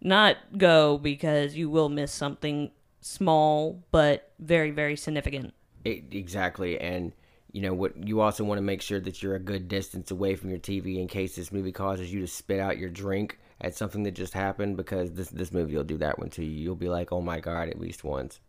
not 0.00 0.36
go 0.56 0.98
because 0.98 1.54
you 1.54 1.70
will 1.70 1.88
miss 1.88 2.12
something 2.12 2.70
small 3.00 3.82
but 3.90 4.32
very 4.38 4.70
very 4.70 4.96
significant. 4.96 5.52
It, 5.84 6.04
exactly, 6.12 6.80
and 6.80 7.12
you 7.50 7.60
know 7.60 7.74
what 7.74 7.96
you 8.06 8.20
also 8.20 8.44
want 8.44 8.58
to 8.58 8.62
make 8.62 8.80
sure 8.80 9.00
that 9.00 9.22
you're 9.22 9.34
a 9.34 9.40
good 9.40 9.68
distance 9.68 10.10
away 10.10 10.36
from 10.36 10.50
your 10.50 10.58
TV 10.58 10.98
in 10.98 11.08
case 11.08 11.36
this 11.36 11.52
movie 11.52 11.72
causes 11.72 12.12
you 12.12 12.20
to 12.20 12.26
spit 12.26 12.60
out 12.60 12.78
your 12.78 12.88
drink 12.88 13.38
at 13.60 13.76
something 13.76 14.04
that 14.04 14.12
just 14.12 14.32
happened 14.32 14.76
because 14.76 15.12
this 15.12 15.28
this 15.28 15.52
movie 15.52 15.76
will 15.76 15.84
do 15.84 15.98
that 15.98 16.18
one 16.18 16.30
to 16.30 16.44
you. 16.44 16.50
You'll 16.50 16.76
be 16.76 16.88
like, 16.88 17.12
"Oh 17.12 17.20
my 17.20 17.40
god," 17.40 17.68
at 17.68 17.80
least 17.80 18.04
once. 18.04 18.40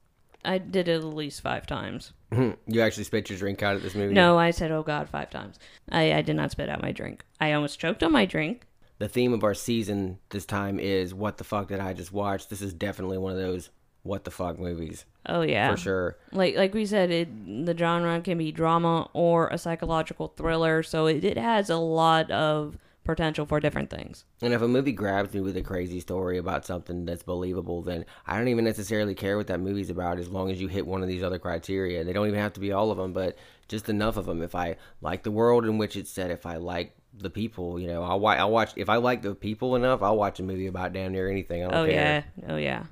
I 0.46 0.58
did 0.58 0.88
it 0.88 0.98
at 0.98 1.04
least 1.04 1.42
five 1.42 1.66
times. 1.68 2.14
you 2.32 2.82
actually 2.82 3.04
spit 3.04 3.30
your 3.30 3.40
drink 3.40 3.62
out 3.64 3.76
at 3.76 3.82
this 3.82 3.96
movie? 3.96 4.14
No, 4.14 4.38
I 4.38 4.52
said, 4.52 4.72
"Oh 4.72 4.84
God," 4.84 5.10
five 5.10 5.30
times. 5.30 5.60
I, 5.92 6.14
I 6.14 6.22
did 6.22 6.36
not 6.36 6.52
spit 6.52 6.70
out 6.70 6.82
my 6.82 6.92
drink. 6.92 7.24
I 7.40 7.54
almost 7.54 7.80
choked 7.80 8.04
on 8.04 8.12
my 8.12 8.26
drink. 8.26 8.66
The 9.00 9.08
theme 9.08 9.34
of 9.34 9.44
our 9.44 9.54
season 9.54 10.20
this 10.30 10.46
time 10.46 10.80
is 10.80 11.14
"What 11.14 11.38
the 11.38 11.44
fuck 11.44 11.68
did 11.68 11.80
I 11.80 11.94
just 11.94 12.14
watch?" 12.14 12.48
This 12.48 12.62
is 12.62 12.74
definitely 12.74 13.18
one 13.18 13.32
of 13.32 13.38
those 13.38 13.70
"What 14.04 14.24
the 14.24 14.32
fuck" 14.32 14.60
movies 14.60 15.06
Oh 15.26 15.42
yeah, 15.42 15.72
for 15.72 15.78
sure. 15.78 16.18
like 16.32 16.56
like 16.56 16.74
we 16.74 16.86
said, 16.86 17.10
it 17.10 17.66
the 17.66 17.78
genre 17.78 18.20
can 18.22 18.38
be 18.38 18.52
drama 18.52 19.10
or 19.14 19.48
a 19.48 19.58
psychological 19.58 20.30
thriller, 20.36 20.84
so 20.84 21.08
it, 21.08 21.24
it 21.24 21.38
has 21.38 21.70
a 21.70 21.78
lot 21.78 22.30
of 22.32 22.78
potential 23.04 23.46
for 23.46 23.60
different 23.60 23.90
things. 23.90 24.26
And 24.42 24.54
if 24.54 24.62
a 24.62 24.68
movie 24.68 24.92
grabs 24.92 25.34
me 25.34 25.42
with 25.42 25.58
a 25.58 25.62
crazy 25.62 26.00
story 26.00 26.38
about 26.38 26.66
something 26.66 27.06
that's 27.06 27.24
believable, 27.24 27.82
then 27.82 28.06
I 28.26 28.38
don't 28.38 28.48
even 28.48 28.66
necessarily 28.66 29.16
care 29.16 29.38
what 29.38 29.48
that 29.48 29.60
movie's 29.60 29.90
about 29.90 30.20
as 30.20 30.30
long 30.30 30.50
as 30.52 30.62
you 30.62 30.68
hit 30.68 30.88
one 30.88 31.02
of 31.02 31.08
these 31.08 31.24
other 31.24 31.40
criteria. 31.40 32.04
They 32.04 32.14
don't 32.14 32.28
even 32.28 32.40
have 32.40 32.54
to 32.54 32.60
be 32.60 32.72
all 32.72 32.92
of 32.92 32.98
them, 32.98 33.14
but 33.14 33.38
just 33.68 33.90
enough 33.90 34.18
of 34.18 34.26
them. 34.26 34.42
If 34.42 34.56
I 34.56 34.78
like 35.02 35.24
the 35.24 35.32
world 35.32 35.66
in 35.66 35.78
which 35.78 35.96
it's 35.96 36.10
set, 36.12 36.32
if 36.32 36.46
I 36.46 36.58
like 36.58 36.96
the 37.16 37.30
people, 37.30 37.80
you 37.80 37.88
know, 37.88 38.04
I'll, 38.04 38.20
wa- 38.20 38.34
I'll 38.34 38.52
watch. 38.52 38.72
If 38.76 38.90
I 38.90 38.96
like 38.98 39.22
the 39.22 39.36
people 39.36 39.76
enough, 39.76 40.02
I'll 40.02 40.18
watch 40.18 40.40
a 40.40 40.44
movie 40.44 40.68
about 40.68 40.94
damn 40.94 41.12
near 41.12 41.30
anything. 41.30 41.64
I 41.64 41.70
don't 41.70 41.76
Oh 41.76 41.86
care. 41.90 42.26
yeah, 42.42 42.52
oh 42.54 42.58
yeah. 42.58 42.84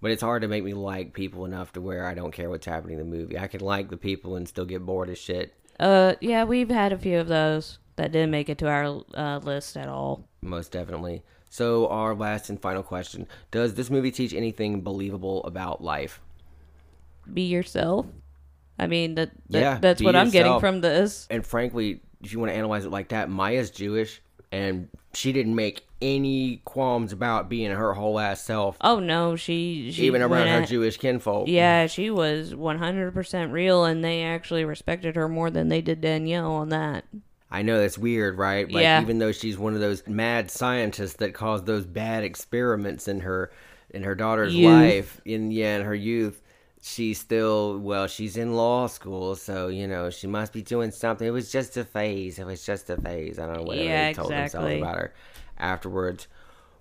But 0.00 0.12
it's 0.12 0.22
hard 0.22 0.42
to 0.42 0.48
make 0.48 0.62
me 0.64 0.74
like 0.74 1.12
people 1.12 1.44
enough 1.44 1.72
to 1.72 1.80
where 1.80 2.06
I 2.06 2.14
don't 2.14 2.30
care 2.32 2.48
what's 2.48 2.66
happening 2.66 2.98
in 2.98 3.10
the 3.10 3.16
movie. 3.16 3.38
I 3.38 3.48
can 3.48 3.60
like 3.60 3.88
the 3.90 3.96
people 3.96 4.36
and 4.36 4.46
still 4.48 4.64
get 4.64 4.86
bored 4.86 5.10
as 5.10 5.18
shit. 5.18 5.54
Uh, 5.80 6.14
yeah, 6.20 6.44
we've 6.44 6.70
had 6.70 6.92
a 6.92 6.98
few 6.98 7.18
of 7.18 7.26
those 7.28 7.78
that 7.98 8.12
didn't 8.12 8.30
make 8.30 8.48
it 8.48 8.58
to 8.58 8.68
our 8.68 9.02
uh, 9.14 9.38
list 9.38 9.76
at 9.76 9.88
all. 9.88 10.24
Most 10.40 10.72
definitely. 10.72 11.22
So, 11.50 11.88
our 11.88 12.14
last 12.14 12.50
and 12.50 12.60
final 12.60 12.82
question 12.82 13.26
Does 13.50 13.74
this 13.74 13.90
movie 13.90 14.10
teach 14.10 14.34
anything 14.34 14.80
believable 14.80 15.44
about 15.44 15.82
life? 15.82 16.20
Be 17.32 17.42
yourself. 17.42 18.06
I 18.78 18.86
mean 18.86 19.16
that, 19.16 19.30
that 19.50 19.60
Yeah, 19.60 19.78
that's 19.78 20.02
what 20.02 20.16
I'm 20.16 20.30
getting 20.30 20.60
from 20.60 20.80
this. 20.80 21.26
And 21.30 21.44
frankly, 21.44 22.00
if 22.22 22.32
you 22.32 22.38
want 22.38 22.50
to 22.52 22.56
analyze 22.56 22.84
it 22.84 22.90
like 22.90 23.08
that, 23.08 23.28
Maya's 23.28 23.70
Jewish 23.70 24.22
and 24.52 24.88
she 25.12 25.32
didn't 25.32 25.54
make 25.54 25.84
any 26.00 26.62
qualms 26.64 27.12
about 27.12 27.48
being 27.48 27.70
her 27.70 27.92
whole 27.92 28.18
ass 28.18 28.42
self, 28.42 28.76
Oh 28.80 29.00
no, 29.00 29.36
she, 29.36 29.90
she 29.92 30.06
even 30.06 30.22
around 30.22 30.46
her 30.46 30.62
at- 30.62 30.68
Jewish 30.68 30.96
kinfolk. 30.96 31.48
Yeah, 31.48 31.86
she 31.86 32.10
was 32.10 32.54
100% 32.54 33.52
real, 33.52 33.84
and 33.84 34.04
they 34.04 34.22
actually 34.22 34.64
respected 34.64 35.16
her 35.16 35.28
more 35.28 35.50
than 35.50 35.68
they 35.68 35.80
did 35.80 36.00
Danielle 36.00 36.52
on 36.52 36.68
that. 36.68 37.04
I 37.50 37.62
know 37.62 37.80
that's 37.80 37.96
weird, 37.98 38.36
right? 38.36 38.70
Like, 38.70 38.82
Yeah. 38.82 39.00
even 39.00 39.18
though 39.18 39.32
she's 39.32 39.56
one 39.58 39.74
of 39.74 39.80
those 39.80 40.06
mad 40.06 40.50
scientists 40.50 41.14
that 41.14 41.32
caused 41.34 41.64
those 41.66 41.86
bad 41.86 42.22
experiments 42.24 43.08
in 43.08 43.20
her 43.20 43.50
in 43.90 44.02
her 44.02 44.14
daughter's 44.14 44.54
Youth. 44.54 44.66
life, 44.70 45.20
in 45.24 45.50
yeah, 45.50 45.76
in 45.78 45.84
her 45.84 45.94
youth, 45.94 46.42
she's 46.82 47.18
still 47.18 47.78
well, 47.78 48.06
she's 48.06 48.36
in 48.36 48.54
law 48.54 48.86
school, 48.86 49.34
so 49.34 49.68
you 49.68 49.86
know 49.88 50.10
she 50.10 50.26
must 50.26 50.52
be 50.52 50.60
doing 50.62 50.90
something. 50.90 51.26
It 51.26 51.30
was 51.30 51.50
just 51.50 51.76
a 51.78 51.84
phase. 51.84 52.38
It 52.38 52.44
was 52.46 52.64
just 52.66 52.90
a 52.90 52.98
phase. 53.00 53.38
I 53.38 53.46
don't 53.46 53.56
know 53.56 53.62
what 53.62 53.78
Yeah, 53.78 54.08
they 54.08 54.14
told 54.14 54.30
themselves 54.30 54.74
about 54.74 54.96
her 54.96 55.14
afterwards. 55.58 56.28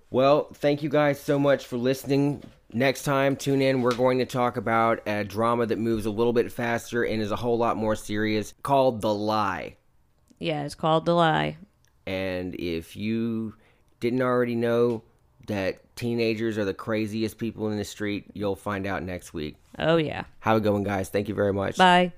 Well, 0.10 0.50
thank 0.54 0.84
you 0.84 0.90
guys 0.90 1.20
so 1.20 1.38
much 1.40 1.66
for 1.66 1.78
listening. 1.78 2.44
Next 2.74 3.04
time, 3.04 3.36
tune 3.38 3.62
in. 3.62 3.82
We're 3.82 3.96
going 3.96 4.18
to 4.20 4.26
talk 4.26 4.58
about 4.58 5.02
a 5.08 5.24
drama 5.24 5.66
that 5.66 5.80
moves 5.80 6.06
a 6.06 6.10
little 6.12 6.34
bit 6.34 6.52
faster 6.52 7.04
and 7.04 7.22
is 7.22 7.32
a 7.32 7.36
whole 7.38 7.58
lot 7.58 7.78
more 7.78 7.96
serious 7.96 8.54
called 8.64 9.02
The 9.02 9.14
Lie. 9.14 9.78
Yeah, 10.40 10.64
it's 10.64 10.76
called 10.76 11.06
The 11.06 11.14
Lie. 11.14 11.58
And 12.06 12.56
if 12.56 12.96
you 12.96 13.56
didn't 14.00 14.22
already 14.22 14.56
know 14.56 15.04
that 15.48 15.96
teenagers 15.96 16.58
are 16.58 16.66
the 16.66 16.74
craziest 16.74 17.38
people 17.38 17.70
in 17.70 17.78
the 17.78 17.86
street, 17.86 18.26
you'll 18.34 18.56
find 18.56 18.86
out 18.86 19.04
next 19.04 19.34
week. 19.34 19.56
Oh, 19.80 19.98
yeah. 19.98 20.26
How 20.40 20.58
it 20.58 20.64
going, 20.64 20.84
guys? 20.84 21.10
Thank 21.10 21.28
you 21.28 21.36
very 21.36 21.54
much. 21.54 21.78
Bye. 21.78 22.14